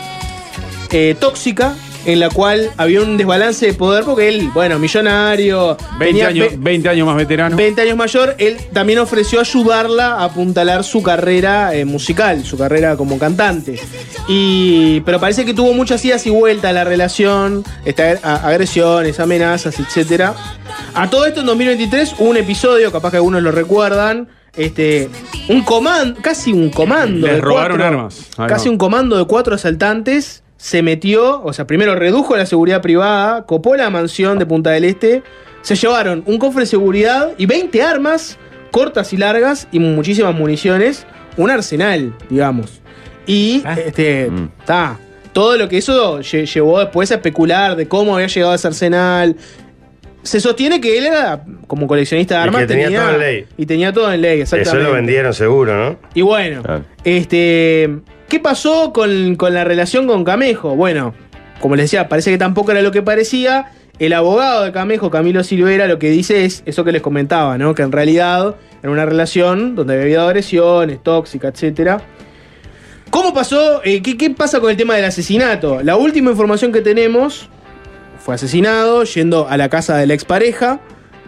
eh, 0.92 1.16
tóxica 1.20 1.74
en 2.06 2.20
la 2.20 2.30
cual 2.30 2.70
había 2.78 3.02
un 3.02 3.18
desbalance 3.18 3.66
de 3.66 3.74
poder 3.74 4.04
porque 4.04 4.28
él, 4.28 4.50
bueno, 4.54 4.78
millonario, 4.80 5.78
20 6.00 6.06
tenía 6.06 6.28
años, 6.28 6.48
ve- 6.52 6.58
20 6.60 6.90
años 6.90 7.08
más 7.08 7.16
veterano. 7.16 7.56
20 7.56 7.82
años 7.82 7.96
mayor, 7.98 8.36
él 8.40 8.58
también 8.74 9.00
ofreció 9.00 9.40
ayudarla 9.40 10.16
a 10.16 10.26
apuntalar 10.26 10.84
su 10.84 11.02
carrera 11.02 11.74
eh, 11.76 11.86
musical, 11.86 12.44
su 12.44 12.58
carrera 12.58 12.98
como 12.98 13.18
cantante. 13.18 13.80
Y, 14.28 15.02
pero 15.02 15.20
parece 15.20 15.46
que 15.46 15.54
tuvo 15.54 15.74
muchas 15.74 16.04
idas 16.06 16.26
y 16.26 16.30
vueltas 16.30 16.74
la 16.74 16.84
relación, 16.84 17.64
esta- 17.86 18.20
a- 18.24 18.48
agresiones, 18.48 19.20
amenazas, 19.20 19.80
etcétera. 19.80 20.34
A 20.94 21.10
todo 21.10 21.26
esto 21.26 21.40
en 21.42 21.46
2023 21.48 22.16
hubo 22.20 22.30
un 22.30 22.38
episodio, 22.38 22.92
capaz 22.92 23.12
que 23.12 23.18
algunos 23.18 23.42
lo 23.42 23.52
recuerdan, 23.52 24.28
este, 24.56 25.10
un 25.50 25.64
comando, 25.64 26.20
casi 26.22 26.52
un 26.54 26.70
comando. 26.70 27.26
Les 27.28 27.36
de 27.38 27.42
robaron 27.42 27.78
cuatro- 27.78 27.98
armas. 28.00 28.20
Casi 28.48 28.70
un 28.70 28.78
comando 28.78 29.18
de 29.18 29.26
cuatro 29.26 29.56
asaltantes 29.56 30.44
se 30.64 30.82
metió, 30.82 31.42
o 31.44 31.52
sea, 31.52 31.68
primero 31.68 31.94
redujo 31.94 32.38
la 32.38 32.46
seguridad 32.46 32.82
privada, 32.82 33.46
copó 33.46 33.76
la 33.76 33.90
mansión 33.90 34.40
de 34.40 34.46
Punta 34.46 34.70
del 34.70 34.86
Este, 34.86 35.22
se 35.62 35.76
llevaron 35.76 36.24
un 36.26 36.38
cofre 36.38 36.62
de 36.62 36.68
seguridad 36.68 37.32
y 37.38 37.48
20 37.48 37.82
armas 37.84 38.38
cortas 38.72 39.12
y 39.12 39.18
largas 39.18 39.68
y 39.74 39.80
muchísimas 39.80 40.34
municiones, 40.34 41.06
un 41.36 41.50
arsenal, 41.52 42.16
digamos. 42.30 42.82
Y 43.28 43.62
este, 43.78 44.32
está. 44.60 44.98
Todo 45.34 45.58
lo 45.58 45.68
que 45.68 45.80
eso 45.80 46.20
lle- 46.22 46.46
llevó 46.46 46.80
después 46.80 47.12
a 47.12 47.16
especular 47.16 47.76
de 47.76 47.90
cómo 47.90 48.16
había 48.16 48.28
llegado 48.28 48.54
ese 48.54 48.68
arsenal. 48.68 49.36
se 50.22 50.40
sostiene 50.40 50.80
que 50.80 50.98
él 50.98 51.08
era, 51.08 51.44
como 51.68 51.88
coleccionista 51.88 52.36
de 52.36 52.40
Y 52.40 52.44
armas, 52.46 52.62
que 52.62 52.68
tenía 52.68 53.02
todo 53.02 53.12
en 53.16 53.20
ley. 53.20 53.46
Y 53.58 53.66
tenía 53.66 53.92
todo 53.92 54.14
en 54.14 54.22
ley, 54.22 54.40
Eso 54.40 54.56
exactamente. 54.56 54.90
lo 54.90 54.96
vendieron 54.96 55.34
seguro, 55.34 55.76
¿no? 55.76 55.98
Y 56.14 56.22
bueno, 56.22 56.64
este, 57.04 57.90
¿qué 58.34 58.40
pasó 58.40 58.94
con, 58.94 59.36
con 59.36 59.54
la 59.54 59.64
relación 59.64 60.08
con 60.08 60.24
Camejo? 60.24 60.76
Bueno, 60.76 61.14
como 61.60 61.76
les 61.76 61.84
decía, 61.84 62.10
parece 62.10 62.32
que 62.32 62.40
tampoco 62.40 62.72
era 62.72 62.82
lo 62.82 62.90
que 62.90 63.04
parecía. 63.04 63.72
El 64.00 64.12
abogado 64.12 64.64
de 64.64 64.72
Camejo, 64.72 65.12
Camilo 65.12 65.44
Silvera, 65.44 65.86
lo 65.86 66.00
que 66.00 66.10
dice 66.10 66.44
es 66.44 66.64
eso 66.66 66.84
que 66.84 66.92
les 66.92 67.04
comentaba, 67.04 67.60
¿no? 67.60 67.76
Que 67.76 67.84
en 67.84 67.92
realidad 67.92 68.56
era 68.82 68.92
una 68.92 69.06
relación 69.06 69.76
donde 69.76 69.94
había 69.94 70.06
habido 70.06 70.22
agresiones, 70.24 71.04
tóxica, 71.04 71.50
etcétera. 71.50 72.02
¿Cómo 73.12 73.36
pasó? 73.36 73.84
Eh, 73.84 74.02
¿qué, 74.02 74.18
qué 74.18 74.32
pasa 74.32 74.60
con 74.60 74.72
el 74.72 74.78
tema 74.78 74.96
del 74.96 75.06
asesinato? 75.06 75.84
La 75.84 75.96
última 75.96 76.32
información 76.32 76.72
que 76.72 76.82
tenemos 76.82 77.50
fue 78.18 78.34
asesinado 78.34 79.04
yendo 79.04 79.48
a 79.48 79.58
la 79.58 79.70
casa 79.70 79.96
de 79.98 80.08
la 80.08 80.16
expareja. 80.16 80.80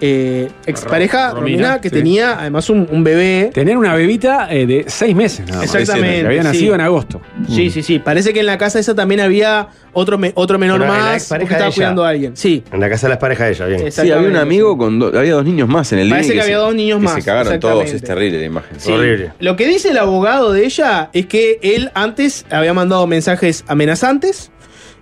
Eh, 0.02 0.50
expareja, 0.66 1.32
Romina, 1.32 1.40
Romina, 1.70 1.82
que 1.82 1.90
sí. 1.90 1.96
tenía 1.96 2.40
además 2.40 2.70
un, 2.70 2.88
un 2.92 3.04
bebé. 3.04 3.50
Tener 3.54 3.78
una 3.78 3.94
bebita 3.96 4.48
eh, 4.54 4.66
de 4.66 4.86
seis 4.88 5.16
meses 5.16 5.46
nada 5.48 5.62
más. 5.62 5.74
Exactamente. 5.76 6.22
Que 6.22 6.28
había 6.28 6.42
sí. 6.42 6.48
nacido 6.48 6.76
en 6.76 6.82
agosto. 6.82 7.22
Sí, 7.50 7.70
sí, 7.70 7.82
sí. 7.82 8.00
Parece 8.00 8.34
que 8.34 8.42
en 8.42 8.46
la 8.48 8.58
casa 8.58 8.80
esa 8.80 8.94
también 8.94 9.22
había 9.22 9.70
otro, 9.94 10.18
me- 10.18 10.34
otro 10.36 10.60
menor 10.60 10.82
Pero 10.82 10.92
más 10.92 11.30
que 11.30 11.44
estaba 11.44 11.66
ella. 11.68 11.72
cuidando 11.74 12.04
a 12.04 12.10
alguien. 12.10 12.36
Sí. 12.36 12.64
En 12.74 12.80
la 12.82 12.90
casa 12.90 13.08
de 13.08 13.12
las 13.12 13.20
parejas 13.20 13.48
de 13.48 13.54
ella, 13.54 13.66
bien. 13.68 13.92
Sí, 13.92 14.02
había 14.02 14.18
un 14.30 14.36
amigo 14.36 14.78
con 14.78 15.00
do- 15.00 15.18
había 15.18 15.34
dos 15.36 15.46
niños 15.46 15.70
más 15.70 15.92
en 15.94 16.00
el 16.00 16.10
Parece 16.10 16.34
que 16.34 16.42
había 16.42 16.56
se- 16.56 16.60
dos 16.62 16.76
niños 16.76 17.00
que 17.00 17.06
más, 17.06 17.14
Se 17.16 17.24
cagaron 17.24 17.60
todos, 17.60 17.90
es 17.90 18.02
terrible 18.04 18.40
la 18.40 18.46
imagen. 18.46 18.80
Sí. 18.80 18.92
Lo 19.40 19.56
que 19.56 19.68
dice 19.68 19.92
el 19.92 19.98
abogado 19.98 20.52
de 20.52 20.66
ella 20.66 21.10
es 21.14 21.26
que 21.28 21.60
él 21.62 21.92
antes 21.94 22.46
había 22.50 22.74
mandado 22.74 23.08
mensajes 23.08 23.64
amenazantes 23.68 24.52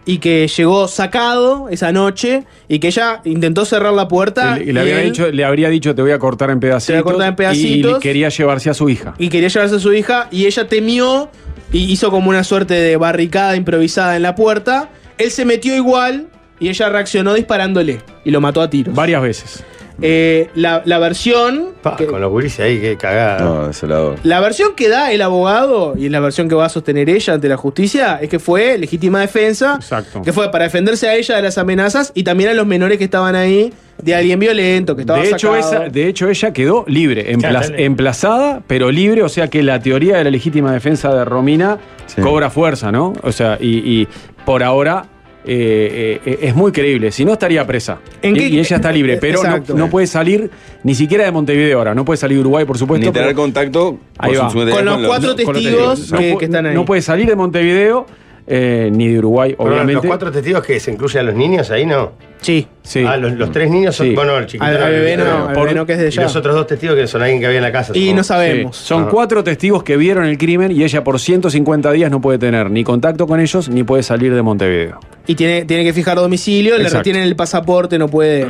y 0.05 0.17
que 0.17 0.47
llegó 0.47 0.87
sacado 0.87 1.69
esa 1.69 1.91
noche 1.91 2.43
y 2.67 2.79
que 2.79 2.87
ella 2.87 3.21
intentó 3.23 3.63
cerrar 3.65 3.93
la 3.93 4.07
puerta 4.07 4.59
Y 4.59 4.71
le, 4.73 4.79
había 4.81 5.01
él- 5.01 5.11
dicho, 5.11 5.31
le 5.31 5.45
habría 5.45 5.69
dicho 5.69 5.95
te 5.95 6.01
voy 6.01 6.11
a 6.11 6.19
cortar 6.19 6.49
en 6.49 6.59
pedacitos. 6.59 6.87
Te 6.87 6.93
voy 6.93 6.99
a 6.99 7.03
cortar 7.03 7.29
en 7.29 7.35
pedacitos. 7.35 7.97
Y 7.97 8.01
quería 8.01 8.29
llevarse 8.29 8.69
a 8.69 8.73
su 8.73 8.89
hija. 8.89 9.13
y 9.17 9.29
quería 9.29 9.47
llevarse 9.49 9.75
a 9.75 9.79
su 9.79 9.93
hija 9.93 10.27
y 10.31 10.45
ella 10.45 10.67
temió 10.67 11.29
y 11.71 11.91
hizo 11.91 12.11
como 12.11 12.29
una 12.29 12.43
suerte 12.43 12.73
de 12.75 12.97
barricada 12.97 13.55
improvisada 13.55 14.15
en 14.15 14.21
la 14.23 14.35
puerta. 14.35 14.89
Él 15.17 15.31
se 15.31 15.45
metió 15.45 15.75
igual 15.75 16.27
y 16.59 16.69
ella 16.69 16.89
reaccionó 16.89 17.33
disparándole 17.33 17.99
y 18.25 18.31
lo 18.31 18.41
mató 18.41 18.61
a 18.61 18.69
tiros. 18.69 18.93
Varias 18.95 19.21
veces. 19.21 19.63
Eh, 20.01 20.49
la, 20.55 20.81
la 20.85 20.97
versión 20.99 21.73
Pa, 21.83 21.97
con 21.97 22.19
los 22.19 22.31
gurises 22.31 22.61
ahí, 22.61 22.79
qué 22.79 22.97
cagada. 22.97 23.39
No, 23.39 23.67
desolador. 23.67 24.15
La 24.23 24.39
versión 24.39 24.73
que 24.75 24.89
da 24.89 25.11
el 25.11 25.21
abogado, 25.21 25.93
y 25.97 26.05
es 26.07 26.11
la 26.11 26.19
versión 26.19 26.49
que 26.49 26.55
va 26.55 26.65
a 26.65 26.69
sostener 26.69 27.09
ella 27.09 27.33
ante 27.33 27.47
la 27.47 27.57
justicia, 27.57 28.19
es 28.21 28.29
que 28.29 28.39
fue 28.39 28.77
legítima 28.77 29.21
defensa, 29.21 29.79
que 30.23 30.33
fue 30.33 30.49
para 30.51 30.63
defenderse 30.63 31.07
a 31.09 31.15
ella 31.15 31.35
de 31.35 31.41
las 31.43 31.57
amenazas 31.57 32.11
y 32.15 32.23
también 32.23 32.49
a 32.49 32.53
los 32.53 32.65
menores 32.65 32.97
que 32.97 33.03
estaban 33.03 33.35
ahí 33.35 33.71
de 34.01 34.15
alguien 34.15 34.39
violento, 34.39 34.95
que 34.95 35.01
estaba 35.01 35.19
De 35.19 35.27
hecho, 35.29 35.53
sacado. 35.53 35.83
esa, 35.83 35.89
de 35.89 36.07
hecho, 36.07 36.27
ella 36.29 36.51
quedó 36.53 36.83
libre, 36.87 37.31
emplazada, 37.77 38.61
pero 38.65 38.91
libre, 38.91 39.21
o 39.23 39.29
sea 39.29 39.49
que 39.49 39.61
la 39.63 39.79
teoría 39.79 40.17
de 40.17 40.23
la 40.23 40.31
legítima 40.31 40.71
defensa 40.73 41.13
de 41.13 41.23
Romina 41.25 41.77
cobra 42.21 42.49
fuerza, 42.49 42.91
¿no? 42.91 43.13
O 43.23 43.31
sea, 43.31 43.57
y, 43.59 43.77
y 44.01 44.07
por 44.45 44.63
ahora 44.63 45.05
eh, 45.45 46.19
eh, 46.25 46.39
es 46.41 46.55
muy 46.55 46.71
creíble. 46.71 47.11
Si 47.11 47.25
no, 47.25 47.33
estaría 47.33 47.65
presa. 47.65 47.99
¿En 48.21 48.35
y, 48.35 48.39
qué- 48.39 48.47
y 48.47 48.59
ella 48.59 48.75
está 48.77 48.91
libre, 48.91 49.17
pero 49.17 49.41
no, 49.75 49.89
puede 49.89 50.07
salir 50.07 50.49
ni 50.83 50.95
siquiera 50.95 51.25
de 51.25 51.31
Montevideo 51.31 51.77
ahora, 51.77 51.93
no 51.93 52.05
puede 52.05 52.17
salir 52.17 52.37
de 52.37 52.41
Uruguay, 52.41 52.65
por 52.65 52.77
supuesto. 52.77 53.05
Ni 53.05 53.11
tener 53.11 53.35
contacto 53.35 53.97
Ahí 54.17 54.35
va. 54.35 54.51
Con 54.51 54.85
los 54.85 55.07
cuatro 55.07 55.35
testigos 55.35 56.11
que 56.11 56.37
están 56.45 56.65
ahí. 56.65 56.75
No 56.75 56.85
puede 56.85 57.01
salir 57.01 57.27
de 57.27 57.35
Montevideo 57.35 58.05
eh, 58.47 58.89
ni 58.91 59.07
de 59.09 59.19
Uruguay, 59.19 59.55
Pero 59.57 59.69
obviamente. 59.69 59.93
los 59.93 60.05
cuatro 60.05 60.31
testigos 60.31 60.63
que 60.63 60.79
se 60.79 60.91
incluyen 60.91 61.19
a 61.21 61.23
los 61.23 61.35
niños 61.35 61.71
ahí, 61.71 61.85
¿no? 61.85 62.11
Sí. 62.41 62.67
Sí. 62.81 63.05
Ah, 63.07 63.15
los, 63.15 63.31
los 63.33 63.51
tres 63.53 63.71
niños 63.71 63.95
son. 63.95 64.07
Sí. 64.07 64.15
Bueno, 64.15 64.37
el 64.37 64.45
chiquito. 64.47 64.65
Al- 64.65 64.83
al 64.83 64.91
bebé 64.91 65.15
no, 65.15 65.47
al 65.47 65.55
bebé 65.55 65.73
no, 65.75 65.85
que 65.85 65.93
es 65.93 65.99
de 65.99 66.05
Y 66.05 66.07
allá. 66.09 66.23
los 66.23 66.35
otros 66.35 66.53
dos 66.55 66.67
testigos 66.67 66.97
que 66.97 67.07
son 67.07 67.21
alguien 67.21 67.39
que 67.39 67.45
había 67.45 67.59
en 67.59 67.63
la 67.63 67.71
casa. 67.71 67.93
Y 67.95 67.99
supongo. 68.01 68.17
no 68.17 68.23
sabemos. 68.25 68.75
Sí. 68.77 68.85
Son 68.87 69.03
Ah. 69.03 69.07
cuatro 69.09 69.43
testigos 69.45 69.83
que 69.83 69.95
vieron 69.95 70.25
el 70.25 70.37
crimen 70.37 70.71
y 70.73 70.83
ella 70.83 71.05
por 71.05 71.21
150 71.21 71.89
días 71.93 72.11
no 72.11 72.19
puede 72.19 72.37
tener 72.39 72.69
ni 72.69 72.83
contacto 72.83 73.27
con 73.27 73.39
ellos 73.39 73.69
ni 73.69 73.83
puede 73.85 74.03
salir 74.03 74.35
de 74.35 74.41
Montevideo. 74.41 74.99
Y 75.25 75.35
tiene, 75.35 75.63
tiene 75.63 75.85
que 75.85 75.93
fijar 75.93 76.17
domicilio, 76.17 76.73
le 76.75 76.83
Exacto. 76.83 76.97
retienen 76.99 77.23
el 77.23 77.37
pasaporte, 77.37 77.97
no 77.97 78.09
puede. 78.09 78.47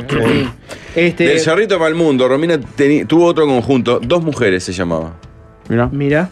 este, 0.96 1.28
Del 1.28 1.38
Cerrito 1.38 1.76
para 1.78 1.88
el 1.90 1.94
Mundo, 1.94 2.26
Romina 2.26 2.56
teni- 2.58 3.06
tuvo 3.06 3.26
otro 3.26 3.46
conjunto, 3.46 4.00
dos 4.02 4.24
mujeres 4.24 4.64
se 4.64 4.72
llamaba. 4.72 5.14
Mira. 5.68 5.88
Mira. 5.92 6.30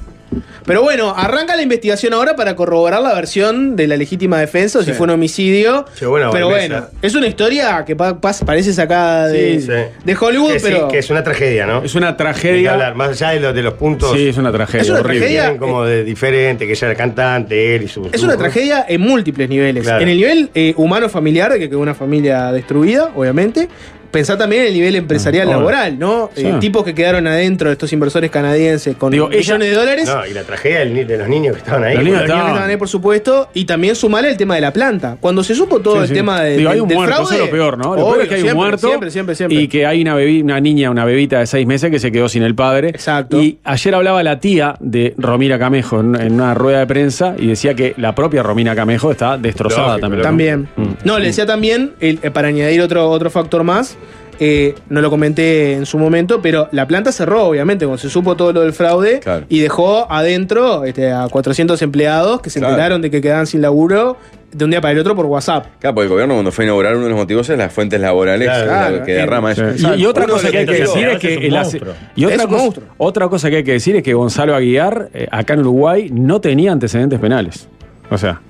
Pero 0.64 0.82
bueno, 0.82 1.12
arranca 1.16 1.56
la 1.56 1.62
investigación 1.62 2.14
ahora 2.14 2.36
para 2.36 2.54
corroborar 2.56 3.02
la 3.02 3.14
versión 3.14 3.74
de 3.76 3.86
la 3.86 3.96
legítima 3.96 4.38
defensa, 4.38 4.78
o 4.78 4.82
si 4.82 4.90
Sí. 4.92 4.96
fue 4.96 5.04
un 5.04 5.10
homicidio. 5.10 5.84
Che, 5.98 6.06
buena 6.06 6.30
pero 6.30 6.48
bueno, 6.48 6.86
es 7.02 7.14
una 7.14 7.26
historia 7.26 7.84
que 7.84 7.96
pa- 7.96 8.20
pas- 8.20 8.44
parece 8.44 8.72
sacada 8.72 9.28
de, 9.28 9.60
Sí, 9.60 9.66
sí. 9.66 9.72
de 10.04 10.16
Hollywood, 10.18 10.52
Que 10.52 10.58
sí, 10.60 10.66
pero 10.68 10.88
que 10.88 10.98
es 10.98 11.10
una 11.10 11.22
tragedia, 11.24 11.66
¿no? 11.66 11.82
Es 11.82 11.94
una 11.94 12.08
Hay 12.08 12.12
que 12.14 12.18
tragedia. 12.18 12.72
hablar, 12.72 12.94
más 12.94 13.10
allá 13.10 13.30
de, 13.30 13.40
los- 13.40 13.54
de 13.54 13.62
los 13.62 13.74
puntos. 13.74 14.12
Sí, 14.16 14.28
es 14.28 14.36
una 14.38 14.52
tragedia. 14.52 14.82
Es 14.82 14.90
una 14.90 15.00
horrible. 15.00 15.20
tragedia. 15.26 15.58
Como 15.58 15.84
de 15.84 16.04
diferente, 16.04 16.66
que 16.66 16.72
ella 16.72 16.86
era 16.88 16.96
cantante, 16.96 17.74
él 17.76 17.82
y 17.82 17.88
su. 17.88 18.08
es 18.12 18.20
su- 18.20 18.26
una 18.26 18.36
tragedia 18.36 18.84
en 18.88 19.00
múltiples 19.00 19.48
niveles. 19.48 19.82
Claro. 19.84 20.02
En 20.02 20.08
el 20.08 20.16
nivel 20.16 20.50
eh, 20.54 20.74
humano 20.76 21.08
familiar, 21.08 21.52
de 21.52 21.58
que 21.58 21.68
quedó 21.68 21.80
una 21.80 21.94
familia 21.94 22.52
destruida, 22.52 23.10
obviamente. 23.14 23.68
Pensá 24.12 24.38
también 24.38 24.62
en 24.62 24.68
el 24.68 24.74
nivel 24.74 24.94
empresarial 24.94 25.48
Ah, 25.48 25.52
laboral, 25.52 25.98
¿no? 25.98 26.30
Sí. 26.36 26.46
Eh, 26.46 26.54
tipos 26.60 26.84
que 26.84 26.94
quedaron 26.94 27.26
adentro 27.26 27.68
de 27.68 27.72
estos 27.72 27.92
inversores 27.92 28.30
canadienses 28.30 28.94
con 28.96 29.10
Digo, 29.10 29.28
millones 29.28 29.48
ella- 29.48 29.58
de 29.58 29.74
dólares. 29.74 30.08
No, 30.08 30.26
y 30.26 30.32
la 30.34 30.42
tragedia 30.42 30.80
del 30.80 31.06
de 31.06 31.16
los 31.18 31.28
niños 31.28 31.54
que 31.54 31.58
estaban 31.60 31.82
ahí. 31.84 31.94
Los 31.94 32.04
niños 32.04 32.20
Los 32.20 32.28
niños 32.28 32.42
que 32.44 32.48
estaban- 32.50 32.70
ahí, 32.70 32.76
por 32.76 32.88
supuesto, 32.88 33.48
y 33.54 33.64
también 33.64 33.96
sumale 33.96 34.28
el 34.28 34.36
tema 34.36 34.54
de 34.54 34.60
la 34.60 34.72
planta. 34.72 35.16
Cuando 35.20 35.42
se 35.42 35.54
supo 35.54 35.80
todo 35.80 35.94
Sí, 35.96 36.00
el 36.02 36.08
sí. 36.08 36.14
tema 36.14 36.42
de, 36.42 36.56
Digo, 36.58 36.68
hay 36.70 36.74
del- 36.74 36.82
un 36.82 36.88
del 36.88 36.98
muerto, 36.98 37.14
fraude, 37.16 37.34
eso 37.34 37.42
es 37.44 37.50
lo 37.50 37.56
peor, 37.56 37.78
¿no? 37.78 37.84
Lo 37.84 37.90
obvio, 38.02 38.04
peor 38.04 38.22
es 38.22 38.28
que 38.28 38.34
hay 38.34 38.40
siempre, 38.42 38.52
un 38.52 38.64
muerto 38.66 38.86
Siempre, 38.88 39.10
siempre, 39.10 39.34
siempre. 39.34 39.58
y 39.60 39.68
que 39.68 39.86
hay 39.86 40.02
una, 40.02 40.14
bebi- 40.16 40.42
una 40.42 40.60
niña, 40.60 40.90
una 40.90 41.04
bebita 41.04 41.38
de 41.38 41.46
seis 41.46 41.66
meses 41.66 41.90
que 41.90 41.98
se 41.98 42.12
quedó 42.12 42.28
sin 42.28 42.42
el 42.42 42.54
padre. 42.54 42.90
Exacto. 42.90 43.40
Y 43.42 43.58
ayer 43.64 43.94
hablaba 43.94 44.22
la 44.22 44.38
tía 44.40 44.76
de 44.80 45.14
Romina 45.16 45.58
Camejo 45.58 46.00
en, 46.00 46.20
en 46.20 46.34
una 46.34 46.52
rueda 46.54 46.80
de 46.80 46.86
prensa 46.86 47.34
y 47.38 47.46
decía 47.46 47.74
que 47.74 47.94
la 47.96 48.14
propia 48.14 48.42
Romina 48.42 48.74
Camejo 48.74 49.10
está 49.10 49.38
destrozada 49.38 49.96
Lógico, 49.98 50.00
también. 50.22 50.22
También. 50.22 50.68
Mm. 50.76 50.94
No, 51.06 51.18
le 51.18 51.26
decía 51.26 51.46
también, 51.46 51.92
el- 52.00 52.18
eh, 52.22 52.30
para 52.30 52.48
añadir 52.48 52.82
otro, 52.82 53.08
otro 53.08 53.30
factor 53.30 53.64
más, 53.64 53.96
eh, 54.44 54.74
no 54.88 55.00
lo 55.00 55.08
comenté 55.10 55.74
en 55.74 55.86
su 55.86 55.98
momento, 55.98 56.42
pero 56.42 56.68
la 56.72 56.86
planta 56.88 57.12
cerró, 57.12 57.44
obviamente, 57.44 57.84
cuando 57.86 57.98
se 58.02 58.10
supo 58.10 58.34
todo 58.36 58.52
lo 58.52 58.62
del 58.62 58.72
fraude 58.72 59.20
Claro. 59.20 59.46
y 59.48 59.60
dejó 59.60 60.10
adentro 60.10 60.84
este, 60.84 61.12
a 61.12 61.28
400 61.30 61.80
empleados 61.82 62.40
que 62.40 62.50
se 62.50 62.58
Claro. 62.58 62.74
enteraron 62.74 63.02
de 63.02 63.10
que 63.10 63.20
quedaban 63.20 63.46
sin 63.46 63.60
laburo 63.62 64.16
de 64.52 64.64
un 64.64 64.70
día 64.70 64.80
para 64.80 64.92
el 64.92 64.98
otro 64.98 65.14
por 65.14 65.26
WhatsApp. 65.26 65.66
Claro, 65.78 65.94
porque 65.94 66.06
el 66.06 66.10
gobierno 66.10 66.34
cuando 66.34 66.50
fue 66.52 66.64
a 66.64 66.66
inaugurar 66.66 66.94
uno 66.94 67.04
de 67.04 67.10
los 67.10 67.18
motivos 67.18 67.48
es 67.48 67.56
las 67.56 67.72
fuentes 67.72 68.00
laborales 68.00 68.48
Claro, 68.48 68.66
la- 68.66 68.88
claro. 68.88 69.04
que 69.04 69.12
derrama 69.14 69.54
Sí. 69.54 69.62
eso. 69.76 69.94
Y, 69.94 70.02
y 70.02 70.06
otra 70.06 70.24
Uno 70.24 70.32
cosa 70.34 70.46
de 70.48 70.52
que 70.52 70.58
hay 70.58 70.66
los 70.66 70.74
que 70.76 70.82
motivos- 70.82 70.94
decir 70.94 71.08
es 71.08 71.14
es 71.14 71.20
que 71.20 71.36
un 71.38 71.42
el 71.44 71.56
ace- 71.56 71.78
monstruo. 71.80 71.94
y 72.16 72.24
otra 72.24 72.36
Es 72.36 72.42
un 72.44 72.48
cosa, 72.50 72.62
monstruo. 72.64 72.86
otra 72.98 73.28
cosa 73.28 73.48
que 73.50 73.56
hay 73.56 73.64
que 73.64 73.72
decir 73.72 73.96
es 73.96 74.02
que 74.02 74.12
Gonzalo 74.14 74.54
Aguiar 74.54 75.08
eh, 75.14 75.26
acá 75.30 75.54
en 75.54 75.60
Uruguay 75.60 76.10
no 76.12 76.40
tenía 76.40 76.72
antecedentes 76.72 77.18
penales. 77.18 77.68
O 78.10 78.18
sea, 78.18 78.40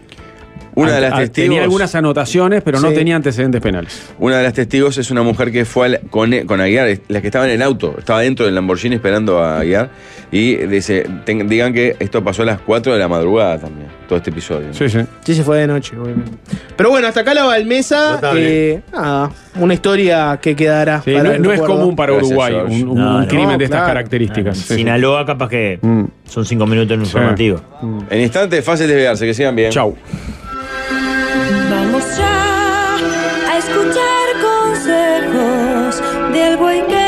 Una 0.74 0.92
de 0.92 1.00
las 1.02 1.12
ah, 1.12 1.16
testigos. 1.18 1.48
tenía 1.50 1.62
algunas 1.64 1.94
anotaciones, 1.94 2.62
pero 2.62 2.80
no 2.80 2.88
Sí. 2.90 2.94
tenía 2.94 3.16
antecedentes 3.16 3.60
penales. 3.60 4.02
Una 4.18 4.38
de 4.38 4.42
las 4.44 4.52
testigos 4.54 4.96
es 4.98 5.10
una 5.10 5.22
mujer 5.22 5.52
que 5.52 5.64
fue 5.64 5.86
al- 5.86 6.00
con, 6.10 6.32
con 6.46 6.60
Aguiar, 6.60 6.98
la 7.08 7.20
que 7.20 7.26
estaba 7.28 7.44
en 7.46 7.50
el 7.52 7.62
auto, 7.62 7.94
estaba 7.98 8.20
dentro 8.20 8.46
del 8.46 8.54
Lamborghini 8.54 8.94
esperando 8.96 9.38
a 9.42 9.60
Aguiar. 9.60 9.90
Y 10.30 10.56
dice, 10.56 11.06
ten- 11.26 11.46
digan 11.46 11.74
que 11.74 11.96
esto 11.98 12.24
pasó 12.24 12.42
a 12.42 12.46
las 12.46 12.60
4 12.60 12.92
de 12.94 12.98
la 12.98 13.06
madrugada 13.06 13.58
también, 13.58 13.88
todo 14.08 14.16
este 14.16 14.30
episodio. 14.30 14.72
Sí, 14.72 14.88
sí. 14.88 15.00
Sí, 15.24 15.34
se 15.34 15.44
fue 15.44 15.58
de 15.58 15.66
noche, 15.66 15.94
obviamente. 15.98 16.32
Pero 16.74 16.88
bueno, 16.88 17.06
hasta 17.06 17.20
acá 17.20 17.34
la 17.34 17.44
Balmesa. 17.44 18.18
Eh, 18.34 18.80
nada, 18.92 19.30
una 19.56 19.74
historia 19.74 20.38
que 20.40 20.56
quedará. 20.56 21.02
Sí, 21.02 21.12
para 21.12 21.24
no, 21.24 21.32
el 21.32 21.42
no 21.42 21.52
es 21.52 21.60
común 21.60 21.94
para 21.94 22.12
Gracias, 22.14 22.30
Uruguay 22.30 22.54
un, 22.54 22.88
un- 22.88 22.94
No, 22.98 23.16
un 23.16 23.20
no, 23.22 23.28
crimen 23.28 23.58
de 23.58 23.64
estas 23.64 23.80
claro. 23.80 23.86
características. 23.92 24.56
Sí, 24.56 24.64
sí. 24.68 24.74
Sinaloa, 24.76 25.26
capaz 25.26 25.50
que 25.50 25.78
Mm. 25.82 26.04
son 26.24 26.46
cinco 26.46 26.66
minutos 26.66 26.92
en 26.94 27.00
un 27.00 27.04
informativo. 27.04 27.60
En 28.08 28.20
instantes, 28.22 28.64
fácil 28.64 28.88
desviarse, 28.88 29.26
que 29.26 29.34
sigan 29.34 29.54
bien. 29.54 29.70
Chau. 29.70 29.94
Consejos 34.92 36.02
del 36.32 36.56
buen 36.56 36.86
que 36.86 37.01